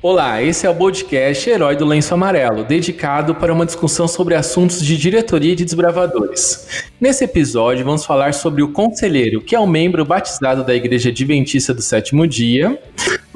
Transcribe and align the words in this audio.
Olá, 0.00 0.40
esse 0.40 0.64
é 0.64 0.70
o 0.70 0.74
podcast 0.76 1.50
Herói 1.50 1.74
do 1.74 1.84
Lenço 1.84 2.14
Amarelo, 2.14 2.62
dedicado 2.62 3.34
para 3.34 3.52
uma 3.52 3.66
discussão 3.66 4.06
sobre 4.06 4.36
assuntos 4.36 4.80
de 4.80 4.96
diretoria 4.96 5.56
de 5.56 5.64
desbravadores. 5.64 6.84
Nesse 7.00 7.24
episódio, 7.24 7.84
vamos 7.84 8.06
falar 8.06 8.32
sobre 8.32 8.62
o 8.62 8.68
conselheiro, 8.68 9.40
que 9.40 9.56
é 9.56 9.60
um 9.60 9.66
membro 9.66 10.04
batizado 10.04 10.62
da 10.62 10.72
Igreja 10.72 11.08
Adventista 11.08 11.74
do 11.74 11.82
Sétimo 11.82 12.28
Dia. 12.28 12.80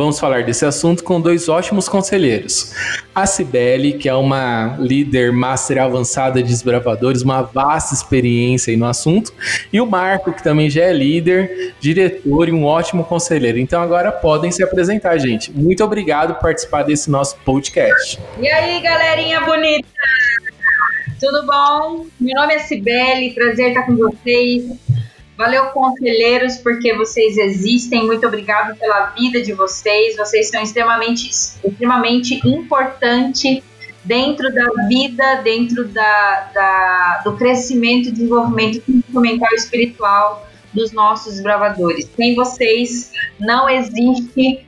Vamos 0.03 0.19
falar 0.19 0.43
desse 0.43 0.67
assunto 0.67 1.05
com 1.05 1.21
dois 1.21 1.49
ótimos 1.49 1.89
conselheiros. 1.89 2.75
A 3.15 3.25
Cibele, 3.25 3.93
que 3.93 4.09
é 4.09 4.15
uma 4.15 4.77
líder 4.81 5.31
master 5.31 5.81
avançada 5.81 6.43
de 6.43 6.49
desbravadores, 6.49 7.23
uma 7.23 7.43
vasta 7.43 7.95
experiência 7.95 8.77
no 8.77 8.85
assunto, 8.85 9.33
e 9.73 9.81
o 9.81 9.87
Marco, 9.87 10.33
que 10.33 10.43
também 10.43 10.69
já 10.69 10.83
é 10.83 10.93
líder, 10.93 11.73
diretor 11.79 12.49
e 12.49 12.53
um 12.53 12.65
ótimo 12.65 13.05
conselheiro. 13.05 13.61
Então 13.61 13.81
agora 13.81 14.11
podem 14.11 14.51
se 14.51 14.61
apresentar, 14.61 15.17
gente. 15.19 15.53
Muito 15.53 15.85
obrigado 15.85 16.35
por 16.35 16.43
participar 16.43 16.83
desse 16.83 17.09
nosso 17.09 17.37
podcast. 17.45 18.19
E 18.41 18.49
aí, 18.49 18.81
galerinha 18.81 19.43
bonita? 19.43 19.87
Tudo 21.21 21.47
bom? 21.47 22.07
Meu 22.21 22.35
nome 22.35 22.55
é 22.55 22.59
Cibele, 22.59 23.35
prazer 23.35 23.69
estar 23.69 23.87
com 23.87 23.95
vocês. 23.95 24.65
Valeu, 25.43 25.65
conselheiros, 25.71 26.59
porque 26.59 26.95
vocês 26.95 27.37
existem. 27.37 28.07
Muito 28.07 28.25
obrigado 28.25 28.79
pela 28.79 29.07
vida 29.07 29.43
de 29.43 29.53
vocês. 29.53 30.17
Vocês 30.17 30.49
são 30.49 30.63
extremamente, 30.63 31.29
extremamente 31.29 32.41
importantes 32.49 33.61
dentro 34.05 34.55
da 34.55 34.71
vida, 34.87 35.43
dentro 35.43 35.89
da, 35.89 36.51
da, 36.55 37.23
do 37.25 37.37
crescimento 37.37 38.09
e 38.09 38.13
desenvolvimento 38.13 38.85
mental 39.09 39.49
e 39.51 39.57
espiritual 39.57 40.47
dos 40.73 40.93
nossos 40.93 41.41
bravadores. 41.41 42.09
Sem 42.15 42.37
vocês, 42.37 43.11
não 43.41 43.69
existe 43.69 44.65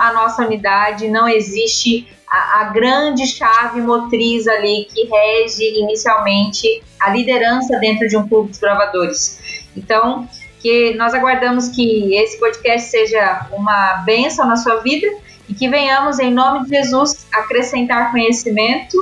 a 0.00 0.12
nossa 0.12 0.44
unidade, 0.44 1.06
não 1.06 1.28
existe 1.28 2.08
a, 2.28 2.62
a, 2.62 2.64
grande 2.70 3.28
chave 3.28 3.80
motriz 3.80 4.48
ali 4.48 4.88
que 4.92 5.04
rege 5.04 5.78
inicialmente 5.78 6.82
a 6.98 7.10
liderança 7.10 7.78
dentro 7.78 8.08
de 8.08 8.16
um 8.16 8.26
clube 8.26 8.50
de 8.50 8.58
bravadores. 8.58 9.35
Então, 9.76 10.28
que 10.60 10.94
nós 10.94 11.14
aguardamos 11.14 11.68
que 11.68 12.14
esse 12.14 12.38
podcast 12.40 12.90
seja 12.90 13.46
uma 13.52 14.02
bênção 14.04 14.46
na 14.46 14.56
sua 14.56 14.76
vida 14.76 15.06
e 15.48 15.54
que 15.54 15.68
venhamos, 15.68 16.18
em 16.18 16.32
nome 16.32 16.64
de 16.64 16.70
Jesus, 16.70 17.26
acrescentar 17.32 18.10
conhecimento 18.10 18.96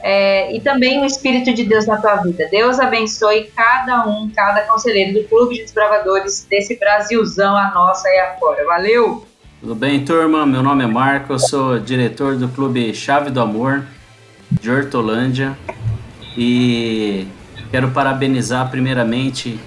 é, 0.00 0.54
e 0.54 0.60
também 0.60 1.00
o 1.00 1.04
Espírito 1.04 1.52
de 1.54 1.64
Deus 1.64 1.86
na 1.86 1.96
tua 1.96 2.16
vida. 2.16 2.48
Deus 2.50 2.80
abençoe 2.80 3.50
cada 3.54 4.06
um, 4.06 4.30
cada 4.34 4.62
conselheiro 4.62 5.20
do 5.20 5.28
Clube 5.28 5.56
de 5.56 5.62
Desbravadores 5.62 6.46
desse 6.48 6.78
Brasilzão, 6.78 7.56
a 7.56 7.70
nossa 7.72 8.08
e 8.08 8.18
afora. 8.18 8.64
Valeu! 8.66 9.26
Tudo 9.60 9.74
bem, 9.76 10.04
turma? 10.04 10.44
Meu 10.44 10.62
nome 10.62 10.82
é 10.82 10.88
Marco, 10.88 11.34
eu 11.34 11.38
sou 11.38 11.78
diretor 11.78 12.36
do 12.36 12.48
Clube 12.48 12.92
Chave 12.94 13.30
do 13.30 13.40
Amor 13.40 13.84
de 14.50 14.70
Hortolândia 14.70 15.56
e 16.36 17.28
quero 17.70 17.90
parabenizar 17.92 18.68
primeiramente 18.70 19.60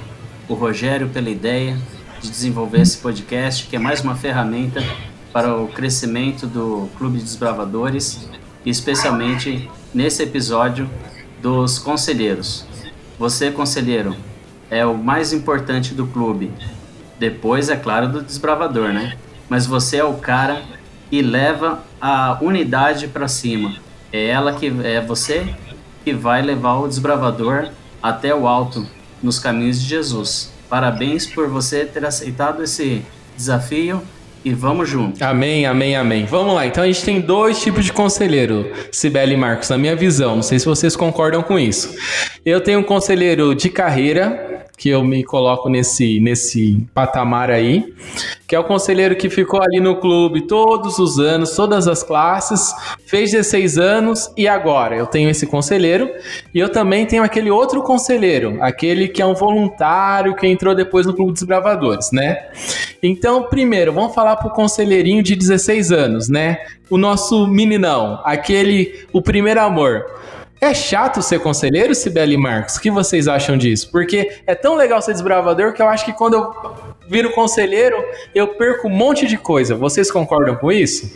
o 0.47 0.53
Rogério 0.53 1.09
pela 1.09 1.29
ideia 1.29 1.77
de 2.21 2.29
desenvolver 2.29 2.81
esse 2.81 2.97
podcast, 2.97 3.67
que 3.67 3.75
é 3.75 3.79
mais 3.79 4.01
uma 4.01 4.15
ferramenta 4.15 4.83
para 5.31 5.55
o 5.55 5.67
crescimento 5.67 6.47
do 6.47 6.89
Clube 6.97 7.17
de 7.17 7.23
Desbravadores 7.23 8.29
e 8.63 8.69
especialmente 8.69 9.69
nesse 9.93 10.23
episódio 10.23 10.89
dos 11.41 11.77
conselheiros. 11.79 12.65
Você, 13.19 13.51
conselheiro, 13.51 14.15
é 14.69 14.85
o 14.85 14.97
mais 14.97 15.33
importante 15.33 15.93
do 15.93 16.07
clube. 16.07 16.51
Depois, 17.19 17.69
é 17.69 17.75
claro, 17.75 18.07
do 18.07 18.21
desbravador, 18.21 18.89
né? 18.89 19.17
mas 19.49 19.65
você 19.65 19.97
é 19.97 20.03
o 20.03 20.15
cara 20.15 20.63
que 21.09 21.21
leva 21.21 21.83
a 22.01 22.37
unidade 22.41 23.07
para 23.07 23.27
cima. 23.27 23.75
É 24.11 24.27
ela 24.27 24.53
que 24.53 24.71
é 24.83 25.01
você 25.01 25.53
que 26.03 26.13
vai 26.13 26.41
levar 26.41 26.79
o 26.79 26.87
desbravador 26.87 27.69
até 28.01 28.33
o 28.33 28.47
alto 28.47 28.85
nos 29.25 29.39
caminhos 29.39 29.81
de 29.81 29.87
Jesus. 29.87 30.51
Parabéns 30.69 31.25
por 31.25 31.49
você 31.49 31.83
ter 31.85 32.05
aceitado 32.05 32.63
esse 32.63 33.03
desafio 33.35 34.01
e 34.43 34.53
vamos 34.53 34.87
junto. 34.87 35.21
Amém, 35.23 35.65
amém, 35.65 35.95
amém. 35.95 36.25
Vamos 36.25 36.53
lá. 36.53 36.67
Então 36.67 36.83
a 36.83 36.87
gente 36.87 37.03
tem 37.03 37.19
dois 37.19 37.59
tipos 37.59 37.83
de 37.83 37.91
conselheiro, 37.91 38.71
Sibeli 38.91 39.33
e 39.33 39.37
Marcos, 39.37 39.69
na 39.69 39.77
minha 39.77 39.95
visão. 39.95 40.35
Não 40.35 40.43
sei 40.43 40.59
se 40.59 40.65
vocês 40.65 40.95
concordam 40.95 41.41
com 41.41 41.57
isso. 41.57 41.95
Eu 42.45 42.61
tenho 42.61 42.79
um 42.79 42.83
conselheiro 42.83 43.55
de 43.55 43.69
carreira, 43.69 44.54
que 44.77 44.89
eu 44.89 45.03
me 45.03 45.23
coloco 45.23 45.69
nesse, 45.69 46.19
nesse 46.19 46.85
patamar 46.93 47.49
aí, 47.49 47.93
que 48.47 48.55
é 48.55 48.59
o 48.59 48.63
conselheiro 48.63 49.15
que 49.15 49.29
ficou 49.29 49.61
ali 49.61 49.79
no 49.79 49.95
clube 49.97 50.41
todos 50.41 50.99
os 50.99 51.17
anos, 51.17 51.55
todas 51.55 51.87
as 51.87 52.03
classes, 52.03 52.73
fez 53.05 53.31
16 53.31 53.77
anos 53.77 54.31
e 54.35 54.47
agora 54.47 54.95
eu 54.95 55.07
tenho 55.07 55.29
esse 55.29 55.47
conselheiro 55.47 56.09
e 56.53 56.59
eu 56.59 56.69
também 56.69 57.05
tenho 57.05 57.23
aquele 57.23 57.49
outro 57.49 57.81
conselheiro, 57.81 58.57
aquele 58.61 59.07
que 59.07 59.21
é 59.21 59.25
um 59.25 59.33
voluntário 59.33 60.35
que 60.35 60.47
entrou 60.47 60.75
depois 60.75 61.05
no 61.05 61.13
Clube 61.13 61.31
dos 61.31 61.43
Bravadores, 61.43 62.11
né? 62.11 62.47
Então, 63.01 63.43
primeiro, 63.43 63.93
vamos 63.93 64.13
falar 64.13 64.35
pro 64.35 64.49
conselheirinho 64.49 65.23
de 65.23 65.35
16 65.35 65.91
anos, 65.91 66.29
né? 66.29 66.57
O 66.89 66.97
nosso 66.97 67.47
meninão, 67.47 68.21
aquele, 68.23 69.05
o 69.13 69.21
primeiro 69.21 69.61
amor. 69.61 70.05
É 70.65 70.73
chato 70.73 71.21
ser 71.21 71.41
conselheiro, 71.41 71.93
Sibeli 71.93 72.35
Marcos? 72.35 72.77
O 72.77 72.81
que 72.81 72.89
vocês 72.89 73.27
acham 73.27 73.55
disso? 73.55 73.87
Porque 73.91 74.41
é 74.47 74.55
tão 74.55 74.73
legal 74.73 74.99
ser 74.99 75.13
desbravador 75.13 75.73
que 75.73 75.79
eu 75.79 75.87
acho 75.87 76.03
que 76.03 76.11
quando 76.11 76.33
eu 76.33 76.75
viro 77.07 77.31
conselheiro, 77.33 77.95
eu 78.33 78.47
perco 78.47 78.87
um 78.87 78.89
monte 78.89 79.27
de 79.27 79.37
coisa. 79.37 79.75
Vocês 79.75 80.09
concordam 80.09 80.55
com 80.55 80.71
isso? 80.71 81.15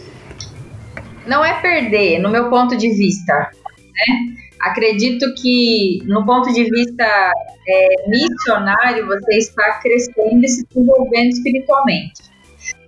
Não 1.26 1.44
é 1.44 1.60
perder, 1.60 2.20
no 2.20 2.30
meu 2.30 2.48
ponto 2.52 2.78
de 2.78 2.90
vista. 2.90 3.34
Né? 3.34 4.36
Acredito 4.62 5.26
que, 5.34 6.04
no 6.06 6.24
ponto 6.28 6.54
de 6.54 6.66
vista 6.66 7.34
é, 7.68 8.08
missionário, 8.08 9.08
você 9.08 9.36
está 9.38 9.80
crescendo 9.82 10.46
e 10.46 10.48
se 10.48 10.64
desenvolvendo 10.68 11.30
espiritualmente. 11.30 12.22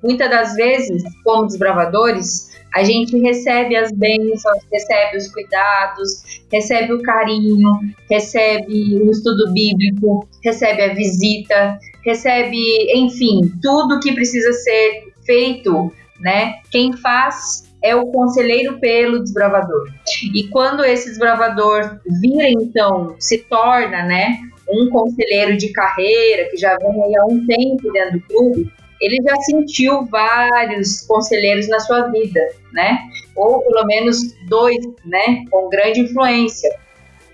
Muitas 0.04 0.30
das 0.30 0.54
vezes, 0.54 1.02
como 1.24 1.48
desbravadores, 1.48 2.51
a 2.74 2.84
gente 2.84 3.18
recebe 3.20 3.76
as 3.76 3.92
bênçãos, 3.92 4.64
recebe 4.72 5.18
os 5.18 5.28
cuidados, 5.32 6.42
recebe 6.52 6.94
o 6.94 7.02
carinho, 7.02 7.70
recebe 8.10 8.96
o 9.02 9.12
estudo 9.12 9.52
bíblico, 9.52 10.28
recebe 10.44 10.82
a 10.82 10.94
visita, 10.94 11.78
recebe, 12.06 12.58
enfim, 12.96 13.52
tudo 13.62 14.00
que 14.00 14.14
precisa 14.14 14.52
ser 14.54 15.14
feito, 15.26 15.92
né? 16.20 16.60
Quem 16.72 16.94
faz 16.94 17.70
é 17.84 17.96
o 17.96 18.08
conselheiro 18.08 18.80
pelo 18.80 19.22
desbravador. 19.22 19.90
E 20.34 20.48
quando 20.48 20.86
esse 20.86 21.10
desbravador 21.10 22.00
vira, 22.22 22.48
então, 22.48 23.16
se 23.20 23.40
torna, 23.40 24.04
né, 24.04 24.38
um 24.70 24.90
conselheiro 24.90 25.58
de 25.58 25.70
carreira, 25.74 26.50
que 26.50 26.58
já 26.58 26.78
vem 26.78 27.18
há 27.18 27.26
um 27.26 27.46
tempo 27.46 27.92
dentro 27.92 28.20
do 28.20 28.22
clube, 28.22 28.72
ele 29.02 29.18
já 29.24 29.36
sentiu 29.38 30.06
vários 30.06 31.02
conselheiros 31.02 31.68
na 31.68 31.80
sua 31.80 32.08
vida, 32.10 32.40
né? 32.72 33.00
Ou 33.36 33.62
pelo 33.64 33.86
menos 33.86 34.18
dois, 34.48 34.78
né? 35.04 35.44
Com 35.50 35.70
grande 35.70 36.02
influência, 36.02 36.70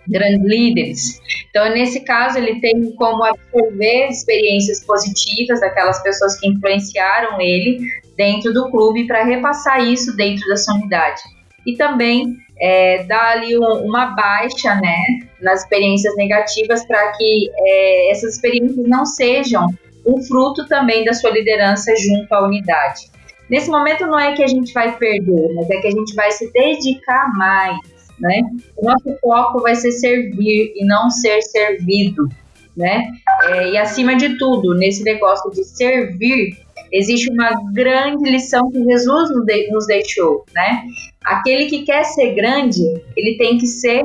grandes 0.07 0.41
líderes. 0.45 1.19
Então, 1.49 1.69
nesse 1.73 1.99
caso, 2.01 2.37
ele 2.37 2.61
tem 2.61 2.91
como 2.95 3.23
absorver 3.23 4.07
experiências 4.07 4.83
positivas 4.85 5.59
daquelas 5.59 6.01
pessoas 6.01 6.39
que 6.39 6.47
influenciaram 6.47 7.39
ele 7.41 7.79
dentro 8.15 8.53
do 8.53 8.71
clube 8.71 9.05
para 9.05 9.23
repassar 9.23 9.83
isso 9.83 10.15
dentro 10.15 10.47
da 10.47 10.55
sua 10.55 10.75
unidade. 10.75 11.21
E 11.65 11.75
também 11.75 12.37
é, 12.59 13.03
dar 13.03 13.33
ali 13.33 13.57
um, 13.57 13.85
uma 13.85 14.07
baixa, 14.07 14.73
né? 14.75 14.97
Nas 15.41 15.63
experiências 15.63 16.15
negativas 16.15 16.85
para 16.85 17.11
que 17.11 17.49
é, 17.57 18.11
essas 18.11 18.35
experiências 18.35 18.87
não 18.87 19.05
sejam 19.05 19.67
um 20.07 20.23
fruto 20.23 20.65
também 20.67 21.03
da 21.03 21.13
sua 21.13 21.31
liderança 21.31 21.93
junto 21.97 22.33
à 22.33 22.45
unidade. 22.45 23.11
Nesse 23.49 23.69
momento 23.69 24.05
não 24.05 24.19
é 24.19 24.33
que 24.33 24.43
a 24.43 24.47
gente 24.47 24.73
vai 24.73 24.97
perder, 24.97 25.53
mas 25.53 25.69
é 25.69 25.81
que 25.81 25.87
a 25.87 25.91
gente 25.91 26.15
vai 26.15 26.31
se 26.31 26.51
dedicar 26.51 27.31
mais, 27.35 27.77
né? 28.19 28.41
O 28.75 28.85
nosso 28.85 29.17
foco 29.21 29.61
vai 29.61 29.75
ser 29.75 29.91
servir 29.91 30.73
e 30.75 30.85
não 30.85 31.09
ser 31.09 31.41
servido, 31.41 32.27
né? 32.75 33.07
É, 33.43 33.71
e 33.71 33.77
acima 33.77 34.15
de 34.15 34.37
tudo, 34.37 34.73
nesse 34.75 35.03
negócio 35.03 35.49
de 35.51 35.63
servir, 35.63 36.57
existe 36.91 37.31
uma 37.31 37.51
grande 37.73 38.29
lição 38.29 38.69
que 38.71 38.83
Jesus 38.83 39.29
nos 39.71 39.87
deixou, 39.87 40.45
né? 40.53 40.83
Aquele 41.23 41.67
que 41.67 41.83
quer 41.83 42.03
ser 42.03 42.33
grande, 42.33 42.81
ele 43.15 43.37
tem 43.37 43.57
que 43.57 43.67
ser 43.67 44.03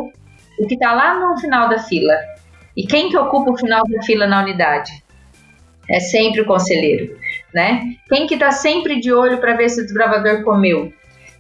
o 0.58 0.66
que 0.66 0.74
está 0.74 0.92
lá 0.92 1.18
no 1.18 1.38
final 1.38 1.68
da 1.68 1.78
fila. 1.80 2.14
E 2.76 2.86
quem 2.86 3.08
que 3.08 3.16
ocupa 3.16 3.50
o 3.50 3.56
final 3.56 3.82
da 3.88 4.02
fila 4.02 4.26
na 4.26 4.42
unidade? 4.42 5.01
É 5.88 6.00
sempre 6.00 6.40
o 6.40 6.46
conselheiro, 6.46 7.16
né? 7.54 7.82
Quem 8.08 8.26
que 8.26 8.36
tá 8.36 8.50
sempre 8.50 9.00
de 9.00 9.12
olho 9.12 9.38
para 9.38 9.56
ver 9.56 9.68
se 9.68 9.80
o 9.80 9.84
desbravador 9.84 10.42
comeu? 10.42 10.92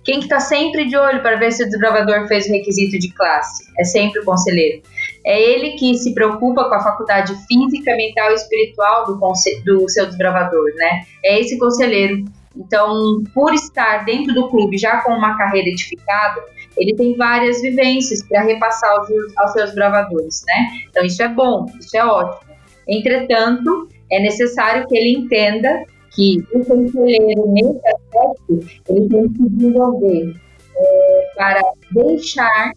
Quem 0.04 0.18
que 0.18 0.28
tá 0.28 0.40
sempre 0.40 0.86
de 0.86 0.96
olho 0.96 1.22
para 1.22 1.36
ver 1.36 1.52
se 1.52 1.62
o 1.62 1.66
desbravador 1.68 2.26
fez 2.26 2.46
o 2.46 2.50
requisito 2.50 2.98
de 2.98 3.12
classe? 3.12 3.64
É 3.78 3.84
sempre 3.84 4.20
o 4.20 4.24
conselheiro. 4.24 4.82
É 5.24 5.40
ele 5.40 5.72
que 5.72 5.94
se 5.94 6.12
preocupa 6.12 6.68
com 6.68 6.74
a 6.74 6.82
faculdade 6.82 7.32
física, 7.46 7.94
mental 7.94 8.32
e 8.32 8.34
espiritual 8.34 9.06
do, 9.06 9.20
do 9.64 9.88
seu 9.88 10.06
desbravador, 10.06 10.74
né? 10.74 11.02
É 11.24 11.38
esse 11.38 11.56
conselheiro 11.56 12.24
Então, 12.56 13.22
por 13.32 13.54
estar 13.54 14.04
dentro 14.04 14.34
do 14.34 14.48
clube 14.48 14.76
já 14.76 15.00
com 15.02 15.12
uma 15.12 15.38
carreira 15.38 15.68
edificada, 15.68 16.42
ele 16.76 16.94
tem 16.96 17.16
várias 17.16 17.62
vivências 17.62 18.22
para 18.24 18.42
repassar 18.42 18.90
aos, 18.90 19.08
aos 19.36 19.52
seus 19.52 19.72
bravadores, 19.72 20.42
né? 20.46 20.66
Então, 20.88 21.04
isso 21.04 21.22
é 21.22 21.28
bom, 21.28 21.66
isso 21.78 21.96
é 21.96 22.04
ótimo. 22.04 22.52
Entretanto, 22.88 23.88
é 24.12 24.20
necessário 24.20 24.86
que 24.86 24.96
ele 24.96 25.18
entenda 25.18 25.84
que 26.14 26.44
o 26.52 26.64
conselheiro, 26.64 27.48
nesse 27.48 27.80
aspecto, 27.88 28.60
ele 28.88 29.08
tem 29.08 29.28
que 29.28 29.36
se 29.38 29.48
desenvolver 29.48 30.36
é, 30.76 31.30
para 31.34 31.62
deixar, 31.90 32.72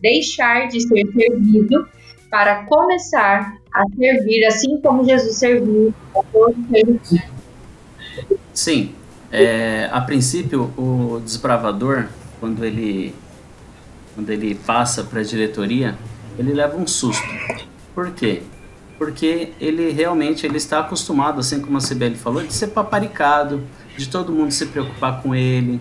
deixar 0.00 0.68
de 0.68 0.80
ser 0.82 1.06
servido 1.12 1.88
para 2.30 2.66
começar 2.66 3.56
a 3.72 3.84
servir, 3.96 4.44
assim 4.44 4.78
como 4.80 5.04
Jesus 5.04 5.36
serviu 5.36 5.94
a 6.14 6.22
todos 6.24 6.56
os 6.58 7.20
Sim, 8.52 8.94
é, 9.32 9.88
a 9.90 10.00
princípio 10.02 10.72
o 10.76 11.20
desbravador, 11.20 12.08
quando 12.40 12.64
ele 12.64 13.14
quando 14.14 14.30
ele 14.30 14.54
passa 14.54 15.04
para 15.04 15.20
a 15.20 15.22
diretoria, 15.22 15.94
ele 16.38 16.54
leva 16.54 16.74
um 16.74 16.86
susto. 16.86 17.22
Por 17.94 18.12
quê? 18.12 18.42
Porque 18.98 19.52
ele 19.60 19.90
realmente 19.90 20.46
ele 20.46 20.56
está 20.56 20.80
acostumado, 20.80 21.40
assim 21.40 21.60
como 21.60 21.76
a 21.76 21.80
Sibeli 21.80 22.16
falou, 22.16 22.42
de 22.42 22.52
ser 22.52 22.68
paparicado, 22.68 23.62
de 23.96 24.08
todo 24.08 24.32
mundo 24.32 24.50
se 24.50 24.66
preocupar 24.66 25.20
com 25.22 25.34
ele, 25.34 25.80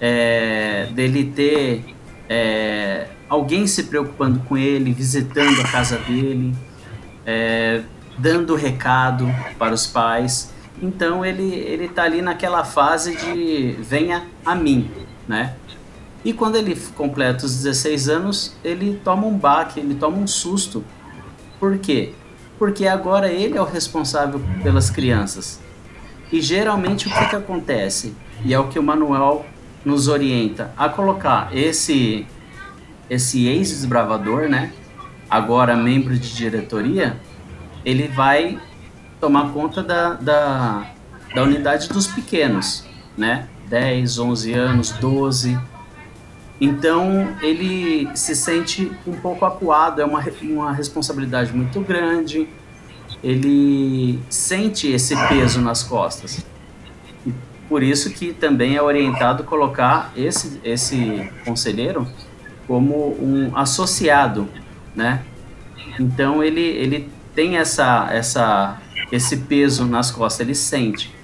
é, 0.00 0.88
dele 0.92 1.24
ter 1.24 1.84
é, 2.28 3.08
alguém 3.28 3.66
se 3.66 3.84
preocupando 3.84 4.40
com 4.40 4.56
ele, 4.56 4.92
visitando 4.92 5.60
a 5.60 5.64
casa 5.64 5.98
dele, 5.98 6.54
é, 7.26 7.82
dando 8.18 8.54
recado 8.54 9.26
para 9.58 9.74
os 9.74 9.86
pais. 9.86 10.52
Então 10.82 11.24
ele 11.24 11.54
ele 11.54 11.86
está 11.86 12.04
ali 12.04 12.22
naquela 12.22 12.64
fase 12.64 13.16
de 13.16 13.76
venha 13.80 14.26
a 14.44 14.54
mim, 14.54 14.90
né? 15.26 15.54
E 16.24 16.32
quando 16.32 16.56
ele 16.56 16.76
completa 16.94 17.46
os 17.46 17.56
16 17.62 18.08
anos, 18.08 18.54
ele 18.62 19.00
toma 19.02 19.26
um 19.26 19.36
baque, 19.36 19.80
ele 19.80 19.94
toma 19.94 20.18
um 20.18 20.26
susto. 20.26 20.84
Por 21.58 21.78
quê? 21.78 22.14
Porque 22.60 22.86
agora 22.86 23.32
ele 23.32 23.56
é 23.56 23.60
o 23.62 23.64
responsável 23.64 24.38
pelas 24.62 24.90
crianças. 24.90 25.58
E 26.30 26.42
geralmente 26.42 27.08
o 27.08 27.10
que, 27.10 27.30
que 27.30 27.36
acontece? 27.36 28.14
E 28.44 28.52
é 28.52 28.58
o 28.58 28.68
que 28.68 28.78
o 28.78 28.82
Manuel 28.82 29.46
nos 29.82 30.08
orienta 30.08 30.70
a 30.76 30.86
colocar 30.86 31.48
esse 31.56 32.26
esse 33.08 33.46
ex-desbravador, 33.48 34.46
né? 34.46 34.74
Agora 35.28 35.74
membro 35.74 36.16
de 36.18 36.34
diretoria, 36.34 37.18
ele 37.82 38.06
vai 38.08 38.60
tomar 39.18 39.52
conta 39.52 39.82
da, 39.82 40.12
da, 40.12 40.86
da 41.34 41.42
unidade 41.42 41.88
dos 41.88 42.06
pequenos, 42.08 42.84
né? 43.16 43.48
10, 43.68 44.18
11 44.18 44.52
anos, 44.52 44.90
12. 44.92 45.58
Então 46.60 47.34
ele 47.40 48.08
se 48.14 48.36
sente 48.36 48.92
um 49.06 49.14
pouco 49.14 49.46
acuado, 49.46 50.02
é 50.02 50.04
uma, 50.04 50.22
uma 50.42 50.72
responsabilidade 50.72 51.52
muito 51.56 51.80
grande, 51.80 52.46
ele 53.24 54.20
sente 54.28 54.88
esse 54.88 55.16
peso 55.28 55.60
nas 55.60 55.82
costas. 55.82 56.44
E 57.26 57.32
por 57.68 57.82
isso 57.82 58.10
que 58.10 58.32
também 58.32 58.76
é 58.76 58.82
orientado 58.82 59.42
colocar 59.44 60.12
esse, 60.14 60.60
esse 60.62 61.30
conselheiro 61.44 62.06
como 62.66 63.16
um 63.20 63.56
associado, 63.56 64.46
né? 64.94 65.22
Então 65.98 66.42
ele, 66.42 66.60
ele 66.60 67.10
tem 67.34 67.56
essa, 67.56 68.08
essa, 68.12 68.78
esse 69.10 69.38
peso 69.38 69.86
nas 69.86 70.10
costas, 70.10 70.40
ele 70.40 70.54
sente. 70.54 71.14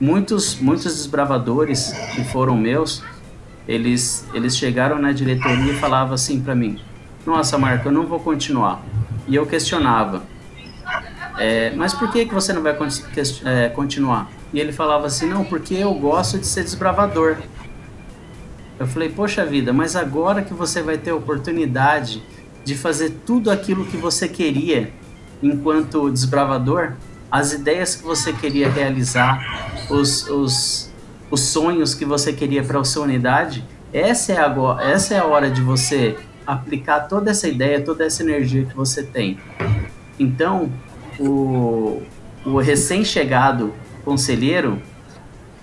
Muitos, 0.00 0.56
muitos 0.56 0.96
desbravadores 0.96 1.92
que 2.14 2.24
foram 2.24 2.56
meus, 2.56 3.02
eles, 3.66 4.26
eles 4.34 4.56
chegaram 4.56 4.98
na 4.98 5.12
diretoria 5.12 5.72
e 5.72 5.76
falavam 5.76 6.14
assim 6.14 6.40
para 6.40 6.54
mim: 6.54 6.78
Nossa, 7.24 7.56
Marco, 7.58 7.88
eu 7.88 7.92
não 7.92 8.06
vou 8.06 8.20
continuar. 8.20 8.82
E 9.26 9.34
eu 9.34 9.46
questionava: 9.46 10.22
é, 11.38 11.72
Mas 11.74 11.94
por 11.94 12.10
que, 12.10 12.26
que 12.26 12.34
você 12.34 12.52
não 12.52 12.62
vai 12.62 12.76
é, 13.44 13.68
continuar? 13.68 14.30
E 14.52 14.60
ele 14.60 14.72
falava 14.72 15.06
assim: 15.06 15.28
Não, 15.28 15.44
porque 15.44 15.74
eu 15.74 15.94
gosto 15.94 16.38
de 16.38 16.46
ser 16.46 16.64
desbravador. 16.64 17.36
Eu 18.78 18.86
falei: 18.86 19.08
Poxa 19.08 19.44
vida, 19.44 19.72
mas 19.72 19.96
agora 19.96 20.42
que 20.42 20.52
você 20.52 20.82
vai 20.82 20.98
ter 20.98 21.10
a 21.10 21.14
oportunidade 21.14 22.22
de 22.64 22.76
fazer 22.76 23.10
tudo 23.26 23.50
aquilo 23.50 23.84
que 23.84 23.96
você 23.96 24.28
queria 24.28 24.92
enquanto 25.42 26.10
desbravador, 26.10 26.92
as 27.30 27.52
ideias 27.52 27.96
que 27.96 28.04
você 28.04 28.32
queria 28.32 28.70
realizar, 28.70 29.84
os, 29.90 30.28
os, 30.28 30.91
os 31.32 31.40
sonhos 31.40 31.94
que 31.94 32.04
você 32.04 32.30
queria 32.30 32.62
para 32.62 32.78
a 32.78 32.84
sua 32.84 33.04
unidade, 33.04 33.64
essa 33.90 34.34
é, 34.34 34.36
a, 34.38 34.54
essa 34.82 35.14
é 35.14 35.18
a 35.18 35.24
hora 35.24 35.50
de 35.50 35.62
você 35.62 36.14
aplicar 36.46 37.08
toda 37.08 37.30
essa 37.30 37.48
ideia, 37.48 37.80
toda 37.80 38.04
essa 38.04 38.22
energia 38.22 38.66
que 38.66 38.76
você 38.76 39.02
tem. 39.02 39.38
Então, 40.20 40.70
o, 41.18 42.02
o 42.44 42.58
recém-chegado 42.58 43.72
conselheiro, 44.04 44.82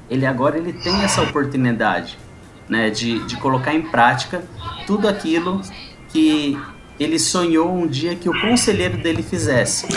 ele 0.09 0.25
agora 0.25 0.57
ele 0.57 0.73
tem 0.73 1.03
essa 1.03 1.21
oportunidade 1.21 2.17
né, 2.67 2.89
de, 2.89 3.23
de 3.25 3.37
colocar 3.37 3.75
em 3.75 3.83
prática 3.83 4.43
tudo 4.87 5.07
aquilo 5.07 5.61
que 6.07 6.59
ele 6.99 7.19
sonhou 7.19 7.71
um 7.71 7.85
dia 7.85 8.15
que 8.15 8.27
o 8.27 8.41
conselheiro 8.41 8.97
dele 8.97 9.21
fizesse. 9.21 9.87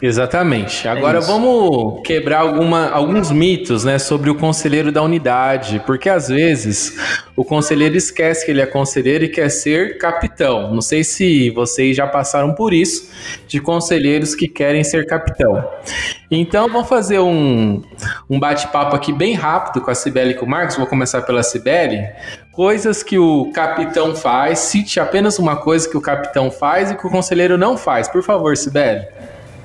Exatamente. 0.00 0.86
É 0.86 0.90
Agora 0.90 1.18
é 1.18 1.20
vamos 1.20 2.00
quebrar 2.04 2.40
alguma, 2.40 2.88
alguns 2.90 3.30
mitos 3.30 3.84
né, 3.84 3.98
sobre 3.98 4.30
o 4.30 4.34
conselheiro 4.34 4.92
da 4.92 5.02
unidade, 5.02 5.82
porque 5.84 6.08
às 6.08 6.28
vezes 6.28 6.96
o 7.34 7.44
conselheiro 7.44 7.96
esquece 7.96 8.44
que 8.44 8.52
ele 8.52 8.60
é 8.60 8.66
conselheiro 8.66 9.24
e 9.24 9.28
quer 9.28 9.48
ser 9.48 9.98
capitão. 9.98 10.72
Não 10.72 10.80
sei 10.80 11.02
se 11.02 11.50
vocês 11.50 11.96
já 11.96 12.06
passaram 12.06 12.54
por 12.54 12.72
isso, 12.72 13.10
de 13.46 13.60
conselheiros 13.60 14.34
que 14.34 14.46
querem 14.46 14.84
ser 14.84 15.04
capitão. 15.06 15.68
Então 16.30 16.68
vamos 16.68 16.88
fazer 16.88 17.18
um, 17.18 17.82
um 18.30 18.38
bate-papo 18.38 18.94
aqui 18.94 19.12
bem 19.12 19.34
rápido 19.34 19.82
com 19.82 19.90
a 19.90 19.94
Cibele 19.94 20.32
e 20.32 20.34
com 20.34 20.46
o 20.46 20.48
Marcos. 20.48 20.76
Vou 20.76 20.86
começar 20.86 21.22
pela 21.22 21.42
Cibele. 21.42 22.06
Coisas 22.52 23.02
que 23.02 23.18
o 23.18 23.50
capitão 23.52 24.14
faz, 24.14 24.58
cite 24.60 25.00
apenas 25.00 25.38
uma 25.38 25.56
coisa 25.56 25.88
que 25.88 25.96
o 25.96 26.00
capitão 26.00 26.50
faz 26.50 26.90
e 26.90 26.96
que 26.96 27.06
o 27.06 27.10
conselheiro 27.10 27.56
não 27.56 27.76
faz. 27.76 28.08
Por 28.08 28.22
favor, 28.22 28.56
Cibele. 28.56 29.06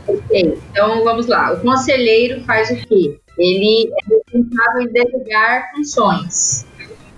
Ok, 0.07 0.59
então 0.71 1.03
vamos 1.03 1.27
lá. 1.27 1.53
O 1.53 1.61
conselheiro 1.61 2.44
faz 2.44 2.69
o 2.69 2.75
quê? 2.88 3.19
Ele 3.38 3.89
é 3.89 4.15
responsável 4.15 4.81
em 4.81 4.91
delegar 4.91 5.71
funções. 5.75 6.65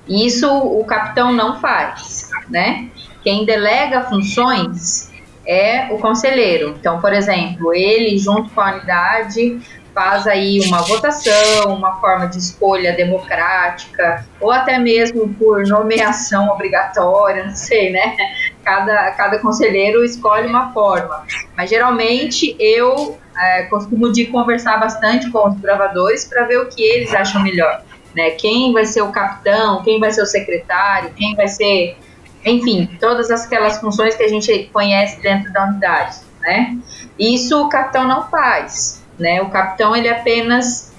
Isso 0.07 0.47
o 0.47 0.83
capitão 0.85 1.33
não 1.33 1.59
faz, 1.59 2.29
né? 2.49 2.89
Quem 3.23 3.45
delega 3.45 4.03
funções 4.03 5.11
é 5.45 5.87
o 5.91 5.97
conselheiro. 5.97 6.75
Então, 6.79 6.99
por 6.99 7.13
exemplo, 7.13 7.73
ele 7.73 8.17
junto 8.17 8.49
com 8.49 8.61
a 8.61 8.73
unidade 8.73 9.59
faz 9.93 10.27
aí 10.27 10.59
uma 10.67 10.81
votação, 10.81 11.73
uma 11.73 12.01
forma 12.01 12.27
de 12.27 12.37
escolha 12.37 12.91
democrática, 12.91 14.25
ou 14.41 14.51
até 14.51 14.77
mesmo 14.77 15.33
por 15.35 15.65
nomeação 15.65 16.49
obrigatória, 16.49 17.45
não 17.45 17.55
sei, 17.55 17.91
né? 17.91 18.17
Cada, 18.61 19.11
cada 19.11 19.39
conselheiro 19.39 20.03
escolhe 20.03 20.47
uma 20.47 20.73
forma. 20.73 21.25
Mas 21.55 21.69
geralmente 21.69 22.57
eu 22.59 23.17
é, 23.37 23.63
costumo 23.63 24.11
de 24.11 24.25
conversar 24.25 24.77
bastante 24.77 25.31
com 25.31 25.47
os 25.47 25.59
gravadores 25.61 26.25
para 26.25 26.43
ver 26.43 26.57
o 26.57 26.67
que 26.67 26.83
eles 26.83 27.13
acham 27.13 27.41
melhor. 27.41 27.81
Né? 28.13 28.31
Quem 28.31 28.73
vai 28.73 28.85
ser 28.85 29.01
o 29.01 29.11
capitão, 29.11 29.81
quem 29.83 29.99
vai 29.99 30.11
ser 30.11 30.21
o 30.21 30.25
secretário, 30.25 31.11
quem 31.15 31.35
vai 31.35 31.47
ser. 31.47 31.97
Enfim, 32.45 32.89
todas 32.99 33.31
aquelas 33.31 33.79
funções 33.79 34.15
que 34.15 34.23
a 34.23 34.29
gente 34.29 34.69
conhece 34.71 35.19
dentro 35.21 35.51
da 35.51 35.65
unidade. 35.65 36.17
Né? 36.41 36.77
Isso 37.17 37.59
o 37.59 37.69
capitão 37.69 38.07
não 38.07 38.29
faz 38.29 39.03
né? 39.19 39.41
O 39.41 39.49
capitão 39.49 39.95
ele 39.95 40.09
apenas 40.09 40.93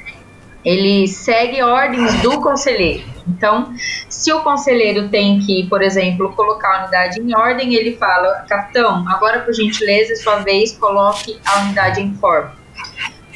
ele 0.64 1.06
segue 1.06 1.62
ordens 1.62 2.20
do 2.22 2.40
conselheiro. 2.40 3.04
Então, 3.28 3.72
se 4.08 4.32
o 4.32 4.40
conselheiro 4.40 5.08
tem 5.08 5.38
que, 5.40 5.66
por 5.68 5.80
exemplo, 5.80 6.32
colocar 6.32 6.68
a 6.68 6.82
unidade 6.82 7.20
em 7.20 7.36
ordem, 7.36 7.74
ele 7.74 7.96
fala: 7.96 8.44
capitão, 8.48 9.04
agora 9.08 9.40
por 9.40 9.54
gentileza, 9.54 10.16
sua 10.16 10.36
vez, 10.36 10.72
coloque 10.72 11.38
a 11.44 11.60
unidade 11.60 12.00
em 12.00 12.14
forma. 12.14 12.52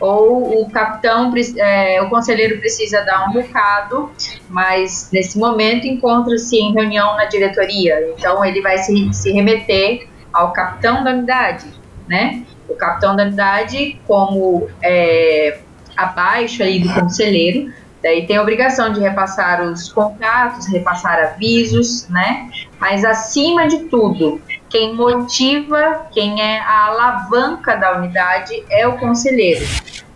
Ou 0.00 0.62
o 0.62 0.70
capitão, 0.70 1.32
é, 1.58 2.00
o 2.02 2.08
conselheiro 2.08 2.58
precisa 2.58 3.02
dar 3.02 3.28
um 3.28 3.32
bocado, 3.32 4.10
mas 4.48 5.10
nesse 5.12 5.38
momento 5.38 5.86
encontra-se 5.86 6.56
em 6.56 6.72
reunião 6.72 7.16
na 7.16 7.26
diretoria. 7.26 8.14
Então, 8.16 8.44
ele 8.44 8.62
vai 8.62 8.78
se, 8.78 9.12
se 9.12 9.30
remeter 9.30 10.08
ao 10.32 10.52
capitão 10.52 11.04
da 11.04 11.10
unidade, 11.10 11.66
né? 12.08 12.44
o 12.70 12.76
capitão 12.76 13.16
da 13.16 13.24
unidade 13.24 13.98
como 14.06 14.68
é, 14.82 15.58
abaixo 15.96 16.62
aí 16.62 16.78
do 16.78 16.92
conselheiro, 16.94 17.72
daí 18.02 18.26
tem 18.26 18.36
a 18.36 18.42
obrigação 18.42 18.92
de 18.92 19.00
repassar 19.00 19.62
os 19.62 19.92
contatos, 19.92 20.66
repassar 20.68 21.18
avisos, 21.18 22.08
né? 22.08 22.48
Mas 22.78 23.04
acima 23.04 23.66
de 23.66 23.80
tudo, 23.80 24.40
quem 24.70 24.94
motiva, 24.94 26.06
quem 26.12 26.40
é 26.40 26.60
a 26.60 26.86
alavanca 26.86 27.76
da 27.76 27.98
unidade 27.98 28.64
é 28.70 28.86
o 28.86 28.96
conselheiro. 28.96 29.66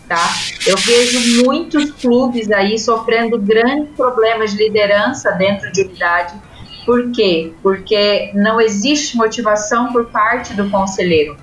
tá? 0.08 0.32
Eu 0.64 0.76
vejo 0.76 1.44
muitos 1.44 1.90
clubes 1.90 2.50
aí 2.50 2.78
sofrendo 2.78 3.38
grandes 3.38 3.94
problemas 3.96 4.52
de 4.52 4.58
liderança 4.58 5.32
dentro 5.32 5.70
de 5.72 5.82
unidade. 5.82 6.34
Por 6.86 7.10
quê? 7.10 7.52
Porque 7.62 8.30
não 8.34 8.60
existe 8.60 9.16
motivação 9.16 9.92
por 9.92 10.06
parte 10.06 10.54
do 10.54 10.70
conselheiro. 10.70 11.36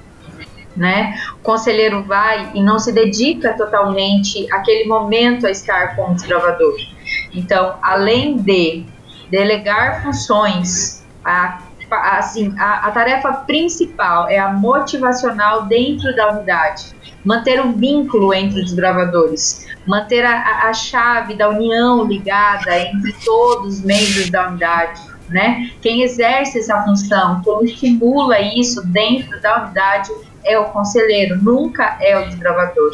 Né? 0.76 1.20
O 1.36 1.40
conselheiro 1.40 2.04
vai 2.04 2.52
e 2.54 2.64
não 2.64 2.80
se 2.80 2.94
dedica 2.94 3.54
totalmente 3.54 4.48
aquele 4.54 4.88
momento 4.88 5.46
a 5.46 5.52
estar 5.52 5.98
com 5.98 6.12
o 6.12 6.16
desbravador. 6.16 6.78
Então, 7.34 7.76
além 7.82 8.38
de 8.38 8.86
delegar 9.30 10.02
funções, 10.02 11.04
a, 11.26 11.62
assim, 11.96 12.54
a, 12.58 12.88
a 12.88 12.92
tarefa 12.92 13.32
principal 13.34 14.30
é 14.30 14.38
a 14.38 14.52
motivacional 14.52 15.64
dentro 15.66 16.16
da 16.16 16.32
unidade 16.32 17.02
manter 17.24 17.60
o 17.60 17.68
um 17.68 17.74
vínculo 17.74 18.34
entre 18.34 18.62
os 18.62 18.74
gravadores, 18.74 19.68
manter 19.86 20.26
a, 20.26 20.68
a, 20.68 20.74
chave 20.74 21.36
da 21.36 21.50
união 21.50 22.04
ligada 22.04 22.78
entre 22.78 23.14
todos 23.24 23.76
os 23.76 23.84
membros 23.84 24.30
da 24.30 24.50
unidade. 24.50 25.02
Né? 25.30 25.72
Quem 25.82 26.04
exerce 26.04 26.60
essa 26.60 26.84
função, 26.84 27.42
quem 27.42 27.64
estimula 27.64 28.40
isso 28.40 28.86
dentro 28.88 29.40
da 29.42 29.64
unidade 29.64 30.12
é 30.44 30.60
o 30.60 30.66
conselheiro, 30.66 31.42
nunca 31.42 31.98
é 32.02 32.18
o 32.18 32.26
desbravador. 32.26 32.92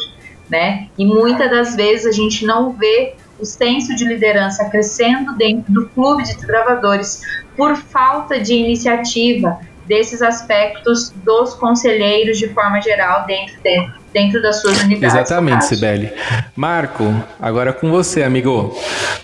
Né? 0.48 0.88
E 0.96 1.04
muitas 1.04 1.50
das 1.50 1.74
vezes 1.74 2.06
a 2.06 2.12
gente 2.12 2.46
não 2.46 2.72
vê 2.72 3.14
o 3.38 3.44
senso 3.44 3.94
de 3.94 4.04
liderança 4.04 4.68
crescendo 4.68 5.36
dentro 5.36 5.72
do 5.72 5.88
clube 5.88 6.24
de 6.24 6.34
desbravadores 6.34 7.22
por 7.58 7.76
falta 7.76 8.38
de 8.38 8.54
iniciativa 8.54 9.58
desses 9.88 10.22
aspectos 10.22 11.12
dos 11.24 11.54
conselheiros 11.54 12.38
de 12.38 12.48
forma 12.50 12.80
geral 12.80 13.26
dentro, 13.26 13.56
de, 13.64 13.90
dentro 14.12 14.40
das 14.40 14.60
suas 14.60 14.80
unidades. 14.84 15.16
Exatamente, 15.16 15.64
Sibeli. 15.64 16.12
Marco, 16.54 17.04
agora 17.40 17.72
com 17.72 17.90
você, 17.90 18.22
amigo. 18.22 18.78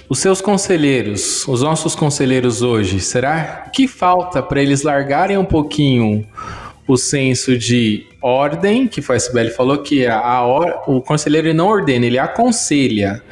Os 0.08 0.18
seus 0.18 0.40
conselheiros, 0.40 1.46
os 1.46 1.62
nossos 1.62 1.94
conselheiros 1.94 2.60
hoje, 2.60 2.98
será 2.98 3.70
que 3.72 3.86
falta 3.86 4.42
para 4.42 4.60
eles 4.60 4.82
largarem 4.82 5.38
um 5.38 5.44
pouquinho 5.44 6.26
o 6.88 6.96
senso 6.96 7.56
de 7.56 8.06
ordem, 8.25 8.88
que 8.88 9.02
foi 9.02 9.16
a 9.16 9.21
Sibeli 9.21 9.50
falou 9.50 9.78
que 9.83 10.07
a, 10.07 10.19
a 10.19 10.47
o 10.87 11.02
conselheiro 11.02 11.52
não 11.52 11.66
ordena, 11.66 12.07
ele 12.07 12.19
aconselha. 12.19 13.23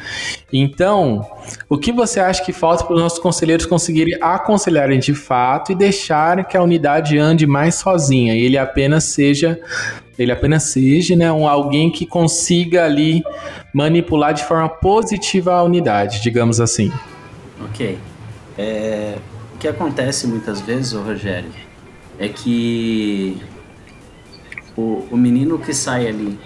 Então, 0.53 1.27
o 1.67 1.79
que 1.79 1.91
você 1.91 2.21
acha 2.21 2.45
que 2.45 2.53
falta 2.53 2.85
para 2.85 2.95
os 2.95 3.01
nossos 3.01 3.19
conselheiros 3.19 3.65
conseguirem 3.65 4.19
aconselharem 4.21 5.01
de 5.01 5.15
fato 5.15 5.73
e 5.73 5.75
deixar 5.75 6.45
que 6.47 6.59
a 6.59 6.63
unidade 6.63 7.17
ande 7.17 7.47
mais 7.47 7.77
sozinha 7.77 8.35
ele 8.35 8.59
apenas 8.59 9.05
seja 9.05 9.59
ele 10.19 10.31
apenas 10.31 10.65
seja 10.65 11.17
né, 11.17 11.33
um, 11.33 11.49
alguém 11.49 11.91
que 11.91 12.05
consiga 12.05 12.85
ali 12.85 13.23
manipular 13.73 14.35
de 14.35 14.45
forma 14.45 14.69
positiva 14.69 15.55
a 15.55 15.63
unidade, 15.63 16.21
digamos 16.21 16.61
assim. 16.61 16.93
Ok. 17.65 17.99
É, 18.59 19.15
o 19.55 19.59
que 19.59 19.67
acontece 19.67 20.27
muitas 20.27 20.61
vezes, 20.61 20.93
Rogério, 20.93 21.51
é 22.19 22.29
que 22.29 23.41
o, 24.76 25.07
o 25.11 25.17
menino 25.17 25.59
que 25.59 25.73
sai 25.73 26.07
ali 26.07 26.38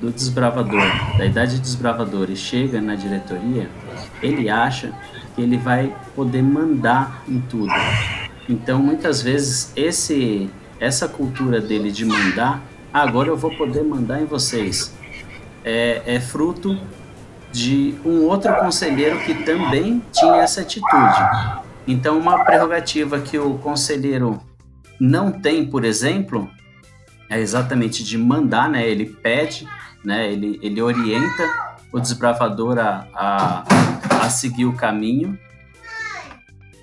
do 0.00 0.10
desbravador, 0.10 0.82
da 1.16 1.24
idade 1.24 1.54
de 1.56 1.60
desbravador 1.60 2.28
e 2.30 2.36
chega 2.36 2.80
na 2.80 2.94
diretoria, 2.96 3.70
ele 4.20 4.50
acha 4.50 4.92
que 5.34 5.42
ele 5.42 5.56
vai 5.56 5.94
poder 6.14 6.42
mandar 6.42 7.22
em 7.28 7.40
tudo. 7.40 7.72
Então, 8.48 8.82
muitas 8.82 9.22
vezes, 9.22 9.72
esse 9.76 10.50
essa 10.80 11.06
cultura 11.06 11.60
dele 11.60 11.92
de 11.92 12.04
mandar, 12.04 12.60
ah, 12.92 13.02
agora 13.02 13.28
eu 13.28 13.36
vou 13.36 13.54
poder 13.56 13.84
mandar 13.84 14.20
em 14.20 14.24
vocês, 14.24 14.92
é, 15.64 16.02
é 16.04 16.18
fruto 16.18 16.76
de 17.52 17.94
um 18.04 18.22
outro 18.22 18.52
conselheiro 18.56 19.20
que 19.20 19.32
também 19.44 20.02
tinha 20.10 20.36
essa 20.38 20.62
atitude. 20.62 21.62
Então, 21.86 22.18
uma 22.18 22.44
prerrogativa 22.44 23.20
que 23.20 23.38
o 23.38 23.54
conselheiro 23.58 24.40
não 24.98 25.30
tem, 25.30 25.64
por 25.64 25.84
exemplo, 25.84 26.50
é 27.32 27.40
exatamente 27.40 28.04
de 28.04 28.18
mandar, 28.18 28.68
né? 28.68 28.86
Ele 28.86 29.06
pede, 29.06 29.66
né? 30.04 30.30
Ele, 30.30 30.58
ele 30.62 30.82
orienta 30.82 31.72
o 31.90 31.98
desbravador 31.98 32.78
a, 32.78 33.08
a, 33.14 33.64
a 34.24 34.30
seguir 34.30 34.66
o 34.66 34.74
caminho. 34.74 35.38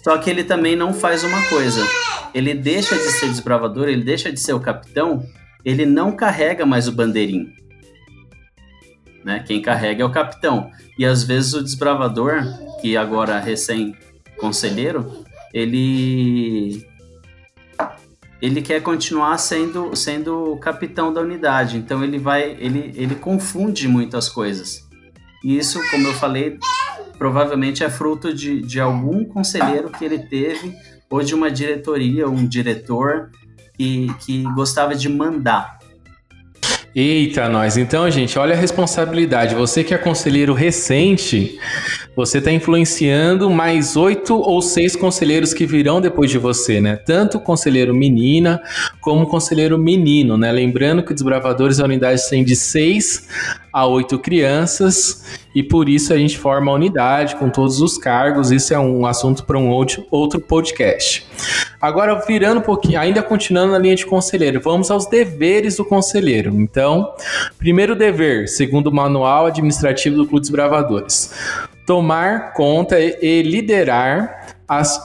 Só 0.04 0.18
que 0.18 0.30
ele 0.30 0.44
também 0.44 0.76
não 0.76 0.92
faz 0.92 1.24
uma 1.24 1.48
coisa. 1.50 1.86
Ele 2.34 2.56
deixa 2.56 2.96
de 2.96 3.12
ser 3.12 3.28
desbravador, 3.28 3.88
ele 3.88 4.04
deixa 4.04 4.32
de 4.32 4.40
ser 4.40 4.54
o 4.54 4.60
capitão, 4.60 5.24
ele 5.64 5.86
não 5.86 6.12
carrega 6.12 6.66
mais 6.66 6.88
o 6.88 6.92
bandeirinho. 6.92 7.54
Né? 9.24 9.44
Quem 9.46 9.62
carrega 9.62 10.02
é 10.02 10.06
o 10.06 10.12
capitão. 10.12 10.72
E 10.98 11.06
às 11.06 11.24
vezes 11.24 11.54
o 11.54 11.62
desbravador, 11.62 12.44
que 12.82 12.98
agora 12.98 13.38
é 13.38 13.44
recém-conselheiro, 13.44 15.26
ele 15.54 16.88
ele 18.42 18.62
quer 18.62 18.82
continuar 18.82 19.38
sendo, 19.38 19.96
sendo 19.96 20.54
o 20.54 20.58
capitão 20.58 21.14
da 21.14 21.22
unidade. 21.22 21.78
Então 21.78 22.04
ele 22.04 22.18
vai, 22.18 22.56
ele, 22.60 22.94
ele 22.96 23.16
confunde 23.16 23.88
muitas 23.88 24.30
coisas. 24.30 24.88
E 25.44 25.58
isso, 25.58 25.80
como 25.90 26.08
eu 26.08 26.14
falei, 26.14 26.58
provavelmente 27.18 27.84
é 27.84 27.90
fruto 27.90 28.34
de, 28.34 28.62
de 28.62 28.80
algum 28.80 29.26
conselheiro 29.26 29.90
que 29.90 30.04
ele 30.04 30.20
teve 30.20 30.74
ou 31.10 31.24
de 31.24 31.34
uma 31.34 31.50
diretoria, 31.50 32.30
um 32.30 32.48
diretor 32.48 33.32
que, 33.76 34.14
que 34.20 34.44
gostava 34.54 34.96
de 34.96 35.10
mandar. 35.10 35.79
Eita, 36.96 37.48
nós. 37.48 37.78
Então, 37.78 38.10
gente, 38.10 38.40
olha 38.40 38.56
a 38.56 38.58
responsabilidade. 38.58 39.54
Você 39.54 39.84
que 39.84 39.94
é 39.94 39.98
conselheiro 39.98 40.54
recente, 40.54 41.60
você 42.16 42.40
está 42.40 42.52
influenciando 42.52 43.50
mais 43.50 43.96
oito 43.96 44.36
ou 44.36 44.62
seis 44.62 44.96
conselheiros 44.96 45.54
que 45.54 45.68
virão 45.68 46.02
depois 46.02 46.32
de 46.32 46.40
você, 46.40 46.82
né? 46.82 46.96
Tanto 46.96 47.40
conselheiro 47.40 47.94
menina 47.94 48.60
como 49.02 49.28
conselheiro 49.28 49.78
menino, 49.78 50.36
né? 50.36 50.52
Lembrando 50.52 51.04
que 51.04 51.14
desbravadores 51.14 51.78
da 51.78 51.86
unidade 51.86 52.28
tem 52.28 52.44
de 52.44 52.56
seis 52.56 53.30
a 53.72 53.86
oito 53.86 54.18
crianças 54.18 55.24
e 55.54 55.64
por 55.64 55.90
isso 55.90 56.14
a 56.14 56.18
gente 56.18 56.38
forma 56.38 56.72
a 56.72 56.76
unidade 56.76 57.36
com 57.36 57.50
todos 57.50 57.82
os 57.82 57.98
cargos. 57.98 58.52
Isso 58.52 58.74
é 58.74 58.80
um 58.80 59.06
assunto 59.06 59.44
para 59.46 59.58
um 59.58 59.70
outro 59.70 60.40
podcast. 60.40 61.26
Agora, 61.82 62.16
virando 62.28 62.60
um 62.60 62.64
pouquinho, 62.64 63.00
ainda 63.00 63.24
continuando 63.24 63.72
na 63.72 63.80
linha 63.80 63.96
de 63.96 64.06
conselheiro, 64.06 64.60
vamos 64.62 64.92
aos 64.92 65.08
deveres 65.08 65.78
do 65.78 65.86
conselheiro. 65.86 66.54
Então, 66.54 67.14
primeiro 67.58 67.96
dever, 67.96 68.48
segundo 68.48 68.88
o 68.88 68.94
manual 68.94 69.48
administrativo 69.48 70.18
do 70.18 70.26
Clube 70.26 70.42
dos 70.42 70.50
Bravadores, 70.50 71.34
tomar 71.86 72.54
conta 72.54 73.00
e 73.00 73.42
liderar 73.42 74.56
as 74.68 75.02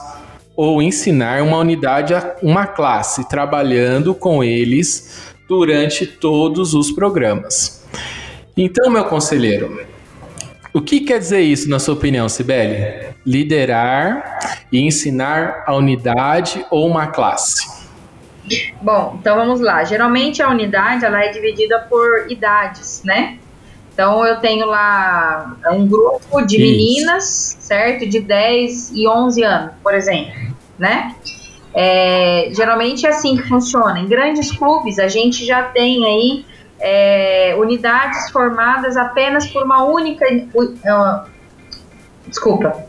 ou 0.55 0.81
ensinar 0.81 1.41
uma 1.41 1.57
unidade, 1.57 2.13
uma 2.41 2.65
classe, 2.65 3.27
trabalhando 3.27 4.15
com 4.15 4.41
eles 4.41 5.33
durante 5.49 6.07
todos 6.07 6.73
os 6.73 6.91
programas. 6.91 7.83
Então, 8.55 8.89
meu 8.89 9.03
conselheiro, 9.03 9.85
o 10.75 10.81
que 10.81 10.99
quer 10.99 11.19
dizer 11.19 11.39
isso, 11.39 11.69
na 11.69 11.79
sua 11.79 11.93
opinião, 11.93 12.27
Sibeli? 12.27 13.15
Liderar 13.25 14.67
e 14.69 14.81
ensinar 14.81 15.63
a 15.65 15.73
unidade 15.73 16.65
ou 16.69 16.85
uma 16.85 17.07
classe? 17.07 17.65
Bom, 18.81 19.15
então 19.17 19.37
vamos 19.37 19.61
lá. 19.61 19.85
Geralmente 19.85 20.43
a 20.43 20.49
unidade 20.49 21.05
ela 21.05 21.23
é 21.23 21.29
dividida 21.29 21.79
por 21.89 22.29
idades, 22.29 23.01
né? 23.05 23.37
Então 23.93 24.25
eu 24.25 24.35
tenho 24.41 24.65
lá 24.65 25.55
um 25.71 25.87
grupo 25.87 26.41
de 26.41 26.57
isso. 26.57 26.65
meninas, 26.65 27.57
certo? 27.57 28.05
De 28.05 28.19
10 28.19 28.91
e 28.95 29.07
11 29.07 29.43
anos, 29.43 29.71
por 29.81 29.93
exemplo, 29.93 30.33
né? 30.77 31.15
É, 31.73 32.49
geralmente 32.51 33.05
é 33.05 33.09
assim 33.11 33.37
que 33.37 33.43
funciona. 33.43 33.97
Em 33.97 34.09
grandes 34.09 34.51
clubes 34.51 34.99
a 34.99 35.07
gente 35.07 35.45
já 35.45 35.63
tem 35.63 36.05
aí 36.05 36.45
é, 36.87 37.55
unidades 37.57 38.29
formadas 38.29 38.95
apenas 38.95 39.47
por 39.47 39.63
uma 39.63 39.83
única. 39.83 40.23
Uh, 40.53 41.27
desculpa. 42.27 42.85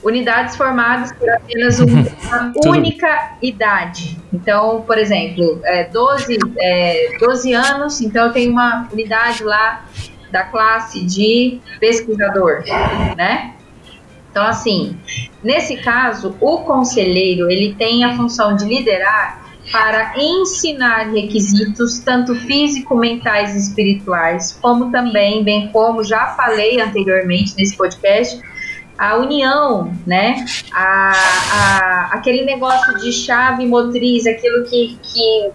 Unidades 0.00 0.56
formadas 0.56 1.12
por 1.12 1.28
apenas 1.28 1.80
uma 1.80 2.52
única 2.64 3.32
idade. 3.42 4.16
Então, 4.32 4.82
por 4.86 4.96
exemplo, 4.96 5.60
é, 5.64 5.84
12, 5.88 6.38
é, 6.56 7.18
12 7.18 7.52
anos, 7.52 8.00
então 8.00 8.26
eu 8.26 8.32
tenho 8.32 8.52
uma 8.52 8.88
unidade 8.92 9.42
lá 9.42 9.84
da 10.30 10.44
classe 10.44 11.04
de 11.04 11.60
pesquisador, 11.80 12.62
né? 13.16 13.54
Então, 14.30 14.46
assim, 14.46 14.96
nesse 15.42 15.78
caso, 15.78 16.36
o 16.40 16.58
conselheiro 16.58 17.50
ele 17.50 17.74
tem 17.74 18.04
a 18.04 18.16
função 18.16 18.54
de 18.54 18.64
liderar 18.64 19.39
para 19.70 20.12
ensinar 20.16 21.10
requisitos 21.10 22.00
tanto 22.00 22.34
físico, 22.34 22.96
mentais 22.96 23.54
e 23.54 23.58
espirituais, 23.58 24.58
como 24.60 24.90
também, 24.90 25.44
bem 25.44 25.68
como 25.68 26.02
já 26.02 26.28
falei 26.28 26.80
anteriormente 26.80 27.54
nesse 27.56 27.76
podcast, 27.76 28.40
a 28.98 29.16
união, 29.16 29.92
né? 30.06 30.44
A, 30.72 31.12
a, 31.52 32.08
aquele 32.12 32.44
negócio 32.44 32.98
de 32.98 33.12
chave 33.12 33.66
motriz, 33.66 34.26
aquilo 34.26 34.64
que, 34.64 34.98
que 35.02 35.50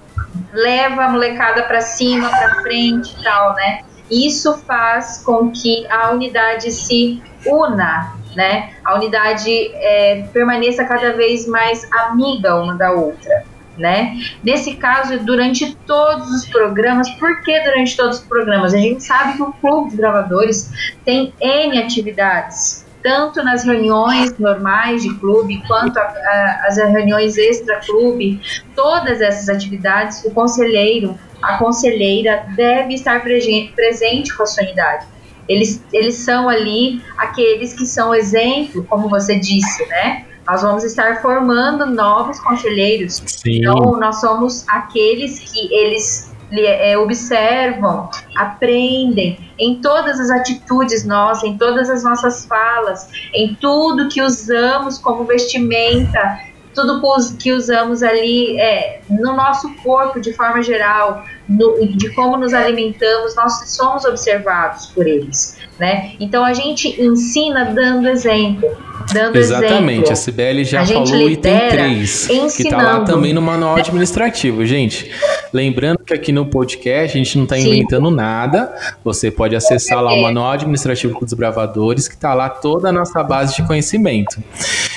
leva 0.51 1.05
a 1.05 1.09
molecada 1.09 1.63
para 1.63 1.81
cima, 1.81 2.29
para 2.29 2.61
frente 2.61 3.13
e 3.19 3.23
tal, 3.23 3.53
né? 3.53 3.81
isso 4.09 4.57
faz 4.59 5.23
com 5.23 5.51
que 5.51 5.85
a 5.87 6.11
unidade 6.11 6.71
se 6.71 7.21
una, 7.45 8.15
né? 8.35 8.73
A 8.83 8.95
unidade 8.95 9.49
é, 9.49 10.27
permaneça 10.33 10.83
cada 10.85 11.13
vez 11.13 11.47
mais 11.47 11.89
amiga 11.91 12.55
uma 12.55 12.75
da 12.75 12.91
outra. 12.91 13.43
Né? 13.77 14.17
Nesse 14.41 14.75
caso, 14.75 15.19
durante 15.25 15.75
todos 15.85 16.29
os 16.31 16.47
programas, 16.47 17.09
por 17.11 17.41
que 17.41 17.59
durante 17.59 17.97
todos 17.97 18.19
os 18.19 18.23
programas? 18.25 18.73
A 18.73 18.77
gente 18.77 19.03
sabe 19.03 19.35
que 19.35 19.43
o 19.43 19.51
Clube 19.51 19.89
dos 19.89 19.97
Gravadores 19.97 20.71
tem 21.03 21.33
N 21.41 21.77
atividades, 21.77 22.85
tanto 23.03 23.43
nas 23.43 23.65
reuniões 23.65 24.37
normais 24.39 25.03
de 25.03 25.13
clube, 25.15 25.61
quanto 25.67 25.97
a, 25.97 26.03
a, 26.03 26.65
as 26.67 26.77
reuniões 26.77 27.37
extra-clube, 27.37 28.39
todas 28.73 29.19
essas 29.19 29.49
atividades, 29.49 30.23
o 30.23 30.31
conselheiro, 30.31 31.19
a 31.41 31.57
conselheira 31.57 32.45
deve 32.55 32.93
estar 32.93 33.21
presente 33.21 34.35
com 34.35 34.43
a 34.43 34.45
sua 34.45 34.63
unidade. 34.63 35.05
Eles, 35.47 35.83
eles 35.93 36.15
são 36.15 36.49
ali 36.49 37.01
aqueles 37.17 37.73
que 37.73 37.85
são 37.85 38.15
exemplo, 38.15 38.83
como 38.85 39.09
você 39.09 39.37
disse, 39.37 39.85
né? 39.87 40.25
Nós 40.47 40.61
vamos 40.61 40.83
estar 40.83 41.21
formando 41.21 41.85
novos 41.85 42.39
conselheiros. 42.39 43.21
Sim. 43.25 43.59
Então, 43.59 43.99
nós 43.99 44.21
somos 44.21 44.67
aqueles 44.67 45.39
que 45.39 45.73
eles 45.73 46.31
é, 46.51 46.97
observam, 46.97 48.09
aprendem 48.35 49.39
em 49.57 49.81
todas 49.81 50.19
as 50.19 50.29
atitudes 50.29 51.03
nossas, 51.05 51.43
em 51.43 51.57
todas 51.57 51.89
as 51.89 52.03
nossas 52.03 52.45
falas, 52.45 53.09
em 53.33 53.55
tudo 53.55 54.09
que 54.09 54.21
usamos 54.21 54.97
como 54.97 55.23
vestimenta, 55.23 56.39
tudo 56.73 57.01
que 57.39 57.53
usamos 57.53 58.03
ali 58.03 58.59
é, 58.59 59.01
no 59.09 59.33
nosso 59.33 59.73
corpo 59.77 60.19
de 60.19 60.33
forma 60.33 60.61
geral, 60.61 61.23
no, 61.47 61.85
de 61.95 62.13
como 62.13 62.37
nos 62.37 62.53
alimentamos, 62.53 63.35
nós 63.35 63.69
somos 63.69 64.03
observados 64.05 64.87
por 64.87 65.07
eles, 65.07 65.57
né? 65.79 66.13
Então 66.19 66.43
a 66.43 66.53
gente 66.53 67.01
ensina 67.01 67.65
dando 67.65 68.07
exemplo, 68.07 68.69
dando 69.13 69.35
Exatamente, 69.35 69.93
exemplo. 69.93 70.11
a 70.11 70.15
Cibele 70.15 70.63
já 70.63 70.81
a 70.81 70.85
falou 70.85 71.07
o 71.07 71.29
item 71.29 71.69
3, 71.69 72.27
que 72.27 72.63
está 72.63 72.77
lá 72.77 72.99
também 73.01 73.33
no 73.33 73.41
manual 73.41 73.75
administrativo, 73.75 74.65
gente. 74.65 75.11
Lembrando 75.53 75.99
que 75.99 76.13
aqui 76.13 76.31
no 76.31 76.45
podcast 76.47 77.15
a 77.15 77.23
gente 77.23 77.37
não 77.37 77.43
está 77.45 77.57
inventando 77.57 78.09
nada, 78.09 78.73
você 79.03 79.29
pode 79.29 79.55
acessar 79.55 80.01
lá 80.01 80.13
o 80.13 80.21
manual 80.21 80.51
administrativo 80.51 81.19
dos 81.19 81.33
bravadores, 81.33 82.07
que 82.07 82.15
está 82.15 82.33
lá 82.33 82.49
toda 82.49 82.89
a 82.89 82.91
nossa 82.91 83.23
base 83.23 83.55
de 83.55 83.63
conhecimento. 83.63 84.41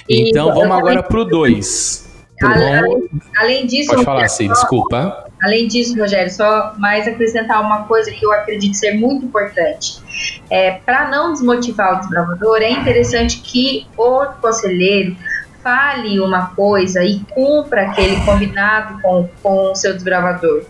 Então 0.08 0.54
vamos 0.54 0.76
agora 0.76 1.02
para 1.02 1.20
o 1.20 1.24
2. 1.24 2.08
Além, 2.40 3.08
além 3.36 3.66
disso, 3.66 3.90
pode 3.90 4.04
falar, 4.04 4.28
sim, 4.28 4.48
desculpa. 4.48 5.27
Além 5.42 5.68
disso, 5.68 5.98
Rogério, 5.98 6.30
só 6.30 6.74
mais 6.78 7.06
acrescentar 7.06 7.60
uma 7.60 7.84
coisa 7.84 8.10
que 8.10 8.24
eu 8.24 8.32
acredito 8.32 8.74
ser 8.74 8.92
muito 8.92 9.26
importante. 9.26 10.02
É, 10.50 10.72
Para 10.72 11.08
não 11.08 11.32
desmotivar 11.32 11.96
o 11.96 12.00
desbravador, 12.00 12.58
é 12.58 12.70
interessante 12.70 13.40
que 13.40 13.86
o 13.96 14.24
conselheiro 14.40 15.16
fale 15.62 16.18
uma 16.20 16.54
coisa 16.54 17.04
e 17.04 17.20
cumpra 17.30 17.82
aquele 17.82 18.16
combinado 18.24 19.00
com, 19.00 19.28
com 19.42 19.72
o 19.72 19.74
seu 19.74 19.94
desbravador. 19.94 20.64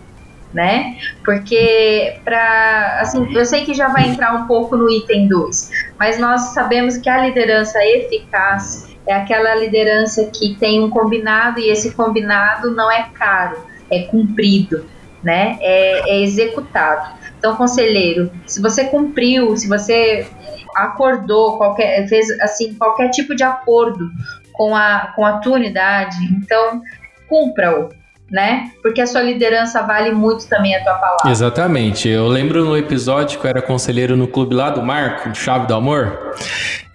Né? 0.51 0.97
Porque 1.23 2.19
para 2.25 3.01
assim, 3.01 3.31
eu 3.35 3.45
sei 3.45 3.63
que 3.63 3.73
já 3.75 3.87
vai 3.89 4.09
entrar 4.09 4.33
um 4.33 4.47
pouco 4.47 4.75
no 4.75 4.89
item 4.89 5.27
2, 5.27 5.69
mas 5.99 6.19
nós 6.19 6.41
sabemos 6.55 6.97
que 6.97 7.07
a 7.07 7.23
liderança 7.23 7.77
eficaz 7.85 8.89
é 9.05 9.13
aquela 9.13 9.53
liderança 9.53 10.25
que 10.25 10.55
tem 10.55 10.83
um 10.83 10.89
combinado 10.89 11.59
e 11.59 11.69
esse 11.69 11.91
combinado 11.91 12.71
não 12.71 12.91
é 12.91 13.09
caro 13.13 13.68
é 13.91 14.03
cumprido, 14.03 14.85
né? 15.23 15.57
É, 15.61 16.17
é 16.17 16.23
executado. 16.23 17.17
Então, 17.37 17.55
conselheiro, 17.55 18.31
se 18.45 18.61
você 18.61 18.85
cumpriu, 18.85 19.55
se 19.55 19.67
você 19.67 20.27
acordou 20.75 21.57
qualquer 21.57 22.07
fez 22.07 22.29
assim 22.41 22.73
qualquer 22.75 23.09
tipo 23.09 23.35
de 23.35 23.43
acordo 23.43 24.09
com 24.53 24.75
a 24.75 25.13
com 25.15 25.25
a 25.25 25.37
tua 25.39 25.53
unidade, 25.53 26.17
então 26.31 26.81
cumpra-o, 27.27 27.89
né? 28.29 28.71
Porque 28.81 29.01
a 29.01 29.07
sua 29.07 29.21
liderança 29.21 29.81
vale 29.83 30.11
muito 30.11 30.47
também 30.47 30.75
a 30.75 30.83
tua 30.83 30.95
palavra. 30.95 31.31
Exatamente. 31.31 32.09
Eu 32.09 32.27
lembro 32.27 32.65
no 32.65 32.77
episódio 32.77 33.39
que 33.39 33.45
eu 33.45 33.49
era 33.49 33.61
conselheiro 33.61 34.17
no 34.17 34.27
clube 34.27 34.53
lá 34.53 34.69
do 34.69 34.81
Marco, 34.81 35.33
Chave 35.33 35.67
do 35.67 35.75
Amor, 35.75 36.35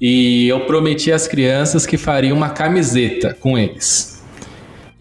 e 0.01 0.49
eu 0.49 0.61
prometi 0.67 1.11
às 1.11 1.27
crianças 1.27 1.87
que 1.87 1.97
faria 1.97 2.35
uma 2.35 2.51
camiseta 2.51 3.35
com 3.41 3.57
eles. 3.57 4.14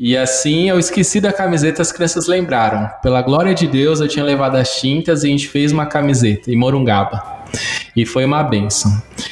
E 0.05 0.17
assim 0.17 0.67
eu 0.67 0.77
esqueci 0.77 1.21
da 1.21 1.31
camiseta, 1.31 1.81
as 1.81 1.89
crianças 1.89 2.27
lembraram. 2.27 2.89
Pela 3.01 3.21
glória 3.21 3.55
de 3.55 3.65
Deus, 3.65 4.01
eu 4.01 4.07
tinha 4.09 4.25
levado 4.25 4.57
as 4.57 4.81
tintas 4.81 5.23
e 5.23 5.27
a 5.27 5.29
gente 5.29 5.47
fez 5.47 5.71
uma 5.71 5.85
camiseta 5.85 6.51
em 6.51 6.57
Morungaba. 6.57 7.23
E 7.95 8.05
foi 8.05 8.25
uma 8.25 8.43
benção. 8.43 8.91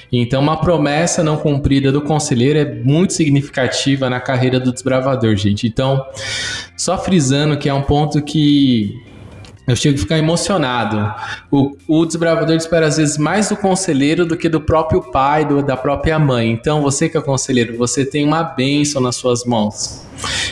Então, 0.09 0.41
uma 0.41 0.61
promessa 0.61 1.21
não 1.21 1.35
cumprida 1.35 1.91
do 1.91 2.01
conselheiro 2.01 2.57
é 2.57 2.73
muito 2.73 3.11
significativa 3.11 4.09
na 4.09 4.21
carreira 4.21 4.61
do 4.61 4.71
desbravador, 4.71 5.35
gente. 5.35 5.67
Então, 5.67 6.05
só 6.77 6.97
frisando 6.97 7.57
que 7.57 7.67
é 7.67 7.73
um 7.73 7.81
ponto 7.81 8.21
que 8.21 8.95
eu 9.67 9.75
chego 9.75 9.95
a 9.95 9.99
ficar 9.99 10.17
emocionado. 10.17 11.13
O, 11.51 11.77
o 11.87 12.05
desbravador 12.05 12.55
espera 12.55 12.87
às 12.87 12.97
vezes 12.97 13.17
mais 13.17 13.49
do 13.49 13.55
conselheiro 13.55 14.25
do 14.25 14.35
que 14.35 14.49
do 14.49 14.59
próprio 14.59 15.01
pai, 15.11 15.45
do, 15.45 15.61
da 15.61 15.77
própria 15.77 16.17
mãe. 16.17 16.51
Então, 16.51 16.81
você 16.81 17.07
que 17.07 17.17
é 17.17 17.21
conselheiro, 17.21 17.77
você 17.77 18.05
tem 18.05 18.25
uma 18.25 18.43
bênção 18.43 19.01
nas 19.01 19.15
suas 19.15 19.45
mãos 19.45 20.05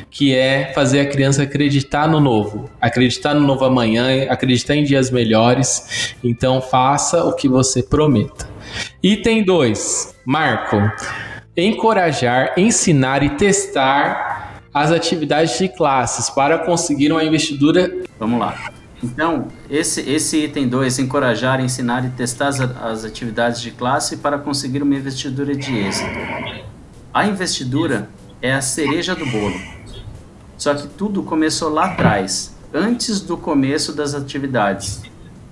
que 0.09 0.35
é 0.35 0.71
fazer 0.73 0.99
a 0.99 1.05
criança 1.05 1.43
acreditar 1.43 2.07
no 2.07 2.19
novo, 2.19 2.69
acreditar 2.81 3.33
no 3.33 3.41
novo 3.41 3.63
amanhã, 3.65 4.27
acreditar 4.29 4.75
em 4.75 4.83
dias 4.83 5.11
melhores. 5.11 6.15
Então 6.23 6.61
faça 6.61 7.23
o 7.23 7.33
que 7.33 7.47
você 7.47 7.83
prometa. 7.83 8.49
Item 9.01 9.43
2, 9.43 10.15
Marco. 10.25 10.77
Encorajar, 11.55 12.53
ensinar 12.57 13.23
e 13.23 13.29
testar 13.31 14.61
as 14.73 14.91
atividades 14.91 15.57
de 15.57 15.67
classes 15.69 16.29
para 16.29 16.59
conseguir 16.59 17.11
uma 17.11 17.23
investidura. 17.23 17.91
Vamos 18.19 18.39
lá. 18.39 18.78
Então, 19.01 19.47
esse, 19.69 20.01
esse 20.01 20.43
item 20.43 20.67
2, 20.67 20.99
encorajar, 20.99 21.61
ensinar 21.61 22.05
e 22.05 22.09
testar 22.09 22.49
as, 22.49 22.59
as 22.59 23.05
atividades 23.05 23.61
de 23.61 23.71
classe 23.71 24.17
para 24.17 24.37
conseguir 24.37 24.83
uma 24.83 24.95
investidura 24.95 25.55
de 25.55 25.77
êxito. 25.77 26.09
A 27.13 27.25
investidura 27.25 28.09
é 28.41 28.53
a 28.53 28.61
cereja 28.61 29.15
do 29.15 29.25
bolo. 29.25 29.59
Só 30.57 30.75
que 30.75 30.87
tudo 30.87 31.23
começou 31.23 31.69
lá 31.69 31.85
atrás, 31.85 32.55
antes 32.73 33.21
do 33.21 33.37
começo 33.37 33.93
das 33.93 34.13
atividades, 34.13 35.01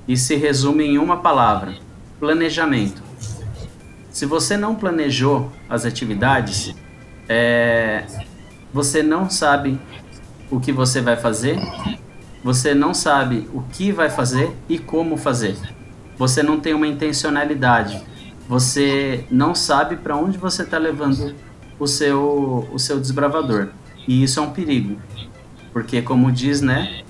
e 0.07 0.17
se 0.17 0.35
resume 0.35 0.85
em 0.85 0.97
uma 0.97 1.17
palavra: 1.17 1.75
planejamento. 2.19 3.01
Se 4.09 4.25
você 4.25 4.57
não 4.57 4.75
planejou 4.75 5.51
as 5.69 5.85
atividades, 5.85 6.75
é, 7.29 8.03
você 8.73 9.01
não 9.01 9.29
sabe 9.29 9.79
o 10.49 10.59
que 10.59 10.71
você 10.71 11.01
vai 11.01 11.15
fazer, 11.15 11.59
você 12.47 12.73
não 12.73 12.93
sabe 12.93 13.45
o 13.53 13.61
que 13.61 13.91
vai 13.91 14.09
fazer 14.09 14.55
e 14.69 14.79
como 14.79 15.17
fazer. 15.17 15.57
Você 16.17 16.41
não 16.41 16.61
tem 16.61 16.73
uma 16.73 16.87
intencionalidade. 16.87 18.01
Você 18.47 19.25
não 19.29 19.53
sabe 19.53 19.97
para 19.97 20.15
onde 20.15 20.37
você 20.37 20.61
está 20.61 20.77
levando 20.77 21.35
o 21.77 21.85
seu, 21.85 22.65
o 22.71 22.79
seu 22.79 23.01
desbravador. 23.01 23.67
E 24.07 24.23
isso 24.23 24.39
é 24.39 24.43
um 24.43 24.51
perigo, 24.51 24.95
porque 25.73 26.01
como 26.01 26.31
diz, 26.31 26.61
né, 26.61 27.01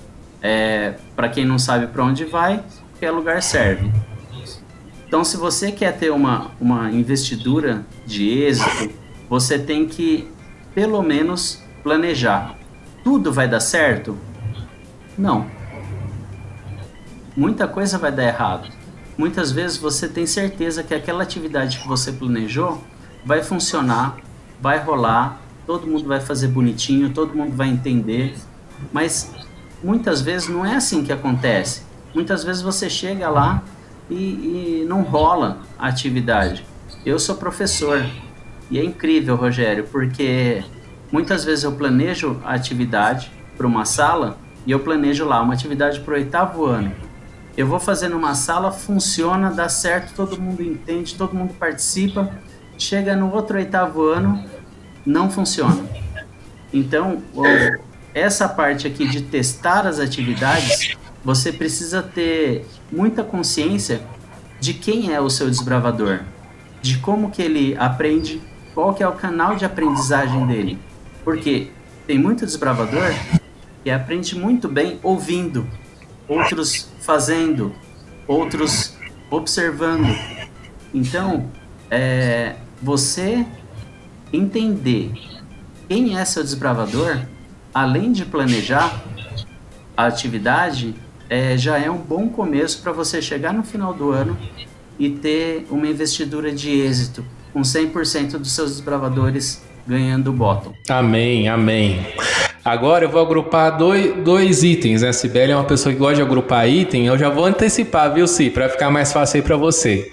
é, 0.42 0.96
para 1.14 1.28
quem 1.28 1.44
não 1.44 1.56
sabe 1.56 1.86
para 1.86 2.02
onde 2.02 2.24
vai, 2.24 2.64
qualquer 2.90 3.12
lugar 3.12 3.40
serve. 3.40 3.92
Então, 5.06 5.22
se 5.22 5.36
você 5.36 5.70
quer 5.70 5.96
ter 5.96 6.10
uma, 6.10 6.50
uma 6.60 6.90
investidura 6.90 7.86
de 8.04 8.28
êxito, 8.28 8.90
você 9.30 9.56
tem 9.56 9.86
que, 9.86 10.26
pelo 10.74 11.00
menos, 11.00 11.62
planejar. 11.84 12.56
Tudo 13.04 13.32
vai 13.32 13.46
dar 13.46 13.60
certo? 13.60 14.18
Não. 15.18 15.46
Muita 17.36 17.66
coisa 17.66 17.98
vai 17.98 18.12
dar 18.12 18.24
errado. 18.24 18.68
Muitas 19.16 19.50
vezes 19.50 19.76
você 19.76 20.08
tem 20.08 20.26
certeza 20.26 20.84
que 20.84 20.94
aquela 20.94 21.24
atividade 21.24 21.78
que 21.80 21.88
você 21.88 22.12
planejou 22.12 22.82
vai 23.26 23.42
funcionar, 23.42 24.16
vai 24.60 24.78
rolar, 24.78 25.40
todo 25.66 25.88
mundo 25.88 26.06
vai 26.06 26.20
fazer 26.20 26.48
bonitinho, 26.48 27.10
todo 27.10 27.34
mundo 27.34 27.54
vai 27.56 27.68
entender, 27.68 28.36
mas 28.92 29.30
muitas 29.82 30.20
vezes 30.20 30.48
não 30.48 30.64
é 30.64 30.76
assim 30.76 31.02
que 31.02 31.12
acontece. 31.12 31.82
Muitas 32.14 32.44
vezes 32.44 32.62
você 32.62 32.88
chega 32.88 33.28
lá 33.28 33.62
e, 34.08 34.14
e 34.14 34.86
não 34.88 35.02
rola 35.02 35.58
a 35.76 35.88
atividade. 35.88 36.64
Eu 37.04 37.18
sou 37.18 37.34
professor 37.34 38.06
e 38.70 38.78
é 38.78 38.84
incrível, 38.84 39.34
Rogério, 39.34 39.84
porque 39.90 40.62
muitas 41.10 41.44
vezes 41.44 41.64
eu 41.64 41.72
planejo 41.72 42.40
a 42.44 42.54
atividade 42.54 43.32
para 43.56 43.66
uma 43.66 43.84
sala 43.84 44.38
e 44.66 44.70
eu 44.70 44.80
planejo 44.80 45.24
lá 45.24 45.40
uma 45.40 45.54
atividade 45.54 46.00
para 46.00 46.12
o 46.12 46.16
oitavo 46.16 46.66
ano. 46.66 46.92
Eu 47.56 47.66
vou 47.66 47.80
fazer 47.80 48.08
numa 48.08 48.34
sala, 48.34 48.70
funciona, 48.70 49.50
dá 49.50 49.68
certo, 49.68 50.14
todo 50.14 50.40
mundo 50.40 50.62
entende, 50.62 51.16
todo 51.16 51.34
mundo 51.34 51.54
participa. 51.54 52.30
Chega 52.78 53.16
no 53.16 53.32
outro 53.32 53.56
oitavo 53.56 54.06
ano, 54.06 54.44
não 55.04 55.28
funciona. 55.28 55.84
Então, 56.72 57.20
essa 58.14 58.48
parte 58.48 58.86
aqui 58.86 59.08
de 59.08 59.22
testar 59.22 59.86
as 59.86 59.98
atividades, 59.98 60.96
você 61.24 61.52
precisa 61.52 62.02
ter 62.02 62.64
muita 62.92 63.24
consciência 63.24 64.02
de 64.60 64.74
quem 64.74 65.12
é 65.12 65.20
o 65.20 65.30
seu 65.30 65.48
desbravador, 65.48 66.20
de 66.80 66.98
como 66.98 67.30
que 67.30 67.42
ele 67.42 67.76
aprende, 67.76 68.40
qual 68.74 68.94
que 68.94 69.02
é 69.02 69.08
o 69.08 69.12
canal 69.12 69.56
de 69.56 69.64
aprendizagem 69.64 70.46
dele. 70.46 70.78
Porque 71.24 71.70
tem 72.06 72.18
muito 72.18 72.46
desbravador 72.46 73.12
aprende 73.90 74.36
muito 74.36 74.68
bem 74.68 74.98
ouvindo, 75.02 75.66
outros 76.26 76.88
fazendo, 77.00 77.74
outros 78.26 78.96
observando. 79.30 80.08
Então, 80.92 81.50
é, 81.90 82.56
você 82.82 83.46
entender 84.32 85.12
quem 85.88 86.18
é 86.18 86.24
seu 86.24 86.42
desbravador, 86.42 87.20
além 87.72 88.12
de 88.12 88.24
planejar 88.24 89.02
a 89.96 90.06
atividade, 90.06 90.94
é, 91.28 91.56
já 91.56 91.78
é 91.78 91.90
um 91.90 91.98
bom 91.98 92.28
começo 92.28 92.82
para 92.82 92.92
você 92.92 93.20
chegar 93.20 93.52
no 93.52 93.62
final 93.62 93.92
do 93.92 94.10
ano 94.10 94.36
e 94.98 95.10
ter 95.10 95.66
uma 95.70 95.86
investidura 95.86 96.52
de 96.52 96.70
êxito, 96.70 97.24
com 97.52 97.60
100% 97.60 98.32
dos 98.38 98.52
seus 98.52 98.72
desbravadores 98.72 99.62
ganhando 99.86 100.28
o 100.28 100.32
bottom. 100.32 100.72
Amém, 100.88 101.48
amém. 101.48 102.06
Agora 102.68 103.06
eu 103.06 103.08
vou 103.08 103.22
agrupar 103.22 103.78
dois, 103.78 104.14
dois 104.22 104.62
itens, 104.62 105.00
né? 105.00 105.10
Sibeli 105.10 105.52
é 105.52 105.56
uma 105.56 105.64
pessoa 105.64 105.90
que 105.90 105.98
gosta 105.98 106.16
de 106.16 106.22
agrupar 106.22 106.68
item, 106.68 107.06
eu 107.06 107.16
já 107.16 107.30
vou 107.30 107.46
antecipar, 107.46 108.12
viu, 108.12 108.26
Si, 108.26 108.50
para 108.50 108.68
ficar 108.68 108.90
mais 108.90 109.10
fácil 109.10 109.38
aí 109.38 109.42
para 109.42 109.56
você. 109.56 110.10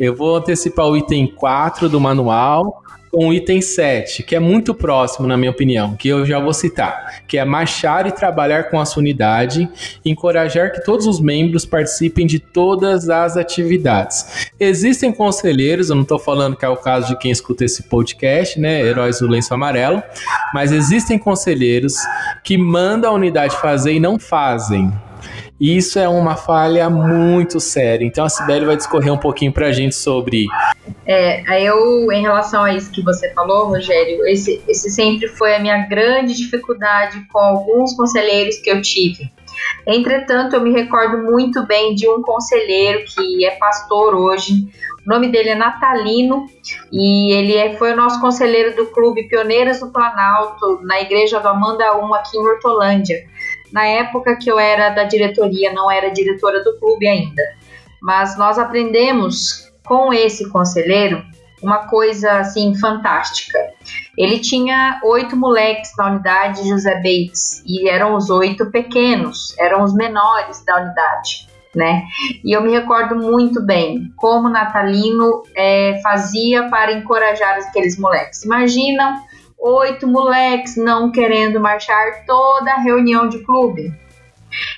Eu 0.00 0.16
vou 0.16 0.36
antecipar 0.36 0.86
o 0.86 0.96
item 0.96 1.26
4 1.26 1.86
do 1.86 2.00
manual, 2.00 2.82
com 3.10 3.28
o 3.28 3.32
item 3.32 3.60
7, 3.60 4.22
que 4.22 4.36
é 4.36 4.40
muito 4.40 4.74
próximo, 4.74 5.26
na 5.26 5.36
minha 5.36 5.50
opinião, 5.50 5.96
que 5.96 6.08
eu 6.08 6.24
já 6.24 6.38
vou 6.38 6.52
citar, 6.52 7.22
que 7.26 7.38
é 7.38 7.44
marchar 7.44 8.06
e 8.06 8.12
trabalhar 8.12 8.64
com 8.64 8.80
a 8.80 8.84
sua 8.84 9.00
unidade, 9.00 9.68
encorajar 10.04 10.72
que 10.72 10.84
todos 10.84 11.06
os 11.06 11.20
membros 11.20 11.64
participem 11.64 12.26
de 12.26 12.38
todas 12.38 13.08
as 13.08 13.36
atividades. 13.36 14.50
Existem 14.58 15.12
conselheiros, 15.12 15.90
eu 15.90 15.96
não 15.96 16.02
estou 16.02 16.18
falando 16.18 16.56
que 16.56 16.64
é 16.64 16.68
o 16.68 16.76
caso 16.76 17.08
de 17.08 17.18
quem 17.18 17.30
escuta 17.30 17.64
esse 17.64 17.84
podcast, 17.84 18.58
né, 18.60 18.80
Heróis 18.80 19.20
do 19.20 19.26
Lenço 19.26 19.52
Amarelo, 19.54 20.02
mas 20.52 20.72
existem 20.72 21.18
conselheiros 21.18 21.94
que 22.44 22.56
mandam 22.56 23.10
a 23.10 23.14
unidade 23.14 23.56
fazer 23.56 23.92
e 23.92 24.00
não 24.00 24.18
fazem. 24.18 24.92
E 25.60 25.76
isso 25.76 25.98
é 25.98 26.08
uma 26.08 26.36
falha 26.36 26.88
muito 26.88 27.58
séria. 27.58 28.04
Então 28.04 28.24
a 28.24 28.28
Sibeli 28.28 28.64
vai 28.64 28.76
discorrer 28.76 29.12
um 29.12 29.18
pouquinho 29.18 29.52
para 29.52 29.66
a 29.66 29.72
gente 29.72 29.94
sobre. 29.94 30.46
É, 31.06 31.62
eu, 31.62 32.10
em 32.12 32.22
relação 32.22 32.64
a 32.64 32.74
isso 32.74 32.90
que 32.90 33.02
você 33.02 33.32
falou, 33.32 33.68
Rogério, 33.68 34.26
esse, 34.26 34.62
esse 34.68 34.90
sempre 34.90 35.28
foi 35.28 35.54
a 35.54 35.58
minha 35.58 35.86
grande 35.86 36.34
dificuldade 36.34 37.26
com 37.32 37.38
alguns 37.38 37.94
conselheiros 37.94 38.58
que 38.58 38.70
eu 38.70 38.82
tive. 38.82 39.30
Entretanto, 39.86 40.54
eu 40.54 40.60
me 40.60 40.70
recordo 40.72 41.18
muito 41.18 41.66
bem 41.66 41.94
de 41.94 42.08
um 42.08 42.22
conselheiro 42.22 43.04
que 43.06 43.44
é 43.44 43.52
pastor 43.52 44.14
hoje. 44.14 44.68
O 45.04 45.08
nome 45.08 45.28
dele 45.28 45.50
é 45.50 45.54
Natalino 45.54 46.46
e 46.92 47.32
ele 47.32 47.56
é, 47.56 47.74
foi 47.76 47.92
o 47.92 47.96
nosso 47.96 48.20
conselheiro 48.20 48.76
do 48.76 48.86
Clube 48.86 49.28
Pioneiras 49.28 49.80
do 49.80 49.90
Planalto, 49.90 50.80
na 50.82 51.00
Igreja 51.00 51.40
do 51.40 51.48
Amanda 51.48 51.96
1, 51.96 52.14
aqui 52.14 52.36
em 52.36 52.40
Hortolândia 52.40 53.26
na 53.72 53.86
época 53.86 54.36
que 54.36 54.50
eu 54.50 54.58
era 54.58 54.90
da 54.90 55.04
diretoria, 55.04 55.72
não 55.72 55.90
era 55.90 56.10
diretora 56.10 56.62
do 56.62 56.78
clube 56.78 57.06
ainda. 57.06 57.42
Mas 58.00 58.36
nós 58.38 58.58
aprendemos 58.58 59.67
com 59.88 60.12
esse 60.12 60.48
conselheiro 60.50 61.24
uma 61.62 61.88
coisa 61.88 62.38
assim 62.38 62.78
fantástica. 62.78 63.58
Ele 64.16 64.38
tinha 64.38 65.00
oito 65.04 65.36
moleques 65.36 65.90
na 65.96 66.12
unidade 66.12 66.68
José 66.68 66.94
Bates 66.96 67.62
e 67.66 67.88
eram 67.88 68.14
os 68.14 68.30
oito 68.30 68.70
pequenos, 68.70 69.56
eram 69.58 69.82
os 69.82 69.94
menores 69.94 70.64
da 70.64 70.76
unidade. 70.76 71.48
Né? 71.74 72.04
E 72.44 72.52
eu 72.52 72.62
me 72.62 72.70
recordo 72.70 73.14
muito 73.14 73.64
bem 73.64 74.10
como 74.16 74.48
Natalino 74.48 75.42
é, 75.54 76.00
fazia 76.02 76.68
para 76.68 76.92
encorajar 76.92 77.58
aqueles 77.58 77.98
moleques. 77.98 78.42
Imaginam 78.44 79.22
oito 79.58 80.06
moleques 80.06 80.76
não 80.76 81.12
querendo 81.12 81.60
marchar 81.60 82.24
toda 82.26 82.72
a 82.72 82.80
reunião 82.80 83.28
de 83.28 83.40
clube. 83.44 83.92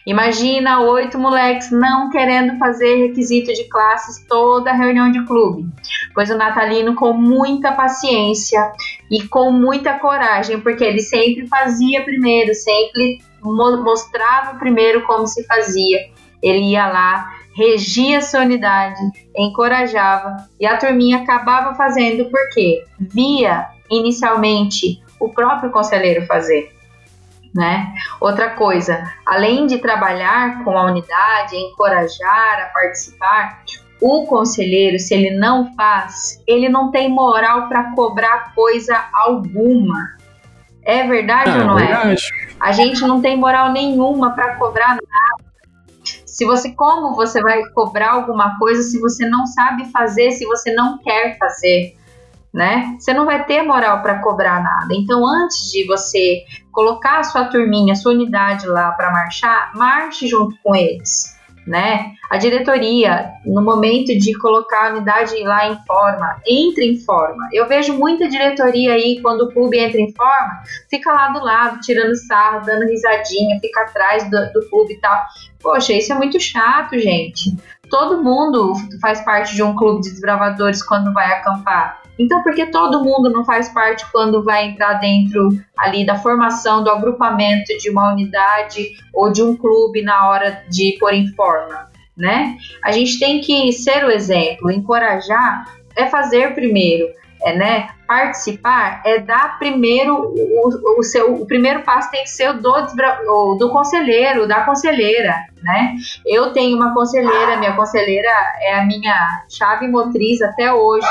Imagina 0.06 0.80
oito 0.80 1.18
moleques 1.18 1.70
não 1.70 2.10
querendo 2.10 2.58
fazer 2.58 3.08
requisito 3.08 3.52
de 3.52 3.68
classes 3.68 4.24
toda 4.28 4.72
reunião 4.72 5.10
de 5.10 5.24
clube. 5.24 5.68
Pois 6.14 6.30
o 6.30 6.36
Natalino, 6.36 6.94
com 6.94 7.12
muita 7.12 7.72
paciência 7.72 8.72
e 9.10 9.26
com 9.28 9.50
muita 9.50 9.98
coragem, 9.98 10.60
porque 10.60 10.84
ele 10.84 11.00
sempre 11.00 11.46
fazia 11.46 12.02
primeiro, 12.02 12.54
sempre 12.54 13.20
mostrava 13.42 14.58
primeiro 14.58 15.02
como 15.02 15.26
se 15.26 15.44
fazia. 15.46 15.98
Ele 16.42 16.70
ia 16.70 16.86
lá, 16.88 17.30
regia 17.54 18.20
sua 18.20 18.40
unidade, 18.40 19.00
encorajava 19.36 20.48
e 20.58 20.66
a 20.66 20.76
turminha 20.76 21.18
acabava 21.18 21.74
fazendo 21.74 22.30
porque 22.30 22.84
via 22.98 23.68
inicialmente 23.90 25.02
o 25.18 25.28
próprio 25.28 25.70
conselheiro 25.70 26.24
fazer. 26.26 26.79
Né? 27.54 27.92
Outra 28.20 28.50
coisa, 28.50 29.02
além 29.26 29.66
de 29.66 29.78
trabalhar 29.78 30.62
com 30.62 30.78
a 30.78 30.86
unidade, 30.86 31.56
encorajar 31.56 32.60
a 32.62 32.70
participar, 32.72 33.64
o 34.00 34.24
conselheiro, 34.26 34.98
se 34.98 35.14
ele 35.14 35.36
não 35.36 35.74
faz, 35.74 36.42
ele 36.46 36.68
não 36.68 36.90
tem 36.90 37.08
moral 37.08 37.68
para 37.68 37.92
cobrar 37.92 38.54
coisa 38.54 38.96
alguma. 39.12 40.16
É 40.82 41.06
verdade 41.06 41.50
ou 41.50 41.64
não 41.66 41.78
é? 41.78 41.86
Verdade. 41.86 42.28
A 42.58 42.72
gente 42.72 43.00
não 43.02 43.20
tem 43.20 43.36
moral 43.36 43.72
nenhuma 43.72 44.30
para 44.30 44.56
cobrar 44.56 44.88
nada. 44.88 45.50
Se 46.24 46.46
você 46.46 46.72
como 46.72 47.14
você 47.14 47.42
vai 47.42 47.62
cobrar 47.74 48.12
alguma 48.12 48.58
coisa 48.58 48.82
se 48.82 48.98
você 48.98 49.28
não 49.28 49.46
sabe 49.46 49.90
fazer, 49.92 50.30
se 50.30 50.46
você 50.46 50.72
não 50.72 50.98
quer 50.98 51.36
fazer? 51.36 51.94
Né? 52.52 52.96
Você 52.98 53.12
não 53.12 53.24
vai 53.24 53.44
ter 53.44 53.62
moral 53.62 54.02
para 54.02 54.20
cobrar 54.20 54.62
nada. 54.62 54.92
Então, 54.92 55.24
antes 55.26 55.70
de 55.70 55.86
você 55.86 56.42
colocar 56.72 57.20
a 57.20 57.24
sua 57.24 57.44
turminha, 57.44 57.92
a 57.92 57.96
sua 57.96 58.12
unidade 58.12 58.66
lá 58.66 58.90
para 58.92 59.10
marchar, 59.10 59.72
marche 59.74 60.26
junto 60.26 60.56
com 60.62 60.74
eles, 60.74 61.36
né? 61.66 62.12
A 62.28 62.36
diretoria, 62.36 63.32
no 63.44 63.62
momento 63.62 64.16
de 64.16 64.36
colocar 64.38 64.88
a 64.88 64.94
unidade 64.94 65.36
lá 65.42 65.68
em 65.68 65.76
forma, 65.84 66.40
entre 66.46 66.86
em 66.86 66.98
forma. 66.98 67.48
Eu 67.52 67.68
vejo 67.68 67.92
muita 67.94 68.28
diretoria 68.28 68.94
aí, 68.94 69.20
quando 69.20 69.42
o 69.42 69.52
clube 69.52 69.78
entra 69.78 70.00
em 70.00 70.12
forma, 70.12 70.62
fica 70.88 71.12
lá 71.12 71.28
do 71.28 71.44
lado, 71.44 71.80
tirando 71.80 72.14
sarro, 72.16 72.64
dando 72.64 72.86
risadinha, 72.86 73.60
fica 73.60 73.82
atrás 73.82 74.28
do, 74.28 74.52
do 74.52 74.68
clube 74.68 74.94
e 74.94 75.00
tal. 75.00 75.18
Poxa, 75.60 75.92
isso 75.92 76.12
é 76.12 76.16
muito 76.16 76.40
chato, 76.40 76.98
gente. 76.98 77.54
Todo 77.90 78.22
mundo 78.22 78.72
faz 79.00 79.20
parte 79.22 79.54
de 79.54 79.62
um 79.62 79.74
clube 79.74 80.02
de 80.02 80.10
desbravadores 80.10 80.82
quando 80.82 81.12
vai 81.12 81.32
acampar. 81.32 82.00
Então, 82.18 82.42
por 82.42 82.54
que 82.54 82.66
todo 82.66 83.02
mundo 83.02 83.30
não 83.30 83.44
faz 83.44 83.70
parte 83.70 84.04
quando 84.12 84.44
vai 84.44 84.66
entrar 84.66 84.94
dentro 84.94 85.48
ali 85.76 86.04
da 86.04 86.16
formação 86.16 86.84
do 86.84 86.90
agrupamento 86.90 87.76
de 87.78 87.90
uma 87.90 88.12
unidade 88.12 88.90
ou 89.12 89.32
de 89.32 89.42
um 89.42 89.56
clube 89.56 90.02
na 90.02 90.28
hora 90.28 90.62
de 90.68 90.96
pôr 91.00 91.14
em 91.14 91.26
forma, 91.34 91.88
né? 92.16 92.56
A 92.84 92.92
gente 92.92 93.18
tem 93.18 93.40
que 93.40 93.72
ser 93.72 94.04
o 94.04 94.10
exemplo, 94.10 94.70
encorajar 94.70 95.64
é 95.96 96.06
fazer 96.06 96.54
primeiro, 96.54 97.08
é, 97.42 97.56
né? 97.56 97.88
Participar 98.10 99.02
é 99.06 99.20
dar 99.20 99.56
primeiro 99.58 100.16
o, 100.16 100.98
o, 100.98 101.02
seu 101.04 101.32
o 101.34 101.46
primeiro 101.46 101.82
passo 101.82 102.10
tem 102.10 102.24
que 102.24 102.30
ser 102.30 102.52
do, 102.54 102.72
do 103.56 103.70
conselheiro, 103.70 104.48
da 104.48 104.62
conselheira, 104.62 105.36
né? 105.62 105.94
Eu 106.26 106.52
tenho 106.52 106.76
uma 106.76 106.92
conselheira, 106.92 107.56
minha 107.56 107.76
conselheira 107.76 108.28
é 108.62 108.74
a 108.74 108.84
minha 108.84 109.44
chave 109.48 109.86
motriz 109.86 110.42
até 110.42 110.72
hoje 110.72 111.06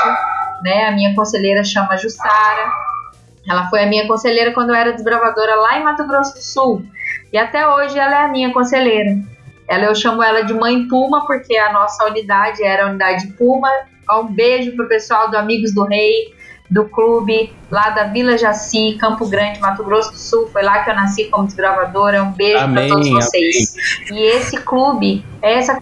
né? 0.62 0.86
A 0.86 0.92
minha 0.92 1.14
conselheira 1.14 1.64
chama 1.64 1.96
Jussara. 1.96 2.72
Ela 3.48 3.68
foi 3.68 3.82
a 3.82 3.86
minha 3.86 4.06
conselheira 4.06 4.52
quando 4.52 4.70
eu 4.70 4.74
era 4.74 4.92
desbravadora 4.92 5.54
lá 5.56 5.78
em 5.78 5.84
Mato 5.84 6.06
Grosso 6.06 6.34
do 6.34 6.42
Sul. 6.42 6.84
E 7.32 7.38
até 7.38 7.66
hoje 7.66 7.98
ela 7.98 8.22
é 8.22 8.24
a 8.24 8.28
minha 8.28 8.52
conselheira. 8.52 9.16
Ela, 9.66 9.84
eu 9.84 9.94
chamo 9.94 10.22
ela 10.22 10.42
de 10.42 10.52
Mãe 10.52 10.86
Puma, 10.88 11.26
porque 11.26 11.56
a 11.56 11.72
nossa 11.72 12.04
unidade 12.04 12.62
era 12.62 12.84
a 12.84 12.88
unidade 12.88 13.28
Puma. 13.28 13.70
Um 14.10 14.24
beijo 14.24 14.74
pro 14.74 14.88
pessoal 14.88 15.30
do 15.30 15.36
Amigos 15.36 15.72
do 15.72 15.84
Rei, 15.84 16.34
do 16.70 16.88
clube 16.88 17.52
lá 17.70 17.90
da 17.90 18.04
Vila 18.04 18.38
Jaci, 18.38 18.96
Campo 18.98 19.26
Grande, 19.26 19.60
Mato 19.60 19.82
Grosso 19.82 20.12
do 20.12 20.18
Sul. 20.18 20.48
Foi 20.48 20.62
lá 20.62 20.84
que 20.84 20.90
eu 20.90 20.94
nasci 20.94 21.24
como 21.24 21.46
desbravadora. 21.46 22.22
Um 22.22 22.32
beijo 22.32 22.72
para 22.72 22.88
todos 22.88 23.10
vocês. 23.10 23.74
Amém. 24.08 24.22
E 24.22 24.26
esse 24.26 24.56
clube, 24.58 25.24
essa 25.42 25.80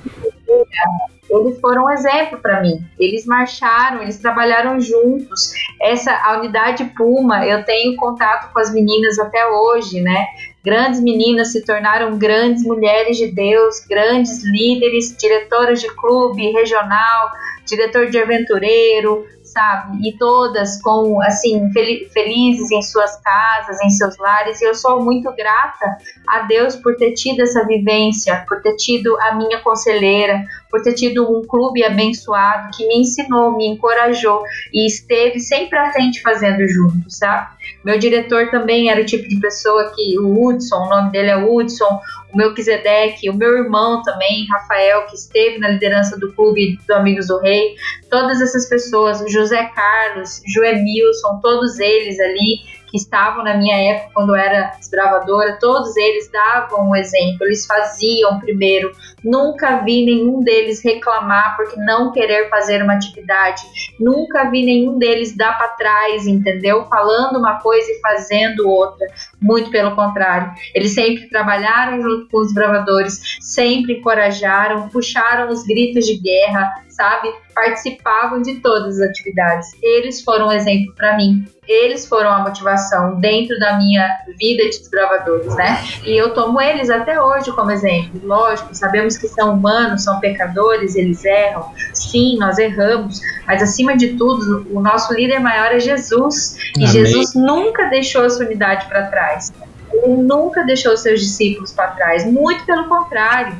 eles 1.31 1.61
foram 1.61 1.85
um 1.85 1.91
exemplo 1.91 2.39
para 2.39 2.63
mim. 2.63 2.81
Eles 2.99 3.27
marcharam, 3.27 4.03
eles 4.03 4.19
trabalharam 4.19 4.81
juntos. 4.81 5.53
Essa 5.81 6.13
a 6.13 6.39
unidade 6.39 6.85
Puma, 6.97 7.47
eu 7.47 7.65
tenho 7.65 7.97
contato 7.97 8.51
com 8.53 8.59
as 8.59 8.73
meninas 8.73 9.19
até 9.19 9.47
hoje, 9.47 10.01
né? 10.01 10.27
Grandes 10.65 11.01
meninas 11.01 11.53
se 11.53 11.65
tornaram 11.65 12.17
grandes 12.19 12.65
mulheres 12.65 13.17
de 13.17 13.27
Deus, 13.29 13.85
grandes 13.89 14.43
líderes, 14.43 15.15
diretoras 15.17 15.81
de 15.81 15.89
clube 15.95 16.51
regional, 16.51 17.31
diretor 17.67 18.09
de 18.11 18.19
aventureiro, 18.19 19.27
sabe? 19.53 20.09
E 20.09 20.17
todas 20.17 20.81
com, 20.83 21.21
assim, 21.23 21.71
fel 21.73 22.09
felizes 22.13 22.71
em 22.71 22.83
suas 22.83 23.17
casas, 23.21 23.81
em 23.83 23.91
seus 23.91 24.17
lares. 24.19 24.61
E 24.61 24.65
eu 24.65 24.75
sou 24.75 25.03
muito 25.03 25.33
grata 25.35 25.97
a 26.27 26.41
Deus 26.43 26.77
por 26.77 26.97
ter 26.97 27.13
tido 27.13 27.41
essa 27.41 27.67
vivência, 27.67 28.45
por 28.49 28.61
ter 28.61 28.77
tido 28.77 29.19
a 29.21 29.35
minha 29.35 29.61
conselheira, 29.61 30.45
por 30.71 30.83
ter 30.83 30.95
tido 30.95 31.25
um 31.31 31.47
clube 31.47 31.83
abençoado 31.85 32.71
que 32.77 32.87
me 32.87 32.99
ensinou, 32.99 33.57
me 33.57 33.67
encorajou 33.67 34.43
e 34.73 34.87
esteve 34.87 35.41
sempre 35.41 35.79
à 35.79 35.93
frente 35.93 36.21
fazendo 36.21 36.67
junto, 36.69 37.11
sabe? 37.11 37.57
Meu 37.85 37.99
diretor 37.99 38.51
também 38.51 38.91
era 38.91 39.01
o 39.01 39.07
tipo 39.07 39.29
de 39.29 39.39
pessoa 39.41 39.93
que 39.95 40.19
o 40.19 40.45
Hudson, 40.45 40.77
o 40.77 40.89
nome 40.89 41.11
dele 41.11 41.31
é 41.31 41.37
Hudson, 41.37 42.01
o 42.33 42.37
meu 42.37 42.55
Kizedek, 42.55 43.29
o 43.31 43.35
meu 43.35 43.57
irmão 43.57 44.03
também, 44.03 44.47
Rafael, 44.51 45.07
que 45.07 45.15
esteve 45.15 45.59
na 45.59 45.71
liderança 45.71 46.19
do 46.19 46.33
clube 46.33 46.79
do 46.87 46.95
Amigos 46.95 47.29
do 47.29 47.39
Rei, 47.39 47.75
todas 48.11 48.41
essas 48.41 48.69
pessoas, 48.69 49.21
o 49.21 49.29
José 49.29 49.65
Carlos, 49.75 50.43
Joemilson, 50.47 51.41
todos 51.43 51.79
eles 51.79 52.19
ali 52.21 52.78
que 52.91 52.97
estavam 52.97 53.45
na 53.45 53.57
minha 53.57 53.77
época 53.77 54.11
quando 54.15 54.31
eu 54.31 54.37
era 54.37 54.73
desbravadora, 54.79 55.59
todos 55.61 55.97
eles 55.97 56.31
davam 56.31 56.91
um 56.91 56.97
exemplo, 56.97 57.45
eles 57.45 57.67
faziam 57.67 58.39
primeiro. 58.41 58.93
Nunca 59.23 59.79
vi 59.79 60.05
nenhum 60.05 60.41
deles 60.41 60.83
reclamar 60.83 61.57
porque 61.57 61.79
não 61.81 62.13
querer 62.13 62.49
fazer 62.49 62.83
uma 62.83 62.95
atividade. 62.95 63.63
Nunca 63.99 64.51
vi 64.51 64.65
nenhum 64.65 64.99
deles 64.99 65.37
dar 65.37 65.57
para 65.59 65.69
trás, 65.69 66.27
entendeu? 66.27 66.87
Falando 66.87 67.39
uma 67.39 67.61
coisa 67.61 67.91
e 67.91 68.01
fazendo 68.01 68.69
outra. 68.69 69.07
Muito 69.41 69.71
pelo 69.71 69.95
contrário. 69.95 70.53
Eles 70.75 70.95
sempre 70.95 71.29
trabalharam 71.29 72.01
junto 72.01 72.29
com 72.29 72.39
os 72.39 72.55
bravadores, 72.55 73.39
sempre 73.41 73.99
encorajaram, 73.99 74.89
puxaram 74.89 75.51
os 75.51 75.65
gritos 75.65 76.07
de 76.07 76.17
guerra, 76.17 76.85
sabe? 76.89 77.33
Participavam 77.55 78.41
de 78.43 78.57
todas 78.57 79.01
as 79.01 79.09
atividades. 79.09 79.69
Eles 79.83 80.23
foram 80.23 80.49
um 80.49 80.53
exemplo 80.53 80.95
para 80.95 81.17
mim. 81.17 81.45
Eles 81.69 82.07
foram 82.07 82.31
a 82.31 82.39
motivação 82.39 83.21
dentro 83.21 83.59
da 83.59 83.77
minha 83.77 84.09
vida 84.39 84.65
de 84.65 84.79
desbravadores, 84.79 85.55
né? 85.55 85.85
E 86.03 86.17
eu 86.17 86.33
tomo 86.33 86.59
eles 86.59 86.89
até 86.89 87.21
hoje 87.23 87.53
como 87.53 87.71
exemplo. 87.71 88.19
Lógico, 88.25 88.75
sabemos 88.75 89.19
que 89.19 89.29
são 89.29 89.53
humanos, 89.53 90.03
são 90.03 90.19
pecadores, 90.19 90.97
eles 90.97 91.23
erram. 91.27 91.71
Sim, 91.93 92.39
nós 92.39 92.57
erramos, 92.57 93.21
mas 93.47 93.63
acima 93.63 93.95
de 93.97 94.15
tudo, 94.17 94.67
o 94.71 94.81
nosso 94.81 95.13
líder 95.13 95.41
maior 95.41 95.73
é 95.73 95.79
Jesus. 95.79 96.57
E 96.75 96.85
Amém. 96.85 96.87
Jesus 96.89 97.35
nunca 97.35 97.85
deixou 97.91 98.25
a 98.25 98.31
sua 98.31 98.47
unidade 98.47 98.87
para 98.87 99.07
trás. 99.09 99.53
Ele 99.93 100.23
nunca 100.23 100.65
deixou 100.65 100.97
seus 100.97 101.21
discípulos 101.21 101.73
para 101.73 101.89
trás, 101.89 102.25
muito 102.25 102.65
pelo 102.65 102.89
contrário. 102.89 103.57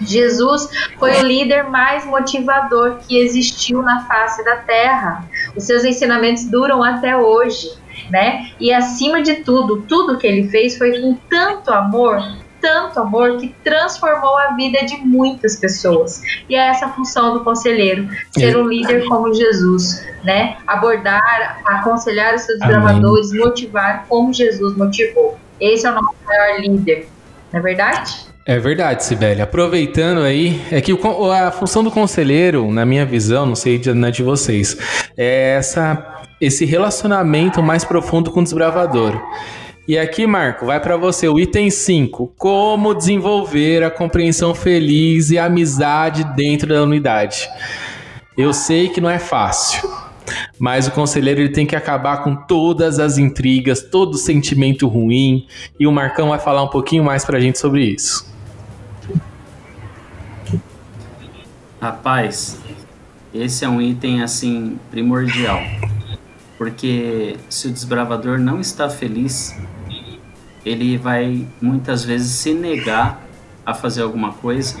Jesus 0.00 0.68
foi 0.98 1.16
o 1.16 1.22
líder 1.22 1.64
mais 1.64 2.04
motivador 2.04 2.98
que 3.06 3.18
existiu 3.18 3.82
na 3.82 4.06
face 4.06 4.44
da 4.44 4.56
terra. 4.56 5.28
Os 5.56 5.64
seus 5.64 5.84
ensinamentos 5.84 6.44
duram 6.44 6.82
até 6.82 7.16
hoje, 7.16 7.70
né? 8.10 8.50
E 8.60 8.72
acima 8.72 9.22
de 9.22 9.36
tudo, 9.36 9.82
tudo 9.82 10.18
que 10.18 10.26
ele 10.26 10.48
fez 10.48 10.76
foi 10.76 11.00
com 11.00 11.14
tanto 11.28 11.72
amor, 11.72 12.22
tanto 12.60 13.00
amor 13.00 13.36
que 13.36 13.54
transformou 13.62 14.36
a 14.38 14.54
vida 14.54 14.84
de 14.84 14.96
muitas 14.98 15.56
pessoas. 15.56 16.22
E 16.48 16.54
é 16.54 16.68
essa 16.68 16.86
a 16.86 16.88
função 16.90 17.34
do 17.34 17.44
conselheiro, 17.44 18.08
ser 18.32 18.56
um 18.56 18.66
líder 18.66 19.06
como 19.06 19.32
Jesus, 19.32 20.04
né? 20.24 20.56
Abordar, 20.66 21.60
aconselhar 21.64 22.34
os 22.34 22.42
seus 22.42 22.58
gravadores, 22.58 23.32
motivar 23.32 24.06
como 24.08 24.32
Jesus 24.32 24.76
motivou. 24.76 25.38
Esse 25.60 25.86
é 25.86 25.90
o 25.90 25.94
nosso 25.94 26.14
maior 26.26 26.60
líder, 26.60 27.08
não 27.52 27.60
é 27.60 27.62
verdade? 27.62 28.35
É 28.48 28.60
verdade, 28.60 29.02
Sibeli. 29.02 29.42
Aproveitando 29.42 30.20
aí, 30.20 30.62
é 30.70 30.80
que 30.80 30.92
a 30.92 31.50
função 31.50 31.82
do 31.82 31.90
conselheiro, 31.90 32.70
na 32.70 32.86
minha 32.86 33.04
visão, 33.04 33.44
não 33.44 33.56
sei 33.56 33.76
de, 33.76 33.92
de 34.12 34.22
vocês, 34.22 34.76
é 35.16 35.56
essa, 35.56 36.22
esse 36.40 36.64
relacionamento 36.64 37.60
mais 37.60 37.84
profundo 37.84 38.30
com 38.30 38.38
o 38.38 38.44
desbravador. 38.44 39.20
E 39.88 39.98
aqui, 39.98 40.28
Marco, 40.28 40.64
vai 40.64 40.78
para 40.78 40.96
você 40.96 41.28
o 41.28 41.40
item 41.40 41.70
5. 41.70 42.34
Como 42.38 42.94
desenvolver 42.94 43.82
a 43.82 43.90
compreensão 43.90 44.54
feliz 44.54 45.32
e 45.32 45.38
a 45.40 45.46
amizade 45.46 46.22
dentro 46.36 46.68
da 46.68 46.84
unidade. 46.84 47.48
Eu 48.38 48.52
sei 48.52 48.88
que 48.88 49.00
não 49.00 49.10
é 49.10 49.18
fácil, 49.18 49.90
mas 50.56 50.86
o 50.86 50.92
conselheiro 50.92 51.40
ele 51.40 51.48
tem 51.48 51.66
que 51.66 51.74
acabar 51.74 52.22
com 52.22 52.36
todas 52.36 53.00
as 53.00 53.18
intrigas, 53.18 53.82
todo 53.82 54.16
sentimento 54.16 54.86
ruim, 54.86 55.48
e 55.80 55.84
o 55.84 55.90
Marcão 55.90 56.28
vai 56.28 56.38
falar 56.38 56.62
um 56.62 56.68
pouquinho 56.68 57.02
mais 57.02 57.24
para 57.24 57.38
a 57.38 57.40
gente 57.40 57.58
sobre 57.58 57.82
isso. 57.82 58.35
Rapaz, 61.80 62.58
esse 63.34 63.64
é 63.64 63.68
um 63.68 63.82
item 63.82 64.22
assim 64.22 64.78
primordial. 64.90 65.60
Porque 66.56 67.36
se 67.50 67.68
o 67.68 67.70
desbravador 67.70 68.38
não 68.38 68.60
está 68.60 68.88
feliz, 68.88 69.54
ele 70.64 70.96
vai 70.96 71.46
muitas 71.60 72.02
vezes 72.02 72.32
se 72.32 72.54
negar 72.54 73.20
a 73.64 73.74
fazer 73.74 74.02
alguma 74.02 74.32
coisa, 74.32 74.80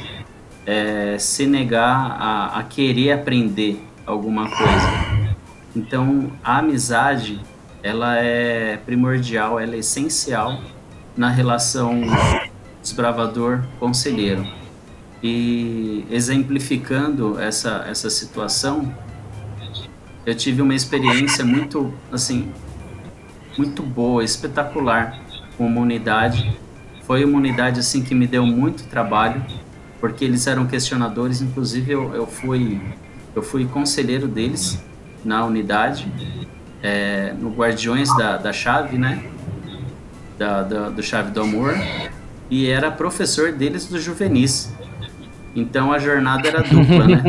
é, 0.64 1.18
se 1.18 1.46
negar 1.46 2.16
a, 2.18 2.58
a 2.58 2.62
querer 2.62 3.12
aprender 3.12 3.84
alguma 4.06 4.48
coisa. 4.48 5.36
Então, 5.74 6.32
a 6.42 6.58
amizade, 6.58 7.40
ela 7.82 8.16
é 8.16 8.78
primordial, 8.78 9.60
ela 9.60 9.74
é 9.74 9.78
essencial 9.78 10.58
na 11.14 11.28
relação 11.28 12.00
desbravador-conselheiro. 12.80 14.46
E 15.22 16.04
exemplificando 16.10 17.38
essa, 17.40 17.84
essa 17.88 18.10
situação, 18.10 18.94
eu 20.24 20.34
tive 20.34 20.60
uma 20.60 20.74
experiência 20.74 21.44
muito, 21.44 21.92
assim, 22.12 22.52
muito 23.56 23.82
boa, 23.82 24.22
espetacular 24.22 25.18
com 25.56 25.66
uma 25.66 25.80
unidade. 25.80 26.58
Foi 27.04 27.24
uma 27.24 27.38
unidade, 27.38 27.80
assim, 27.80 28.02
que 28.02 28.14
me 28.14 28.26
deu 28.26 28.44
muito 28.44 28.84
trabalho, 28.84 29.44
porque 30.00 30.24
eles 30.24 30.46
eram 30.46 30.66
questionadores, 30.66 31.40
inclusive 31.40 31.92
eu, 31.92 32.14
eu 32.14 32.26
fui 32.26 32.80
eu 33.36 33.42
fui 33.42 33.66
conselheiro 33.66 34.26
deles 34.26 34.82
na 35.22 35.44
unidade, 35.44 36.10
é, 36.82 37.34
no 37.38 37.50
Guardiões 37.50 38.08
da, 38.16 38.38
da 38.38 38.50
Chave, 38.50 38.96
né? 38.96 39.22
Da, 40.38 40.62
da, 40.62 40.88
do 40.88 41.02
Chave 41.02 41.30
do 41.32 41.42
Amor, 41.42 41.74
e 42.50 42.66
era 42.66 42.90
professor 42.90 43.52
deles 43.52 43.86
do 43.86 44.00
Juvenis. 44.00 44.72
Então 45.56 45.90
a 45.90 45.98
jornada 45.98 46.46
era 46.46 46.62
dupla, 46.62 47.08
né? 47.08 47.24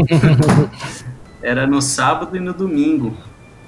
era 1.41 1.65
no 1.65 1.81
sábado 1.81 2.35
e 2.35 2.39
no 2.41 2.53
domingo. 2.53 3.15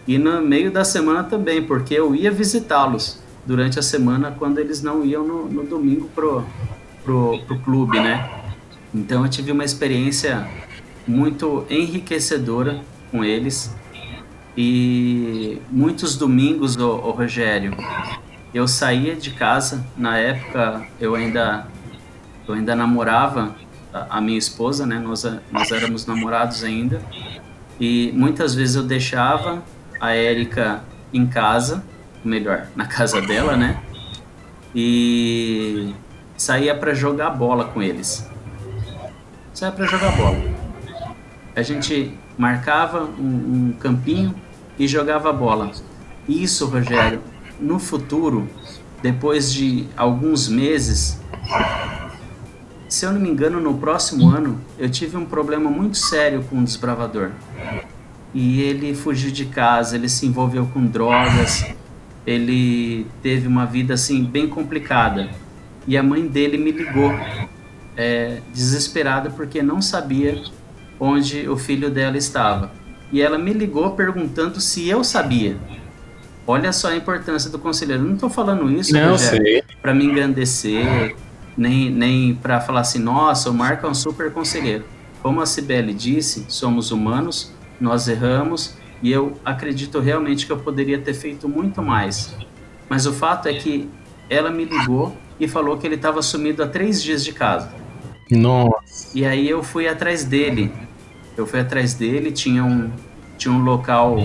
E 0.05 0.17
no 0.17 0.41
meio 0.41 0.69
da 0.69 0.83
semana 0.83 1.23
também, 1.23 1.63
porque 1.63 1.93
eu 1.93 2.13
ia 2.13 2.29
visitá-los 2.29 3.23
durante 3.45 3.79
a 3.79 3.81
semana 3.81 4.35
quando 4.37 4.59
eles 4.59 4.83
não 4.83 5.05
iam 5.05 5.25
no, 5.25 5.45
no 5.45 5.63
domingo 5.63 6.09
pro, 6.13 6.43
pro, 7.05 7.39
pro 7.47 7.59
clube, 7.59 7.99
né? 7.99 8.29
Então 8.93 9.23
eu 9.23 9.29
tive 9.29 9.51
uma 9.51 9.63
experiência 9.63 10.45
muito 11.07 11.65
enriquecedora 11.69 12.81
com 13.11 13.23
eles. 13.23 13.73
E 14.57 15.61
muitos 15.71 16.17
domingos, 16.17 16.75
o 16.75 17.11
Rogério, 17.11 17.77
eu 18.53 18.67
saía 18.67 19.15
de 19.15 19.31
casa. 19.31 19.85
Na 19.95 20.17
época 20.17 20.85
eu 20.99 21.15
ainda, 21.15 21.65
eu 22.47 22.55
ainda 22.55 22.75
namorava 22.75 23.55
a 23.93 24.21
minha 24.21 24.37
esposa, 24.37 24.85
né? 24.85 24.99
Nós, 24.99 25.25
nós 25.51 25.71
éramos 25.71 26.05
namorados 26.05 26.63
ainda. 26.63 27.01
E 27.79 28.11
muitas 28.13 28.53
vezes 28.53 28.75
eu 28.75 28.83
deixava 28.83 29.63
a 29.99 30.11
Érica 30.11 30.83
em 31.13 31.25
casa, 31.25 31.83
melhor, 32.23 32.67
na 32.75 32.85
casa 32.85 33.21
dela, 33.21 33.55
né? 33.55 33.81
E 34.75 35.93
saía 36.37 36.75
para 36.75 36.93
jogar 36.93 37.31
bola 37.31 37.65
com 37.65 37.81
eles. 37.81 38.27
Saía 39.53 39.71
para 39.71 39.85
jogar 39.85 40.15
bola. 40.15 40.37
A 41.55 41.61
gente 41.61 42.17
marcava 42.37 43.03
um, 43.03 43.69
um 43.71 43.75
campinho 43.79 44.35
e 44.77 44.87
jogava 44.87 45.33
bola. 45.33 45.71
Isso, 46.27 46.67
Rogério, 46.67 47.21
no 47.59 47.79
futuro, 47.79 48.47
depois 49.01 49.51
de 49.51 49.87
alguns 49.97 50.47
meses, 50.47 51.19
se 52.89 53.05
eu 53.05 53.11
não 53.13 53.21
me 53.21 53.29
engano, 53.29 53.61
no 53.61 53.77
próximo 53.77 54.27
ano, 54.29 54.59
eu 54.77 54.89
tive 54.89 55.15
um 55.15 55.23
problema 55.23 55.69
muito 55.69 55.95
sério 55.95 56.43
com 56.49 56.59
o 56.59 56.63
desbravador. 56.63 57.29
E 58.33 58.61
ele 58.61 58.95
fugiu 58.95 59.31
de 59.31 59.45
casa, 59.45 59.95
ele 59.95 60.09
se 60.09 60.25
envolveu 60.25 60.65
com 60.73 60.85
drogas, 60.85 61.65
ele 62.25 63.05
teve 63.21 63.47
uma 63.47 63.65
vida 63.65 63.93
assim 63.93 64.23
bem 64.23 64.47
complicada. 64.47 65.29
E 65.87 65.95
a 65.95 66.03
mãe 66.03 66.27
dele 66.27 66.57
me 66.57 66.71
ligou, 66.71 67.11
é, 67.95 68.41
desesperada 68.51 69.29
porque 69.29 69.61
não 69.61 69.81
sabia 69.81 70.41
onde 70.99 71.47
o 71.47 71.57
filho 71.57 71.91
dela 71.91 72.17
estava. 72.17 72.71
E 73.11 73.21
ela 73.21 73.37
me 73.37 73.53
ligou 73.53 73.91
perguntando 73.91 74.59
se 74.59 74.87
eu 74.89 75.03
sabia. 75.03 75.57
Olha 76.45 76.73
só 76.73 76.89
a 76.89 76.95
importância 76.95 77.51
do 77.51 77.59
conselheiro. 77.59 78.03
Não 78.03 78.15
estou 78.15 78.29
falando 78.29 78.69
isso 78.71 78.93
para 79.81 79.93
me 79.93 80.05
engrandecer, 80.05 81.15
nem, 81.57 81.89
nem 81.89 82.35
para 82.35 82.59
falar 82.61 82.81
assim, 82.81 82.99
nossa, 82.99 83.49
o 83.49 83.53
Marco 83.53 83.85
é 83.85 83.89
um 83.89 83.93
super 83.93 84.31
conselheiro. 84.31 84.85
Como 85.21 85.41
a 85.41 85.45
Cibele 85.45 85.93
disse, 85.93 86.45
somos 86.47 86.91
humanos, 86.91 87.51
nós 87.79 88.07
erramos 88.07 88.75
E 89.01 89.11
eu 89.11 89.37
acredito 89.45 89.99
realmente 89.99 90.45
que 90.45 90.51
eu 90.51 90.57
poderia 90.57 90.99
ter 90.99 91.13
feito 91.13 91.47
muito 91.47 91.81
mais. 91.81 92.35
Mas 92.89 93.05
o 93.05 93.13
fato 93.13 93.47
é 93.47 93.53
que 93.53 93.89
ela 94.29 94.51
me 94.51 94.65
ligou 94.65 95.15
e 95.39 95.47
falou 95.47 95.77
que 95.77 95.87
ele 95.87 95.95
estava 95.95 96.21
sumido 96.21 96.61
há 96.61 96.67
três 96.67 97.01
dias 97.01 97.23
de 97.23 97.31
casa. 97.31 97.71
Nossa. 98.29 99.17
E 99.17 99.25
aí 99.25 99.49
eu 99.49 99.63
fui 99.63 99.87
atrás 99.87 100.25
dele. 100.25 100.71
Eu 101.37 101.47
fui 101.47 101.61
atrás 101.61 101.93
dele, 101.93 102.31
tinha 102.31 102.63
um, 102.63 102.91
tinha 103.37 103.53
um 103.53 103.63
local 103.63 104.17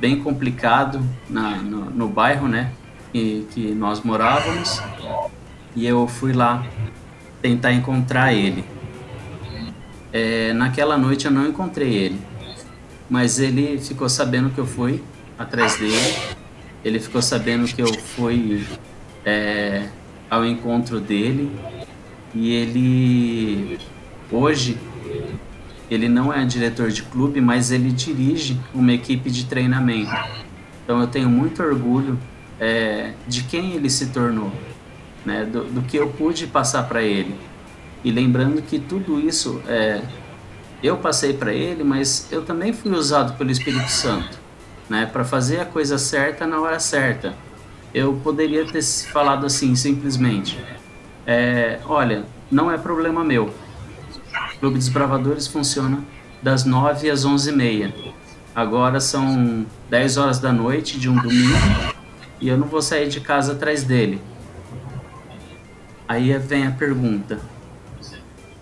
bem 0.00 0.22
complicado 0.22 1.02
na, 1.28 1.56
no, 1.56 1.86
no 1.86 2.08
bairro, 2.08 2.46
né? 2.46 2.70
Que, 3.12 3.46
que 3.50 3.74
nós 3.74 4.00
morávamos. 4.02 4.80
E 5.76 5.86
eu 5.86 6.08
fui 6.08 6.32
lá 6.32 6.66
tentar 7.42 7.72
encontrar 7.72 8.32
ele. 8.32 8.64
É, 10.12 10.54
naquela 10.54 10.96
noite 10.96 11.26
eu 11.26 11.30
não 11.30 11.46
encontrei 11.46 11.92
ele, 11.92 12.18
mas 13.10 13.38
ele 13.38 13.78
ficou 13.78 14.08
sabendo 14.08 14.48
que 14.48 14.58
eu 14.58 14.66
fui 14.66 15.02
atrás 15.38 15.78
dele. 15.78 16.14
Ele 16.82 16.98
ficou 16.98 17.20
sabendo 17.20 17.66
que 17.66 17.82
eu 17.82 17.92
fui 17.92 18.66
é, 19.24 19.88
ao 20.30 20.46
encontro 20.46 20.98
dele 20.98 21.50
e 22.34 22.52
ele 22.54 23.78
hoje 24.30 24.78
ele 25.90 26.08
não 26.08 26.32
é 26.32 26.44
diretor 26.44 26.90
de 26.90 27.02
clube, 27.02 27.40
mas 27.40 27.70
ele 27.70 27.90
dirige 27.92 28.58
uma 28.74 28.92
equipe 28.92 29.30
de 29.30 29.44
treinamento. 29.44 30.10
Então 30.82 31.00
eu 31.00 31.06
tenho 31.06 31.28
muito 31.28 31.62
orgulho 31.62 32.18
é, 32.58 33.12
de 33.28 33.42
quem 33.44 33.72
ele 33.72 33.90
se 33.90 34.06
tornou, 34.06 34.52
né, 35.26 35.44
do, 35.44 35.64
do 35.64 35.82
que 35.82 35.96
eu 35.96 36.08
pude 36.08 36.46
passar 36.46 36.84
para 36.84 37.02
ele. 37.02 37.34
E 38.04 38.12
lembrando 38.12 38.62
que 38.62 38.78
tudo 38.78 39.18
isso 39.18 39.60
é, 39.66 40.00
eu 40.82 40.96
passei 40.96 41.32
para 41.32 41.52
ele, 41.52 41.82
mas 41.82 42.28
eu 42.30 42.44
também 42.44 42.72
fui 42.72 42.92
usado 42.92 43.36
pelo 43.36 43.50
Espírito 43.50 43.90
Santo, 43.90 44.38
né, 44.88 45.04
para 45.04 45.24
fazer 45.24 45.60
a 45.60 45.64
coisa 45.64 45.98
certa 45.98 46.46
na 46.46 46.60
hora 46.60 46.78
certa. 46.78 47.34
Eu 47.92 48.14
poderia 48.22 48.64
ter 48.64 48.82
falado 48.82 49.44
assim 49.44 49.74
simplesmente: 49.74 50.58
é, 51.26 51.80
olha, 51.86 52.24
não 52.50 52.70
é 52.70 52.78
problema 52.78 53.24
meu. 53.24 53.52
O 54.54 54.58
Clube 54.60 54.78
dos 54.78 54.88
Bravadores 54.88 55.46
funciona 55.46 56.04
das 56.42 56.64
9 56.64 57.10
às 57.10 57.24
11 57.24 57.50
e 57.50 57.52
meia. 57.52 57.94
Agora 58.54 59.00
são 59.00 59.66
10 59.90 60.16
horas 60.16 60.38
da 60.38 60.52
noite 60.52 60.98
de 60.98 61.10
um 61.10 61.16
domingo 61.16 61.94
e 62.40 62.48
eu 62.48 62.56
não 62.56 62.66
vou 62.66 62.80
sair 62.80 63.08
de 63.08 63.20
casa 63.20 63.52
atrás 63.52 63.82
dele. 63.82 64.20
Aí 66.08 66.36
vem 66.38 66.66
a 66.66 66.70
pergunta: 66.70 67.40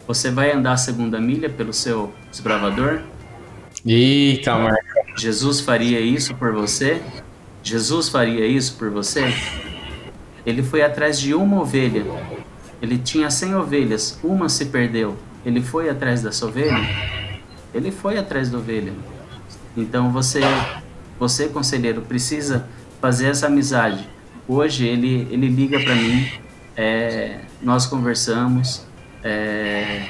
você 0.07 0.31
vai 0.31 0.53
andar 0.53 0.73
a 0.73 0.77
segunda 0.77 1.21
milha 1.21 1.49
pelo 1.49 1.73
seu 1.73 2.13
desbravador? 2.31 3.01
Eita, 3.87 4.57
Marco. 4.57 4.83
Jesus 5.17 5.61
faria 5.61 6.01
isso 6.01 6.35
por 6.35 6.53
você? 6.53 7.01
Jesus 7.63 8.09
faria 8.09 8.47
isso 8.47 8.77
por 8.77 8.91
você? 8.91 9.33
Ele 10.45 10.63
foi 10.63 10.83
atrás 10.83 11.19
de 11.19 11.35
uma 11.35 11.61
ovelha. 11.61 12.05
Ele 12.83 12.99
tinha 12.99 13.31
cem 13.31 13.55
ovelhas, 13.55 14.19
uma 14.23 14.49
se 14.49 14.67
perdeu. 14.67 15.17
Ele 15.45 15.63
foi 15.63 15.89
atrás 15.89 16.23
dessa 16.23 16.47
ovelha? 16.47 16.81
Ele 17.73 17.91
foi 17.91 18.19
atrás 18.19 18.51
da 18.51 18.59
ovelha. 18.59 18.93
Então 19.77 20.11
você, 20.11 20.41
você 21.19 21.49
conselheiro, 21.49 22.03
precisa 22.03 22.69
fazer 23.01 23.29
essa 23.29 23.47
amizade. 23.47 24.09
Hoje 24.47 24.87
ele, 24.87 25.27
ele 25.31 25.49
liga 25.49 25.81
para 25.81 25.95
mim, 25.95 26.29
é, 26.77 27.41
nós 27.63 27.87
conversamos, 27.87 28.85
é, 29.23 30.07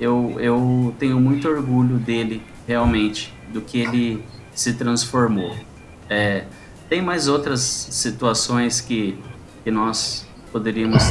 eu, 0.00 0.36
eu 0.38 0.94
tenho 0.98 1.20
muito 1.20 1.48
orgulho 1.48 1.96
dele, 1.96 2.42
realmente, 2.66 3.32
do 3.52 3.60
que 3.60 3.78
ele 3.78 4.24
se 4.54 4.74
transformou. 4.74 5.54
É, 6.08 6.44
tem 6.88 7.00
mais 7.02 7.28
outras 7.28 7.60
situações 7.60 8.80
que, 8.80 9.18
que 9.64 9.70
nós 9.70 10.26
poderíamos 10.52 11.02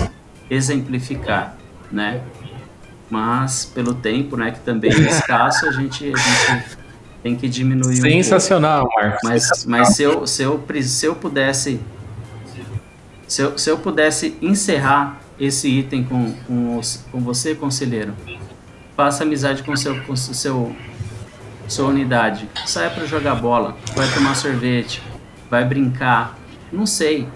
exemplificar, 0.49 1.57
né? 1.91 2.21
Mas 3.09 3.65
pelo 3.65 3.93
tempo, 3.93 4.35
né, 4.35 4.51
que 4.51 4.59
também 4.61 4.91
é 4.91 4.99
escasso, 5.09 5.67
a 5.67 5.71
gente, 5.71 6.11
a 6.11 6.17
gente 6.17 6.77
tem 7.21 7.35
que 7.35 7.47
diminuir 7.47 7.97
Sensacional, 7.97 8.85
um 8.85 9.01
Marcos. 9.01 9.21
Mas, 9.23 9.65
mas 9.65 9.89
se, 9.95 10.03
eu, 10.03 10.25
se, 10.25 10.43
eu, 10.43 10.63
se 10.83 11.05
eu 11.05 11.15
pudesse 11.15 11.79
se 13.27 13.41
eu, 13.41 13.57
se 13.57 13.69
eu 13.69 13.77
pudesse 13.77 14.37
encerrar 14.41 15.19
esse 15.39 15.67
item 15.67 16.03
com, 16.03 16.33
com, 16.47 16.81
com 17.11 17.19
você, 17.21 17.55
conselheiro. 17.55 18.13
Faça 18.95 19.23
amizade 19.23 19.63
com 19.63 19.75
seu, 19.75 20.01
com 20.03 20.15
seu 20.15 20.75
sua 21.67 21.89
unidade. 21.89 22.47
Saia 22.65 22.89
para 22.89 23.05
jogar 23.05 23.35
bola, 23.35 23.75
vai 23.95 24.07
tomar 24.13 24.35
sorvete, 24.35 25.01
vai 25.49 25.65
brincar. 25.65 26.37
Não 26.71 26.85
sei. 26.85 27.27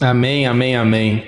Amém, 0.00 0.44
amém, 0.46 0.74
amém. 0.74 1.24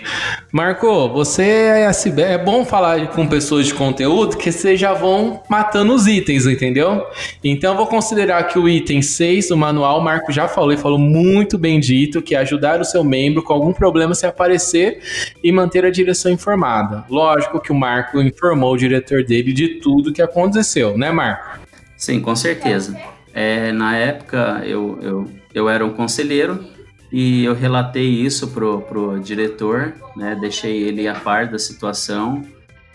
Marco, 0.52 1.08
você 1.08 1.42
é, 1.42 1.90
é 2.22 2.38
bom 2.38 2.64
falar 2.64 3.08
com 3.08 3.26
pessoas 3.26 3.66
de 3.66 3.74
conteúdo 3.74 4.36
que 4.36 4.50
vocês 4.50 4.78
já 4.78 4.92
vão 4.92 5.40
matando 5.48 5.94
os 5.94 6.06
itens, 6.06 6.46
entendeu? 6.46 7.06
Então 7.44 7.72
eu 7.72 7.76
vou 7.76 7.86
considerar 7.86 8.42
que 8.48 8.58
o 8.58 8.68
item 8.68 9.00
6 9.00 9.48
do 9.48 9.56
manual, 9.56 10.00
o 10.00 10.04
Marco 10.04 10.32
já 10.32 10.48
falou 10.48 10.72
e 10.72 10.76
falou 10.76 10.98
muito 10.98 11.56
bem 11.56 11.78
dito, 11.78 12.20
que 12.20 12.34
é 12.34 12.38
ajudar 12.38 12.80
o 12.80 12.84
seu 12.84 13.04
membro 13.04 13.42
com 13.42 13.52
algum 13.52 13.72
problema 13.72 14.14
se 14.14 14.26
aparecer 14.26 15.00
e 15.42 15.52
manter 15.52 15.84
a 15.84 15.90
direção 15.90 16.32
informada. 16.32 17.04
Lógico 17.08 17.60
que 17.60 17.70
o 17.70 17.74
Marco 17.74 18.20
informou 18.20 18.74
o 18.74 18.76
diretor 18.76 19.22
dele 19.22 19.52
de 19.52 19.80
tudo 19.80 20.12
que 20.12 20.20
aconteceu, 20.20 20.98
né, 20.98 21.12
Marco? 21.12 21.60
Sim, 21.96 22.20
com 22.20 22.34
certeza. 22.34 22.98
É, 23.32 23.70
na 23.70 23.96
época 23.96 24.62
eu, 24.64 24.98
eu, 25.00 25.30
eu 25.54 25.68
era 25.68 25.84
um 25.84 25.90
conselheiro 25.90 26.75
e 27.10 27.44
eu 27.44 27.54
relatei 27.54 28.08
isso 28.08 28.48
pro, 28.48 28.80
pro 28.82 29.20
diretor, 29.20 29.94
né? 30.16 30.36
Deixei 30.40 30.82
ele 30.82 31.06
a 31.06 31.14
par 31.14 31.46
da 31.46 31.58
situação. 31.58 32.44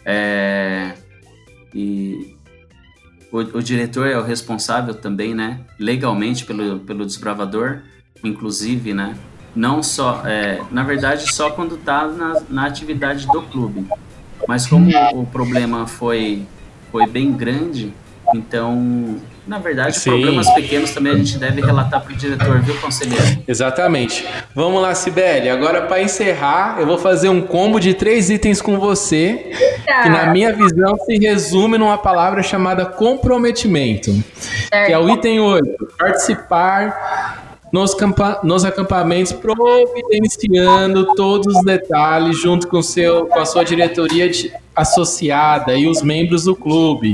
É, 0.05 0.93
e 1.73 2.35
o, 3.31 3.39
o, 3.39 3.63
diretor 3.63 4.07
é 4.07 4.17
o 4.17 4.23
responsável 4.23 4.93
também, 4.93 5.33
né? 5.33 5.61
Legalmente 5.79 6.45
pelo, 6.45 6.79
pelo 6.79 7.05
desbravador, 7.05 7.81
inclusive, 8.23 8.93
né? 8.93 9.15
Não 9.55 9.81
só, 9.81 10.25
é, 10.25 10.61
na 10.71 10.83
verdade, 10.83 11.33
só 11.33 11.49
quando 11.49 11.75
está 11.75 12.07
na, 12.07 12.41
na 12.49 12.65
atividade 12.65 13.25
do 13.27 13.41
clube. 13.43 13.85
Mas 14.47 14.67
como 14.67 14.89
o 15.13 15.25
problema 15.25 15.87
foi, 15.87 16.45
foi 16.91 17.07
bem 17.07 17.31
grande, 17.31 17.93
então 18.33 19.17
na 19.45 19.57
verdade, 19.57 19.97
Sim. 19.97 20.11
problemas 20.11 20.49
pequenos 20.53 20.91
também 20.91 21.13
a 21.13 21.15
gente 21.15 21.37
deve 21.37 21.61
relatar 21.61 22.01
para 22.01 22.13
o 22.13 22.15
diretor, 22.15 22.61
viu, 22.61 22.75
conselheiro? 22.79 23.43
Exatamente. 23.47 24.25
Vamos 24.53 24.81
lá, 24.81 24.93
Sibeli. 24.93 25.49
Agora, 25.49 25.81
para 25.83 26.01
encerrar, 26.01 26.77
eu 26.79 26.85
vou 26.85 26.97
fazer 26.97 27.29
um 27.29 27.41
combo 27.41 27.79
de 27.79 27.93
três 27.93 28.29
itens 28.29 28.61
com 28.61 28.79
você, 28.79 29.51
que 30.03 30.09
na 30.09 30.27
minha 30.27 30.53
visão 30.53 30.95
se 31.05 31.17
resume 31.17 31.77
numa 31.77 31.97
palavra 31.97 32.43
chamada 32.43 32.85
comprometimento. 32.85 34.11
Certo. 34.11 34.85
Que 34.85 34.93
é 34.93 34.99
o 34.99 35.09
item 35.09 35.39
8. 35.39 35.87
Participar 35.97 37.51
nos, 37.71 37.95
nos, 38.43 38.63
acampamentos, 38.63 39.31
providenciando 39.31 41.15
todos 41.15 41.55
os 41.55 41.63
detalhes 41.63 42.39
junto 42.39 42.67
com, 42.67 42.81
seu, 42.81 43.25
com 43.25 43.39
a 43.39 43.45
sua 43.45 43.63
diretoria 43.63 44.29
de, 44.29 44.53
associada 44.75 45.73
e 45.73 45.87
os 45.87 46.01
membros 46.01 46.43
do 46.43 46.55
clube. 46.55 47.13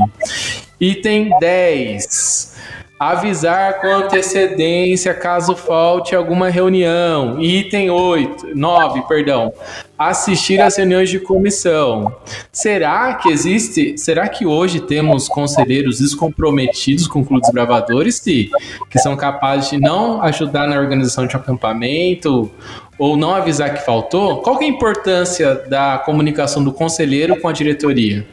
Item 0.80 1.32
10. 1.40 2.56
Avisar 3.00 3.80
com 3.80 3.88
antecedência 3.88 5.14
caso 5.14 5.56
falte 5.56 6.16
alguma 6.16 6.50
reunião. 6.50 7.42
Item 7.42 7.90
8, 7.90 8.56
9, 8.56 9.02
perdão. 9.08 9.52
Assistir 9.98 10.62
às 10.62 10.78
reuniões 10.78 11.10
de 11.10 11.20
comissão. 11.20 12.16
Será 12.52 13.16
que 13.16 13.30
existe? 13.30 13.98
Será 13.98 14.28
que 14.28 14.46
hoje 14.46 14.80
temos 14.80 15.28
conselheiros 15.28 16.00
descomprometidos 16.00 17.08
com 17.08 17.26
clubes 17.26 17.52
bravadores, 17.52 18.18
sim, 18.18 18.50
que 18.90 19.00
são 19.00 19.16
capazes 19.16 19.72
de 19.72 19.80
não 19.80 20.22
ajudar 20.22 20.68
na 20.68 20.80
organização 20.80 21.26
de 21.26 21.36
um 21.36 21.40
acampamento 21.40 22.52
ou 23.00 23.18
não 23.18 23.34
avisar 23.34 23.74
que 23.74 23.84
faltou? 23.84 24.42
Qual 24.42 24.58
que 24.58 24.66
é 24.66 24.68
a 24.68 24.72
importância 24.72 25.56
da 25.68 26.00
comunicação 26.00 26.64
do 26.64 26.72
conselheiro 26.72 27.40
com 27.40 27.48
a 27.48 27.52
diretoria? 27.52 28.26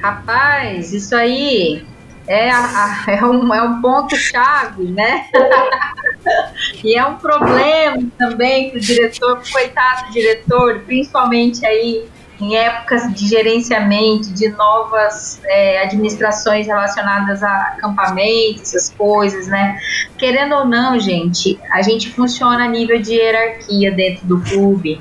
Rapaz, 0.00 0.92
isso 0.92 1.14
aí 1.14 1.84
é, 2.26 2.50
a, 2.50 3.04
é, 3.08 3.24
um, 3.24 3.52
é 3.52 3.62
um 3.62 3.80
ponto-chave, 3.80 4.84
né? 4.84 5.26
e 6.84 6.94
é 6.94 7.04
um 7.04 7.16
problema 7.16 8.06
também 8.18 8.70
para 8.70 8.78
o 8.78 8.80
diretor, 8.80 9.42
coitado 9.50 10.06
do 10.06 10.12
diretor, 10.12 10.80
principalmente 10.80 11.64
aí 11.66 12.06
em 12.40 12.56
épocas 12.56 13.12
de 13.12 13.28
gerenciamento, 13.28 14.32
de 14.32 14.48
novas 14.50 15.40
é, 15.44 15.82
administrações 15.82 16.66
relacionadas 16.66 17.42
a 17.42 17.74
acampamentos, 17.76 18.62
essas 18.62 18.90
coisas, 18.90 19.48
né? 19.48 19.78
Querendo 20.16 20.54
ou 20.54 20.64
não, 20.64 20.98
gente, 20.98 21.58
a 21.72 21.82
gente 21.82 22.10
funciona 22.10 22.64
a 22.64 22.68
nível 22.68 23.00
de 23.00 23.14
hierarquia 23.14 23.90
dentro 23.90 24.26
do 24.26 24.40
clube. 24.40 25.00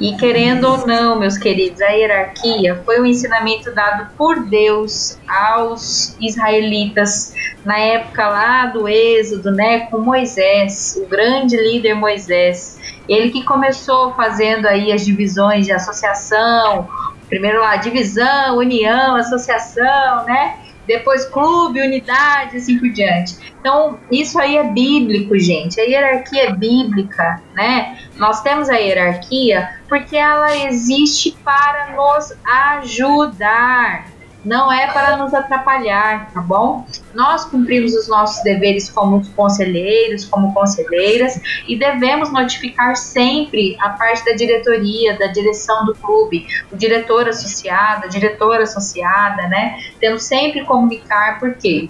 E 0.00 0.16
querendo 0.16 0.64
ou 0.64 0.86
não, 0.86 1.18
meus 1.18 1.38
queridos, 1.38 1.80
a 1.80 1.90
hierarquia 1.90 2.82
foi 2.84 3.00
um 3.00 3.06
ensinamento 3.06 3.72
dado 3.72 4.10
por 4.16 4.44
Deus 4.44 5.18
aos 5.28 6.16
israelitas 6.20 7.32
na 7.64 7.78
época 7.78 8.28
lá 8.28 8.66
do 8.66 8.88
Êxodo, 8.88 9.50
né, 9.50 9.86
com 9.86 9.98
Moisés, 9.98 11.00
o 11.02 11.08
grande 11.08 11.56
líder 11.56 11.94
Moisés. 11.94 12.78
Ele 13.08 13.30
que 13.30 13.44
começou 13.44 14.12
fazendo 14.14 14.66
aí 14.66 14.92
as 14.92 15.04
divisões 15.04 15.66
de 15.66 15.72
associação, 15.72 16.88
primeiro 17.28 17.60
lá 17.60 17.76
divisão, 17.76 18.58
união, 18.58 19.16
associação, 19.16 20.24
né? 20.24 20.58
Depois 20.86 21.24
clube, 21.24 21.80
unidade, 21.80 22.58
assim 22.58 22.78
por 22.78 22.90
diante. 22.90 23.36
Então, 23.58 23.98
isso 24.12 24.38
aí 24.38 24.58
é 24.58 24.64
bíblico, 24.64 25.38
gente. 25.38 25.80
A 25.80 25.84
hierarquia 25.84 26.48
é 26.48 26.52
bíblica, 26.52 27.40
né? 27.54 27.98
Nós 28.16 28.42
temos 28.42 28.68
a 28.68 28.74
hierarquia 28.74 29.68
porque 29.88 30.16
ela 30.16 30.54
existe 30.66 31.36
para 31.42 31.92
nos 31.92 32.34
ajudar 32.44 34.13
não 34.44 34.70
é 34.72 34.86
para 34.92 35.16
nos 35.16 35.32
atrapalhar, 35.32 36.30
tá 36.32 36.40
bom? 36.40 36.86
Nós 37.14 37.44
cumprimos 37.44 37.94
os 37.94 38.08
nossos 38.08 38.42
deveres 38.42 38.90
como 38.90 39.24
conselheiros, 39.32 40.24
como 40.24 40.52
conselheiras 40.52 41.40
e 41.66 41.76
devemos 41.76 42.32
notificar 42.32 42.96
sempre 42.96 43.76
a 43.80 43.90
parte 43.90 44.24
da 44.24 44.32
diretoria, 44.32 45.18
da 45.18 45.28
direção 45.28 45.84
do 45.86 45.94
clube, 45.94 46.46
o 46.70 46.76
diretor 46.76 47.28
associado, 47.28 48.04
a 48.04 48.08
diretora 48.08 48.64
associada, 48.64 49.48
né? 49.48 49.78
Temos 50.00 50.24
sempre 50.24 50.64
comunicar 50.64 51.38
por 51.38 51.54
quê? 51.54 51.88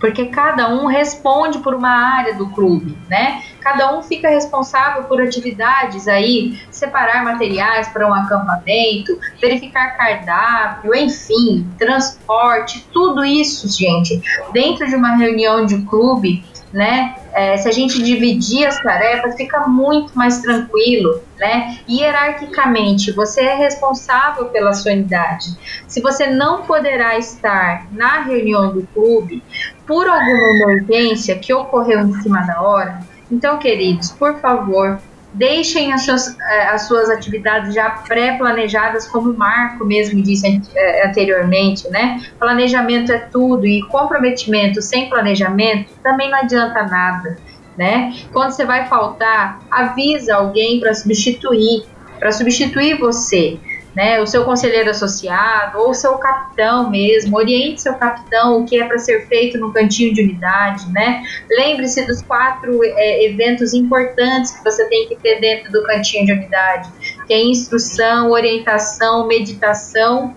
Porque 0.00 0.26
cada 0.26 0.68
um 0.68 0.86
responde 0.86 1.58
por 1.58 1.74
uma 1.74 1.90
área 1.90 2.34
do 2.34 2.48
clube, 2.50 2.96
né? 3.08 3.42
Cada 3.60 3.96
um 3.96 4.02
fica 4.02 4.28
responsável 4.28 5.04
por 5.04 5.20
atividades 5.20 6.06
aí, 6.08 6.60
separar 6.70 7.24
materiais 7.24 7.88
para 7.88 8.08
um 8.08 8.14
acampamento, 8.14 9.18
verificar 9.40 9.96
cardápio, 9.96 10.94
enfim, 10.94 11.68
transporte, 11.76 12.86
tudo 12.92 13.24
isso, 13.24 13.68
gente, 13.68 14.22
dentro 14.52 14.86
de 14.86 14.94
uma 14.94 15.16
reunião 15.16 15.66
de 15.66 15.82
clube 15.82 16.44
né? 16.72 17.16
É, 17.32 17.56
se 17.56 17.68
a 17.68 17.72
gente 17.72 18.02
dividir 18.02 18.66
as 18.66 18.80
tarefas, 18.82 19.36
fica 19.36 19.66
muito 19.66 20.16
mais 20.16 20.40
tranquilo, 20.40 21.22
né? 21.38 21.78
Hierarquicamente, 21.88 23.12
você 23.12 23.42
é 23.42 23.54
responsável 23.54 24.46
pela 24.46 24.72
sua 24.72 24.92
unidade. 24.92 25.56
Se 25.86 26.00
você 26.00 26.26
não 26.26 26.62
poderá 26.62 27.16
estar 27.16 27.86
na 27.92 28.22
reunião 28.22 28.72
do 28.72 28.86
clube 28.94 29.42
por 29.86 30.08
alguma 30.08 30.48
emergência 30.50 31.38
que 31.38 31.52
ocorreu 31.52 32.00
em 32.00 32.12
cima 32.22 32.42
da 32.42 32.60
hora, 32.60 33.00
então, 33.30 33.58
queridos, 33.58 34.10
por 34.10 34.40
favor, 34.40 34.98
Deixem 35.34 35.92
as 35.92 36.04
suas, 36.04 36.38
eh, 36.38 36.68
as 36.68 36.82
suas 36.88 37.10
atividades 37.10 37.74
já 37.74 37.90
pré-planejadas, 37.90 39.06
como 39.06 39.30
o 39.30 39.36
Marco 39.36 39.84
mesmo 39.84 40.22
disse 40.22 40.60
eh, 40.74 41.06
anteriormente, 41.06 41.88
né? 41.90 42.22
Planejamento 42.38 43.12
é 43.12 43.18
tudo 43.18 43.66
e 43.66 43.82
comprometimento 43.88 44.80
sem 44.80 45.08
planejamento 45.08 45.92
também 46.02 46.30
não 46.30 46.38
adianta 46.38 46.82
nada, 46.84 47.36
né? 47.76 48.14
Quando 48.32 48.52
você 48.52 48.64
vai 48.64 48.86
faltar, 48.86 49.60
avisa 49.70 50.34
alguém 50.34 50.80
para 50.80 50.94
substituir, 50.94 51.84
para 52.18 52.32
substituir 52.32 52.98
você 52.98 53.58
né, 53.98 54.20
o 54.20 54.26
seu 54.28 54.44
conselheiro 54.44 54.90
associado 54.90 55.80
ou 55.80 55.92
seu 55.92 56.16
capitão 56.18 56.88
mesmo, 56.88 57.36
oriente 57.36 57.82
seu 57.82 57.94
capitão 57.96 58.60
o 58.60 58.64
que 58.64 58.80
é 58.80 58.86
para 58.86 58.96
ser 58.96 59.26
feito 59.26 59.58
no 59.58 59.72
cantinho 59.72 60.14
de 60.14 60.22
unidade, 60.22 60.88
né? 60.92 61.20
Lembre-se 61.50 62.06
dos 62.06 62.22
quatro 62.22 62.78
é, 62.84 63.24
eventos 63.24 63.74
importantes 63.74 64.52
que 64.52 64.62
você 64.62 64.88
tem 64.88 65.08
que 65.08 65.16
ter 65.16 65.40
dentro 65.40 65.72
do 65.72 65.82
cantinho 65.82 66.26
de 66.26 66.32
unidade, 66.32 66.88
que 67.26 67.34
é 67.34 67.42
instrução, 67.42 68.30
orientação, 68.30 69.26
meditação 69.26 70.32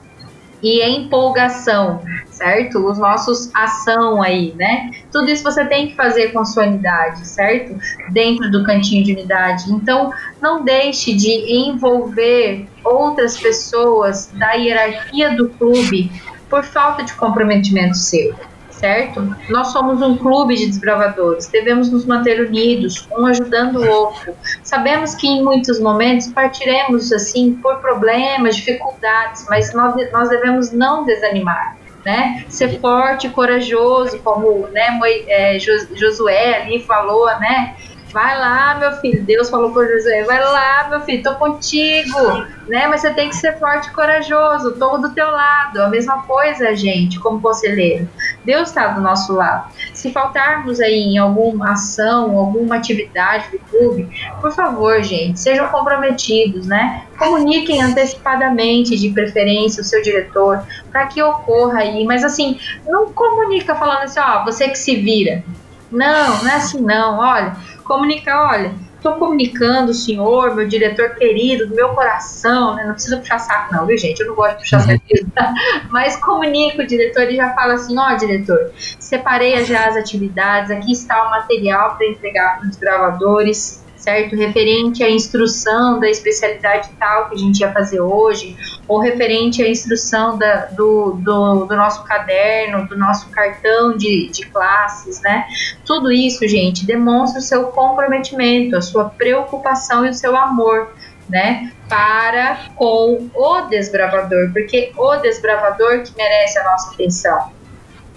e 0.61 0.81
empolgação, 0.81 2.03
certo? 2.29 2.79
Os 2.85 2.97
nossos 2.97 3.53
ação 3.53 4.21
aí, 4.21 4.53
né? 4.55 4.91
Tudo 5.11 5.29
isso 5.29 5.43
você 5.43 5.65
tem 5.65 5.87
que 5.87 5.95
fazer 5.95 6.31
com 6.31 6.45
sua 6.45 6.63
unidade, 6.63 7.27
certo? 7.27 7.77
Dentro 8.11 8.49
do 8.51 8.63
cantinho 8.63 9.03
de 9.03 9.13
unidade. 9.13 9.71
Então, 9.71 10.11
não 10.41 10.63
deixe 10.63 11.13
de 11.13 11.31
envolver 11.53 12.67
outras 12.83 13.37
pessoas 13.37 14.31
da 14.33 14.53
hierarquia 14.53 15.35
do 15.35 15.49
clube 15.49 16.11
por 16.49 16.63
falta 16.63 17.03
de 17.03 17.13
comprometimento 17.13 17.97
seu 17.97 18.35
certo? 18.81 19.35
Nós 19.47 19.67
somos 19.67 20.01
um 20.01 20.17
clube 20.17 20.55
de 20.55 20.65
desbravadores, 20.65 21.47
devemos 21.47 21.91
nos 21.91 22.03
manter 22.05 22.41
unidos, 22.41 23.07
um 23.15 23.27
ajudando 23.27 23.77
o 23.77 23.87
outro. 23.87 24.33
Sabemos 24.63 25.13
que 25.13 25.27
em 25.27 25.43
muitos 25.43 25.79
momentos 25.79 26.27
partiremos 26.27 27.13
assim 27.13 27.53
por 27.61 27.75
problemas, 27.77 28.55
dificuldades, 28.55 29.45
mas 29.47 29.71
nós, 29.73 29.93
nós 30.11 30.29
devemos 30.29 30.71
não 30.71 31.05
desanimar. 31.05 31.77
Né? 32.03 32.45
Ser 32.49 32.79
forte, 32.79 33.29
corajoso, 33.29 34.17
como 34.23 34.67
né, 34.69 34.99
é, 35.27 35.59
Josué 35.59 36.63
ali 36.63 36.81
falou, 36.81 37.27
né? 37.39 37.75
Vai 38.11 38.37
lá, 38.37 38.75
meu 38.75 38.91
filho. 38.93 39.23
Deus 39.23 39.49
falou 39.49 39.71
por 39.71 39.87
José, 39.87 40.23
vai 40.23 40.39
lá, 40.39 40.87
meu 40.89 41.01
filho, 41.01 41.23
tô 41.23 41.35
contigo, 41.35 42.19
né? 42.67 42.87
Mas 42.87 43.01
você 43.01 43.13
tem 43.13 43.29
que 43.29 43.35
ser 43.35 43.57
forte 43.57 43.87
e 43.87 43.91
corajoso, 43.91 44.73
tô 44.73 44.97
do 44.97 45.13
teu 45.13 45.29
lado. 45.31 45.81
A 45.81 45.89
mesma 45.89 46.23
coisa, 46.23 46.75
gente, 46.75 47.19
como 47.19 47.41
conselheiro. 47.41 48.09
Deus 48.43 48.69
está 48.69 48.87
do 48.87 49.01
nosso 49.01 49.33
lado. 49.33 49.71
Se 49.93 50.11
faltarmos 50.11 50.81
aí 50.81 51.13
em 51.13 51.17
alguma 51.17 51.71
ação, 51.71 52.37
alguma 52.37 52.75
atividade 52.75 53.49
do 53.51 53.59
clube, 53.59 54.09
por 54.41 54.51
favor, 54.51 55.01
gente, 55.01 55.39
sejam 55.39 55.67
comprometidos, 55.69 56.67
né? 56.67 57.03
Comuniquem 57.17 57.81
antecipadamente, 57.81 58.97
de 58.97 59.09
preferência, 59.09 59.81
o 59.81 59.85
seu 59.85 60.01
diretor, 60.01 60.63
para 60.91 61.05
que 61.07 61.21
ocorra 61.21 61.79
aí. 61.79 62.03
Mas 62.03 62.23
assim, 62.23 62.59
não 62.85 63.13
comunica 63.13 63.75
falando 63.75 64.03
assim, 64.03 64.19
ó, 64.19 64.43
você 64.43 64.67
que 64.67 64.77
se 64.77 64.95
vira. 64.97 65.43
Não, 65.91 66.41
não 66.41 66.49
é 66.49 66.55
assim 66.55 66.81
não. 66.81 67.19
Olha, 67.19 67.55
comunicar, 67.91 68.49
olha, 68.49 68.73
estou 68.95 69.15
comunicando 69.15 69.91
o 69.91 69.93
senhor, 69.93 70.55
meu 70.55 70.65
diretor 70.65 71.15
querido, 71.15 71.67
do 71.67 71.75
meu 71.75 71.89
coração, 71.89 72.75
né? 72.75 72.85
Não 72.85 72.93
precisa 72.93 73.17
puxar 73.17 73.39
saco, 73.39 73.73
não, 73.73 73.85
viu, 73.85 73.97
gente? 73.97 74.21
Eu 74.21 74.27
não 74.27 74.35
gosto 74.35 74.53
de 74.53 74.59
puxar 74.59 74.79
saco, 74.79 75.03
mas 75.91 76.15
comunica 76.17 76.83
o 76.83 76.87
diretor 76.87 77.23
e 77.23 77.35
já 77.35 77.53
fala 77.53 77.73
assim: 77.73 77.97
ó, 77.97 78.15
diretor, 78.15 78.71
separei 78.97 79.65
já 79.65 79.87
as 79.87 79.97
atividades, 79.97 80.71
aqui 80.71 80.93
está 80.93 81.27
o 81.27 81.31
material 81.31 81.97
para 81.97 82.07
entregar 82.07 82.59
para 82.59 82.69
os 82.69 82.77
gravadores 82.77 83.80
certo? 84.01 84.35
Referente 84.35 85.03
à 85.03 85.09
instrução 85.09 85.99
da 85.99 86.09
especialidade 86.09 86.89
tal 86.99 87.29
que 87.29 87.35
a 87.35 87.37
gente 87.37 87.59
ia 87.59 87.71
fazer 87.71 88.01
hoje, 88.01 88.57
ou 88.87 88.99
referente 88.99 89.63
à 89.63 89.69
instrução 89.69 90.37
da, 90.37 90.65
do, 90.65 91.13
do, 91.19 91.65
do, 91.65 91.75
nosso 91.75 92.03
caderno, 92.03 92.87
do 92.87 92.97
nosso 92.97 93.29
cartão 93.29 93.95
de, 93.95 94.27
de 94.29 94.47
classes, 94.47 95.21
né? 95.21 95.45
Tudo 95.85 96.11
isso, 96.11 96.47
gente, 96.47 96.85
demonstra 96.85 97.39
o 97.39 97.43
seu 97.43 97.65
comprometimento, 97.65 98.75
a 98.75 98.81
sua 98.81 99.05
preocupação 99.05 100.05
e 100.05 100.09
o 100.09 100.13
seu 100.13 100.35
amor. 100.35 100.93
Né, 101.29 101.71
para 101.87 102.57
com 102.75 103.29
o 103.33 103.61
desbravador, 103.61 104.51
porque 104.51 104.91
o 104.97 105.15
desbravador 105.15 106.03
que 106.03 106.13
merece 106.17 106.59
a 106.59 106.63
nossa 106.65 106.93
atenção, 106.93 107.53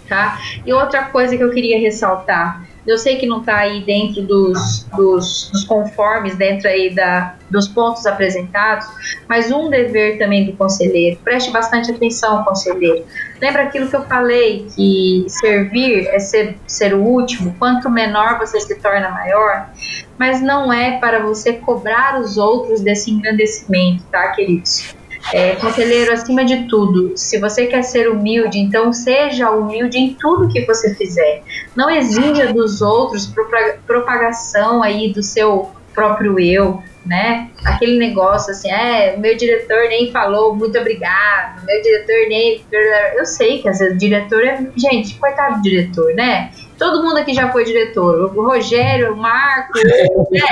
tá? 0.09 0.37
E 0.67 0.73
outra 0.73 1.05
coisa 1.05 1.37
que 1.37 1.45
eu 1.45 1.53
queria 1.53 1.79
ressaltar, 1.79 2.65
eu 2.87 2.99
sei 2.99 3.17
que 3.17 3.27
não 3.27 3.41
está 3.41 3.57
aí 3.57 3.83
dentro 3.83 4.23
dos, 4.23 4.85
dos, 4.95 5.51
dos, 5.51 5.65
conformes, 5.65 6.37
dentro 6.37 6.69
aí 6.69 6.95
da, 6.95 7.35
dos 7.51 7.67
pontos 7.67 8.05
apresentados, 8.07 8.87
mas 9.29 9.51
um 9.51 9.71
dever 9.71 10.19
também 10.19 10.45
do 10.45 10.53
conselheiro. 10.53 11.19
Preste 11.25 11.51
bastante 11.51 11.91
atenção, 11.91 12.45
conselheiro. 12.45 13.05
Lembra 13.41 13.63
aquilo 13.63 13.89
que 13.89 13.97
eu 13.97 14.03
falei, 14.03 14.67
que 14.75 15.25
servir 15.29 16.07
é 16.09 16.19
ser, 16.19 16.57
ser 16.67 16.95
o 16.95 17.03
último, 17.03 17.55
quanto 17.59 17.89
menor 17.89 18.39
você 18.39 18.61
se 18.61 18.75
torna 18.77 19.09
maior, 19.11 19.71
mas 20.19 20.43
não 20.43 20.73
é 20.73 20.99
para 20.99 21.21
você 21.21 21.55
cobrar 21.55 22.21
os 22.21 22.37
outros 22.37 22.81
desse 22.81 23.11
engrandecimento, 23.11 24.03
tá, 24.11 24.29
queridos? 24.29 24.95
É, 25.33 25.57
conselheiro, 25.57 26.13
acima 26.13 26.45
de 26.45 26.69
tudo, 26.69 27.17
se 27.17 27.39
você 27.39 27.67
quer 27.67 27.83
ser 27.83 28.09
humilde, 28.09 28.59
então 28.59 28.93
seja 28.93 29.51
humilde 29.51 29.99
em 29.99 30.15
tudo 30.15 30.49
que 30.49 30.65
você 30.67 30.95
fizer. 30.95 31.43
Não 31.75 31.89
exija 31.91 32.53
dos 32.53 32.83
outros 32.83 33.33
propagação 33.87 34.83
aí 34.83 35.13
do 35.13 35.23
seu 35.23 35.71
próprio 35.95 36.39
eu, 36.39 36.83
né? 37.07 37.51
Aquele 37.65 37.99
negócio 37.99 38.51
assim, 38.51 38.71
é, 38.71 39.17
meu 39.17 39.37
diretor 39.37 39.89
nem 39.89 40.11
falou, 40.11 40.55
muito 40.55 40.79
obrigado, 40.79 41.65
meu 41.65 41.81
diretor 41.81 42.29
nem. 42.29 42.65
Eu 43.17 43.25
sei 43.25 43.63
que 43.63 43.69
às 43.69 43.79
vezes 43.79 43.95
o 43.95 43.99
diretor 43.99 44.45
é. 44.45 44.67
Gente, 44.77 45.15
coitado 45.15 45.57
do 45.57 45.63
diretor, 45.63 46.13
né? 46.15 46.51
Todo 46.79 47.03
mundo 47.03 47.19
aqui 47.19 47.33
já 47.33 47.51
foi 47.53 47.65
diretor. 47.65 48.37
O 48.37 48.47
Rogério, 48.47 49.15
o 49.15 49.17
Marco, 49.17 49.79
né? 50.31 50.49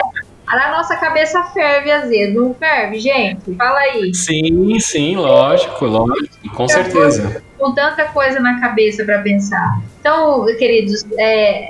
A 0.47 0.71
nossa 0.71 0.97
cabeça 0.97 1.43
ferve 1.45 1.91
às 1.91 2.09
vezes. 2.09 2.35
Não 2.35 2.55
ferve, 2.55 2.99
gente? 2.99 3.55
Fala 3.55 3.79
aí. 3.79 4.15
Sim, 4.15 4.79
sim, 4.81 5.17
lógico, 5.17 5.85
lógico, 5.87 6.51
com 6.55 6.69
certeza. 6.69 7.43
Com 7.59 7.73
tanta 7.75 8.05
coisa 8.07 8.41
na 8.41 8.61
cabeça 8.61 9.05
para 9.05 9.21
pensar. 9.23 9.81
Então, 10.01 10.45
queridos, 10.59 11.05
é, 11.19 11.67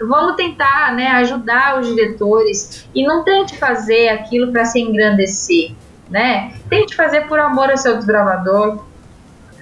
vamos 0.00 0.36
tentar 0.36 0.94
né, 0.94 1.08
ajudar 1.08 1.80
os 1.80 1.86
diretores 1.86 2.88
e 2.94 3.04
não 3.04 3.24
tente 3.24 3.56
fazer 3.56 4.08
aquilo 4.08 4.52
para 4.52 4.64
se 4.64 4.80
engrandecer. 4.80 5.72
Né? 6.10 6.52
Tente 6.68 6.94
fazer 6.96 7.28
por 7.28 7.38
amor 7.38 7.70
ao 7.70 7.76
seu 7.76 7.96
desbravador. 7.96 8.84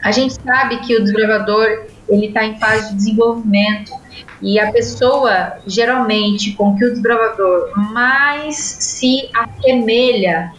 A 0.02 0.12
gente 0.12 0.34
sabe 0.34 0.78
que 0.78 0.96
o 0.96 1.02
desbravador 1.02 1.86
ele 2.08 2.26
está 2.26 2.44
em 2.44 2.58
fase 2.58 2.90
de 2.90 2.96
desenvolvimento 2.96 3.92
e 4.40 4.58
a 4.58 4.70
pessoa, 4.70 5.54
geralmente, 5.66 6.52
com 6.52 6.76
que 6.76 6.84
o 6.84 6.90
desbravador 6.90 7.72
mais 7.74 8.56
se 8.56 9.28
assemelha, 9.34 10.52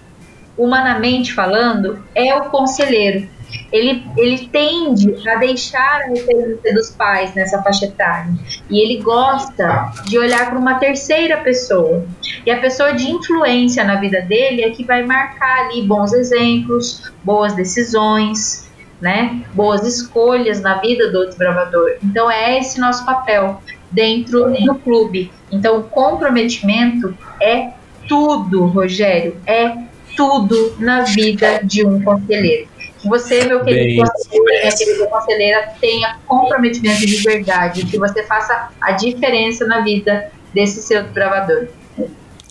humanamente 0.57 1.33
falando, 1.33 2.03
é 2.15 2.35
o 2.35 2.45
conselheiro. 2.45 3.27
Ele, 3.71 4.05
ele 4.17 4.47
tende 4.47 5.27
a 5.27 5.35
deixar 5.35 6.01
a 6.01 6.07
referência 6.07 6.73
dos 6.73 6.89
pais 6.91 7.33
nessa 7.33 7.61
faixa 7.61 7.85
etária. 7.85 8.33
E 8.69 8.79
ele 8.79 9.01
gosta 9.01 9.91
de 10.05 10.17
olhar 10.17 10.49
para 10.49 10.57
uma 10.57 10.75
terceira 10.79 11.37
pessoa. 11.37 12.05
E 12.45 12.51
a 12.51 12.59
pessoa 12.59 12.93
de 12.93 13.09
influência 13.09 13.83
na 13.83 13.95
vida 13.95 14.21
dele 14.21 14.63
é 14.63 14.71
que 14.71 14.83
vai 14.83 15.03
marcar 15.03 15.65
ali 15.65 15.81
bons 15.83 16.13
exemplos, 16.13 17.11
boas 17.23 17.53
decisões, 17.53 18.66
né? 19.01 19.43
Boas 19.53 19.85
escolhas 19.85 20.61
na 20.61 20.75
vida 20.79 21.11
do 21.11 21.25
desbravador. 21.25 21.97
Então 22.03 22.29
é 22.29 22.59
esse 22.59 22.79
nosso 22.79 23.05
papel 23.05 23.61
dentro 23.91 24.51
do 24.51 24.75
clube. 24.75 25.31
Então 25.51 25.79
o 25.79 25.83
comprometimento 25.83 27.15
é 27.41 27.71
tudo, 28.07 28.65
Rogério, 28.65 29.37
é 29.45 29.77
tudo 30.15 30.75
na 30.79 31.01
vida 31.01 31.61
de 31.63 31.85
um 31.85 32.01
conselheiro. 32.01 32.67
Que 32.99 33.07
você, 33.07 33.45
meu 33.45 33.63
querido 33.63 34.01
conselheiro, 34.01 34.45
minha 34.45 34.75
querida 34.75 35.07
conselheira, 35.07 35.73
tenha 35.79 36.17
comprometimento 36.25 37.05
de 37.05 37.17
verdade, 37.17 37.85
que 37.85 37.97
você 37.97 38.23
faça 38.23 38.69
a 38.81 38.93
diferença 38.93 39.67
na 39.67 39.81
vida 39.81 40.31
desse 40.53 40.81
seu 40.81 41.03
desbravador. 41.03 41.67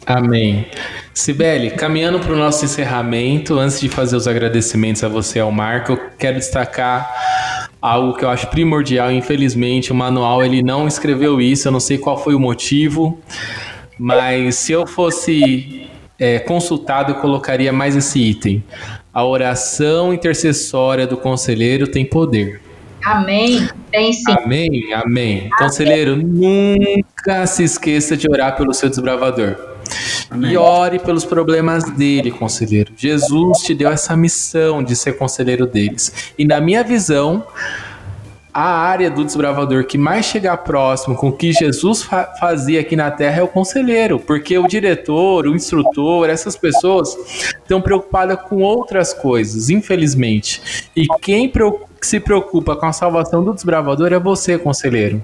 Amém. 0.07 0.67
Sibeli, 1.13 1.73
caminhando 1.73 2.21
para 2.21 2.33
o 2.33 2.37
nosso 2.37 2.65
encerramento, 2.65 3.59
antes 3.59 3.81
de 3.81 3.89
fazer 3.89 4.15
os 4.15 4.29
agradecimentos 4.29 5.03
a 5.03 5.09
você 5.09 5.39
e 5.39 5.43
ao 5.43 5.51
Marco, 5.51 5.93
eu 5.93 6.01
quero 6.17 6.39
destacar 6.39 7.69
algo 7.83 8.17
que 8.17 8.25
eu 8.25 8.29
acho 8.29 8.47
primordial. 8.47 9.11
Infelizmente, 9.11 9.91
o 9.91 9.95
manual 9.97 10.45
ele 10.45 10.63
não 10.63 10.87
escreveu 10.87 11.41
isso, 11.41 11.67
eu 11.67 11.73
não 11.73 11.81
sei 11.81 11.99
qual 11.99 12.17
foi 12.17 12.37
o 12.37 12.41
motivo, 12.41 13.21
mas 13.99 14.55
se 14.55 14.71
eu 14.71 14.87
fosse 14.87 15.89
é, 16.17 16.39
consultado, 16.39 17.13
eu 17.13 17.17
colocaria 17.17 17.73
mais 17.73 17.97
esse 17.97 18.21
item. 18.21 18.63
A 19.13 19.25
oração 19.25 20.15
intercessória 20.15 21.05
do 21.05 21.17
conselheiro 21.17 21.89
tem 21.89 22.05
poder. 22.05 22.61
Amém. 23.05 23.69
Tem 23.91 24.13
sim. 24.13 24.31
Amém, 24.31 24.69
amém. 24.93 25.03
amém. 25.05 25.51
Conselheiro, 25.59 26.17
nunca 26.17 27.47
se 27.47 27.65
esqueça 27.65 28.17
de 28.17 28.31
orar 28.31 28.57
pelo 28.57 28.73
seu 28.73 28.89
desbravador. 28.89 29.76
Amém. 30.31 30.53
E 30.53 30.57
ore 30.57 30.99
pelos 30.99 31.25
problemas 31.25 31.85
dele, 31.85 32.31
conselheiro. 32.31 32.93
Jesus 32.97 33.59
te 33.59 33.75
deu 33.75 33.91
essa 33.91 34.17
missão 34.17 34.83
de 34.83 34.97
ser 34.97 35.17
conselheiro 35.17 35.67
deles. 35.67 36.33
E 36.39 36.45
na 36.45 36.61
minha 36.61 36.83
visão, 36.83 37.45
a 38.57 38.71
área 38.71 39.11
do 39.11 39.23
desbravador 39.23 39.85
que 39.85 39.99
mais 39.99 40.25
chega 40.25 40.57
próximo 40.57 41.15
com 41.15 41.29
o 41.29 41.33
que 41.33 41.53
Jesus 41.53 42.03
fa 42.03 42.33
fazia 42.41 42.81
aqui 42.81 42.97
na 42.97 43.11
Terra 43.11 43.41
é 43.41 43.43
o 43.43 43.49
conselheiro, 43.49 44.19
porque 44.19 44.57
o 44.57 44.67
diretor, 44.67 45.47
o 45.47 45.55
instrutor, 45.55 46.31
essas 46.31 46.57
pessoas 46.57 47.15
estão 47.61 47.83
preocupadas 47.83 48.41
com 48.49 48.63
outras 48.63 49.13
coisas, 49.13 49.69
infelizmente. 49.69 50.89
E 50.97 51.07
quem 51.21 51.53
se 52.01 52.19
preocupa 52.19 52.75
com 52.75 52.87
a 52.87 52.95
salvação 52.95 53.45
do 53.45 53.53
desbravador 53.53 54.11
é 54.15 54.19
você, 54.19 54.57
conselheiro. 54.57 55.23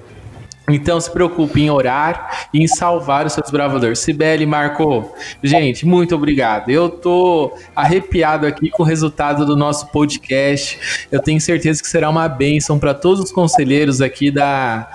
Então 0.68 1.00
se 1.00 1.10
preocupe 1.10 1.60
em 1.60 1.70
orar 1.70 2.48
e 2.54 2.62
em 2.62 2.66
salvar 2.66 3.26
os 3.26 3.32
seus 3.32 3.50
bravadores. 3.50 3.98
Sibeli 3.98 4.46
Marco, 4.46 5.12
gente, 5.42 5.84
muito 5.84 6.14
obrigado. 6.14 6.70
Eu 6.70 6.88
tô 6.88 7.52
arrepiado 7.74 8.46
aqui 8.46 8.70
com 8.70 8.82
o 8.82 8.86
resultado 8.86 9.44
do 9.44 9.56
nosso 9.56 9.88
podcast. 9.88 11.06
Eu 11.10 11.20
tenho 11.20 11.40
certeza 11.40 11.82
que 11.82 11.88
será 11.88 12.08
uma 12.08 12.28
bênção 12.28 12.78
para 12.78 12.94
todos 12.94 13.24
os 13.24 13.32
conselheiros 13.32 14.00
aqui 14.00 14.30
da 14.30 14.88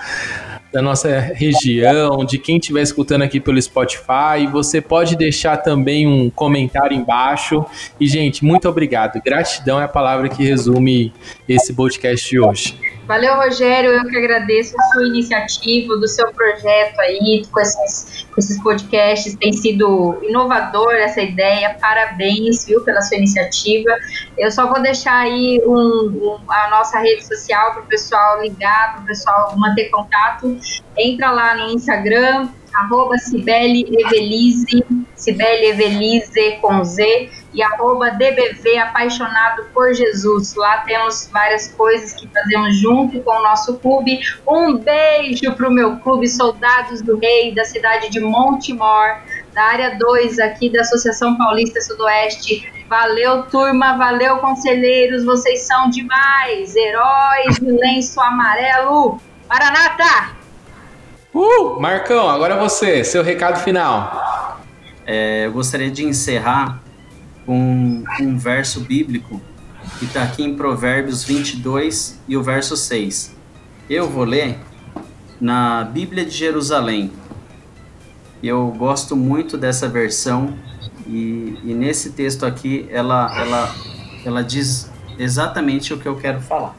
da 0.72 0.82
nossa 0.82 1.20
região, 1.20 2.26
de 2.26 2.38
quem 2.38 2.58
estiver 2.58 2.82
escutando 2.82 3.22
aqui 3.22 3.40
pelo 3.40 3.62
Spotify. 3.62 4.46
Você 4.52 4.82
pode 4.82 5.16
deixar 5.16 5.58
também 5.58 6.06
um 6.06 6.30
comentário 6.30 6.96
embaixo. 6.96 7.66
E, 8.00 8.08
gente, 8.08 8.44
muito 8.44 8.68
obrigado. 8.68 9.22
Gratidão 9.24 9.80
é 9.80 9.86
a 9.86 9.88
palavra 9.88 10.30
que 10.30 10.44
resume 10.44 11.14
esse 11.48 11.74
podcast 11.74 12.30
de 12.30 12.40
hoje. 12.40 12.88
Valeu, 13.08 13.36
Rogério. 13.38 13.92
Eu 13.92 14.04
que 14.06 14.18
agradeço 14.18 14.76
a 14.78 14.84
sua 14.92 15.08
iniciativa, 15.08 15.96
do 15.96 16.08
seu 16.10 16.30
projeto 16.34 17.00
aí, 17.00 17.42
com 17.50 17.60
esses, 17.62 18.28
com 18.30 18.40
esses 18.40 18.62
podcasts. 18.62 19.34
Tem 19.36 19.54
sido 19.54 20.20
inovador 20.24 20.94
essa 20.94 21.22
ideia. 21.22 21.78
Parabéns, 21.80 22.66
viu, 22.66 22.82
pela 22.82 23.02
sua 23.02 23.16
iniciativa. 23.16 23.90
Eu 24.38 24.52
só 24.52 24.68
vou 24.68 24.82
deixar 24.82 25.20
aí 25.20 25.62
um, 25.66 25.72
um, 25.72 26.52
a 26.52 26.70
nossa 26.70 27.00
rede 27.00 27.26
social 27.26 27.76
para 27.76 27.84
o 27.84 27.86
pessoal 27.86 28.42
ligar, 28.42 28.96
para 28.96 29.04
o 29.04 29.06
pessoal 29.06 29.56
manter 29.58 29.86
contato. 29.90 30.60
Entra 30.98 31.32
lá 31.32 31.56
no 31.56 31.70
Instagram, 31.70 32.50
arroba 32.78 33.18
Cibele 33.18 33.86
Evelise, 33.90 34.86
Cibele 35.16 35.68
Evelise 35.68 36.58
com 36.62 36.84
Z 36.84 37.30
e 37.54 37.64
arroba 37.64 38.12
DBV 38.12 38.78
Apaixonado 38.78 39.66
por 39.74 39.94
Jesus. 39.94 40.54
Lá 40.56 40.80
temos 40.80 41.30
várias 41.34 41.70
coisas 41.70 42.14
que 42.14 42.28
fazemos 42.28 42.78
junto 42.78 43.20
com 43.22 43.32
o 43.32 43.42
nosso 43.42 43.78
clube. 43.80 44.20
Um 44.48 44.78
beijo 44.78 45.52
para 45.54 45.68
o 45.68 45.72
meu 45.72 45.98
clube 45.98 46.28
Soldados 46.28 47.02
do 47.02 47.18
Rei, 47.18 47.54
da 47.54 47.66
cidade 47.66 48.10
de 48.10 48.20
Montemor, 48.20 49.22
da 49.54 49.64
área 49.64 49.98
2 49.98 50.38
aqui 50.40 50.70
da 50.70 50.82
Associação 50.82 51.36
Paulista 51.38 51.82
Sudoeste. 51.82 52.72
Valeu, 52.88 53.44
turma, 53.44 53.98
valeu, 53.98 54.38
conselheiros, 54.38 55.26
vocês 55.26 55.64
são 55.64 55.90
demais! 55.90 56.76
Heróis 56.76 57.60
do 57.60 57.76
lenço 57.78 58.22
amarelo! 58.22 59.20
Maranata! 59.50 60.37
Uh! 61.38 61.80
Marcão, 61.80 62.28
agora 62.28 62.58
você, 62.58 63.04
seu 63.04 63.22
recado 63.22 63.64
final. 63.64 64.60
É, 65.06 65.46
eu 65.46 65.52
gostaria 65.52 65.92
de 65.92 66.04
encerrar 66.04 66.82
com 67.46 68.04
um 68.20 68.38
verso 68.40 68.80
bíblico 68.80 69.40
que 70.00 70.06
está 70.06 70.24
aqui 70.24 70.44
em 70.44 70.56
Provérbios 70.56 71.24
22 71.24 72.20
e 72.28 72.36
o 72.36 72.42
verso 72.42 72.76
6. 72.76 73.36
Eu 73.88 74.10
vou 74.10 74.24
ler 74.24 74.58
na 75.40 75.84
Bíblia 75.84 76.26
de 76.26 76.32
Jerusalém. 76.32 77.12
Eu 78.42 78.74
gosto 78.76 79.16
muito 79.16 79.60
dessa 79.60 79.88
versão 79.88 80.58
e, 81.06 81.60
e 81.64 81.72
nesse 81.76 82.14
texto 82.14 82.48
aqui 82.48 82.88
ela, 82.90 83.32
ela, 83.40 83.76
ela 84.26 84.44
diz 84.44 84.92
exatamente 85.20 85.94
o 85.94 86.00
que 86.00 86.08
eu 86.08 86.16
quero 86.16 86.42
falar. 86.42 86.76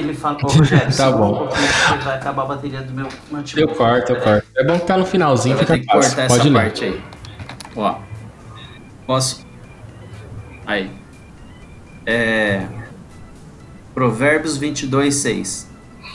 Ele 0.00 0.14
fala, 0.14 0.38
ô 0.42 0.46
Rogério, 0.48 0.96
tá 0.96 1.12
bom. 1.12 1.44
Um 1.44 2.04
vai 2.04 2.16
acabar 2.16 2.42
a 2.42 2.46
bateria 2.46 2.80
do 2.80 2.92
meu 2.92 3.06
notebook. 3.30 3.60
Eu 3.60 3.68
corto, 3.68 4.12
eu 4.12 4.20
corto. 4.20 4.46
É 4.56 4.64
bom 4.64 4.78
que 4.78 4.86
tá 4.86 4.96
no 4.96 5.04
finalzinho, 5.04 5.58
fica 5.58 5.74
fácil. 5.74 5.86
cortar 5.86 6.28
Pode 6.28 6.40
essa 6.40 6.48
ler. 6.48 6.52
parte 6.54 6.84
aí. 6.84 7.00
Ó. 7.76 7.98
Posso? 9.06 9.46
Aí. 10.66 10.90
É... 12.06 12.66
Provérbios 13.92 14.56
22, 14.56 15.14
6. 15.16 15.70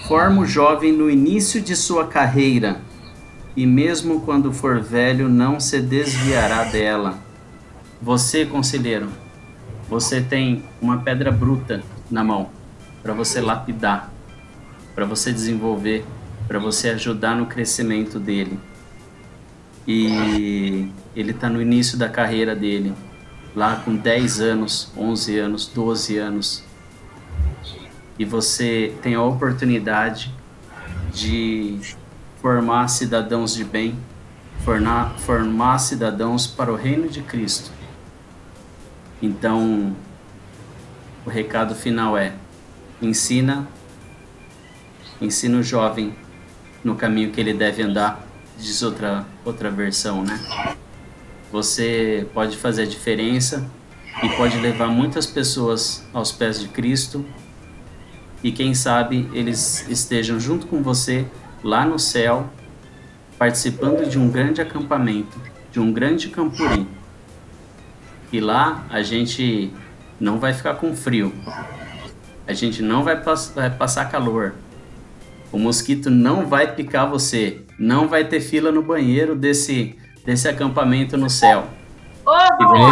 Forma 0.08 0.42
o 0.42 0.46
jovem 0.46 0.92
no 0.92 1.10
início 1.10 1.62
de 1.62 1.76
sua 1.76 2.08
carreira, 2.08 2.78
e 3.56 3.66
mesmo 3.66 4.22
quando 4.22 4.52
for 4.52 4.82
velho, 4.82 5.30
não 5.30 5.60
se 5.60 5.80
desviará 5.80 6.64
dela. 6.64 7.20
Você, 8.02 8.46
conselheiro, 8.46 9.10
você 9.88 10.22
tem 10.22 10.64
uma 10.82 10.98
pedra 10.98 11.32
bruta 11.32 11.84
na 12.10 12.24
mão 12.24 12.50
para 13.06 13.14
você 13.14 13.39
lapidar, 13.39 14.12
para 14.95 15.06
você 15.06 15.32
desenvolver, 15.32 16.03
para 16.47 16.58
você 16.58 16.89
ajudar 16.89 17.36
no 17.36 17.45
crescimento 17.45 18.20
dele. 18.20 18.60
E 19.88 20.89
ele 21.16 21.30
está 21.30 21.47
no 21.47 21.62
início 21.62 21.99
da 21.99 22.10
carreira 22.10 22.56
dele, 22.56 22.95
lá 23.56 23.76
com 23.76 23.95
10 23.95 24.41
anos, 24.41 24.91
11 24.97 25.38
anos, 25.38 25.68
12 25.68 26.18
anos. 26.18 26.64
E 28.18 28.26
você 28.26 28.91
tem 29.03 29.14
a 29.14 29.22
oportunidade 29.22 30.34
de 31.14 31.80
formar 32.41 32.88
cidadãos 32.88 33.53
de 33.53 33.64
bem, 33.64 33.95
formar, 34.64 35.14
formar 35.20 35.78
cidadãos 35.78 36.47
para 36.47 36.74
o 36.74 36.76
reino 36.76 37.08
de 37.08 37.22
Cristo. 37.22 37.70
Então, 39.22 39.95
o 41.24 41.30
recado 41.30 41.76
final 41.76 42.18
é: 42.18 42.34
ensina, 43.06 43.68
ensina 45.22 45.58
o 45.58 45.64
jovem 45.64 46.14
no 46.84 46.95
caminho 46.95 47.32
que 47.32 47.39
ele 47.39 47.53
deve 47.53 47.82
andar 47.82 48.26
diz 48.58 48.82
outra, 48.82 49.26
outra 49.43 49.70
versão, 49.70 50.24
né? 50.24 50.39
Você 51.51 52.28
pode 52.34 52.58
fazer 52.58 52.84
a 52.84 52.86
diferença 52.86 53.70
e 54.24 54.30
pode 54.30 54.58
levar 54.58 54.88
muitas 54.88 55.26
pessoas 55.26 56.06
aos 56.14 56.32
pés 56.32 56.60
de 56.60 56.68
Cristo 56.68 57.26
e 58.43 58.51
quem 58.51 58.74
sabe 58.74 59.30
eles 59.34 59.88
estejam 59.89 60.39
junto 60.39 60.68
com 60.68 60.82
você 60.82 61.26
lá 61.64 61.86
no 61.86 61.97
céu, 61.97 62.49
participando 63.38 64.08
de 64.08 64.20
um 64.20 64.30
grande 64.30 64.62
acampamento, 64.62 65.39
de 65.72 65.80
um 65.80 65.91
grande 65.91 66.30
campuri. 66.30 66.88
E 68.32 68.39
lá 68.39 68.86
a 68.89 69.01
gente 69.01 69.74
não 70.20 70.39
vai 70.39 70.53
ficar 70.53 70.76
com 70.76 70.95
frio, 70.95 71.34
a 72.48 72.54
gente 72.54 72.82
não 72.82 73.04
vai, 73.04 73.22
pass 73.22 73.52
vai 73.56 73.70
passar 73.70 74.06
calor, 74.06 74.54
o 75.52 75.58
mosquito 75.58 76.10
não 76.10 76.48
vai 76.48 76.74
picar 76.74 77.10
você, 77.10 77.62
não 77.80 78.08
vai 78.08 78.26
ter 78.26 78.39
fila 78.39 78.72
no 78.72 78.82
banheiro 78.82 79.36
desse, 79.36 79.96
desse 80.26 80.48
acampamento 80.48 81.18
no 81.18 81.30
céu. 81.30 81.66
Oh, 82.26 82.34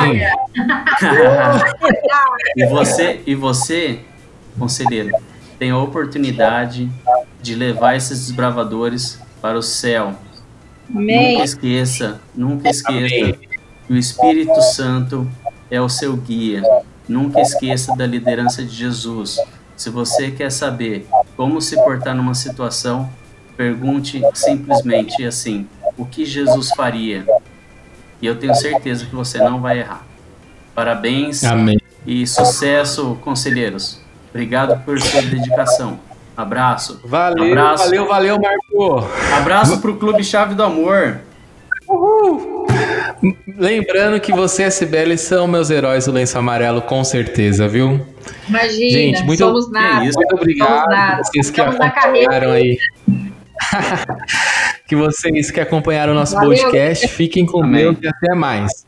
e, 0.05 0.21
e 2.63 2.65
você, 2.67 3.21
e 3.25 3.33
você, 3.35 3.99
conselheiro, 4.57 5.11
tem 5.57 5.71
a 5.71 5.77
oportunidade 5.77 6.89
de 7.41 7.55
levar 7.55 7.95
esses 7.95 8.27
desbravadores 8.27 9.19
para 9.41 9.57
o 9.57 9.61
céu. 9.61 10.15
Amém. 10.89 11.33
Nunca 11.33 11.43
esqueça, 11.43 12.21
nunca 12.35 12.69
esqueça 12.69 13.15
Amém. 13.15 13.39
que 13.87 13.93
o 13.93 13.97
Espírito 13.97 14.61
Santo 14.61 15.29
é 15.69 15.81
o 15.81 15.89
seu 15.89 16.15
guia. 16.15 16.61
Nunca 17.07 17.41
esqueça 17.41 17.95
da 17.95 18.05
liderança 18.05 18.63
de 18.63 18.69
Jesus. 18.73 19.37
Se 19.75 19.89
você 19.89 20.31
quer 20.31 20.51
saber 20.51 21.07
como 21.35 21.59
se 21.61 21.75
portar 21.83 22.15
numa 22.15 22.33
situação, 22.33 23.09
pergunte 23.57 24.21
simplesmente 24.33 25.25
assim: 25.25 25.67
o 25.97 26.05
que 26.05 26.25
Jesus 26.25 26.69
faria? 26.75 27.25
E 28.21 28.25
eu 28.25 28.37
tenho 28.37 28.55
certeza 28.55 29.05
que 29.05 29.15
você 29.15 29.37
não 29.37 29.61
vai 29.61 29.79
errar. 29.79 30.05
Parabéns 30.73 31.43
Amém. 31.43 31.77
e 32.05 32.25
sucesso, 32.25 33.17
conselheiros. 33.21 33.99
Obrigado 34.29 34.83
por 34.83 34.99
sua 34.99 35.21
dedicação. 35.21 35.99
Abraço. 36.35 36.99
Valeu, 37.05 37.51
Abraço. 37.51 37.83
valeu, 37.83 38.07
valeu, 38.07 38.39
Marco. 38.39 39.07
Abraço 39.37 39.79
pro 39.79 39.97
Clube 39.97 40.23
Chave 40.23 40.55
do 40.55 40.63
Amor. 40.63 41.21
Uhul. 41.87 42.52
Lembrando 43.57 44.19
que 44.19 44.33
você 44.33 44.63
e 44.63 44.65
a 44.65 44.71
Sibeli 44.71 45.17
são 45.17 45.47
meus 45.47 45.69
heróis 45.69 46.05
do 46.05 46.11
lenço 46.11 46.37
amarelo, 46.37 46.81
com 46.81 47.03
certeza, 47.03 47.67
viu? 47.67 48.05
Imagina, 48.49 48.89
Gente, 48.89 49.23
muito, 49.23 49.39
somos 49.39 49.71
nada. 49.71 50.05
Isso, 50.05 50.17
muito 50.17 50.35
obrigado 50.35 50.89
nada. 50.89 51.23
vocês 51.23 51.49
que 51.49 51.61
somos 51.61 51.79
acompanharam 51.79 52.51
aí. 52.51 52.77
que 54.87 54.95
vocês 54.95 55.51
que 55.51 55.61
acompanharam 55.61 56.13
o 56.13 56.15
nosso 56.15 56.35
Valeu. 56.35 56.49
podcast. 56.49 57.07
Fiquem 57.07 57.45
com 57.45 57.69
Deus 57.69 57.97
e 58.01 58.07
até 58.07 58.35
mais. 58.35 58.85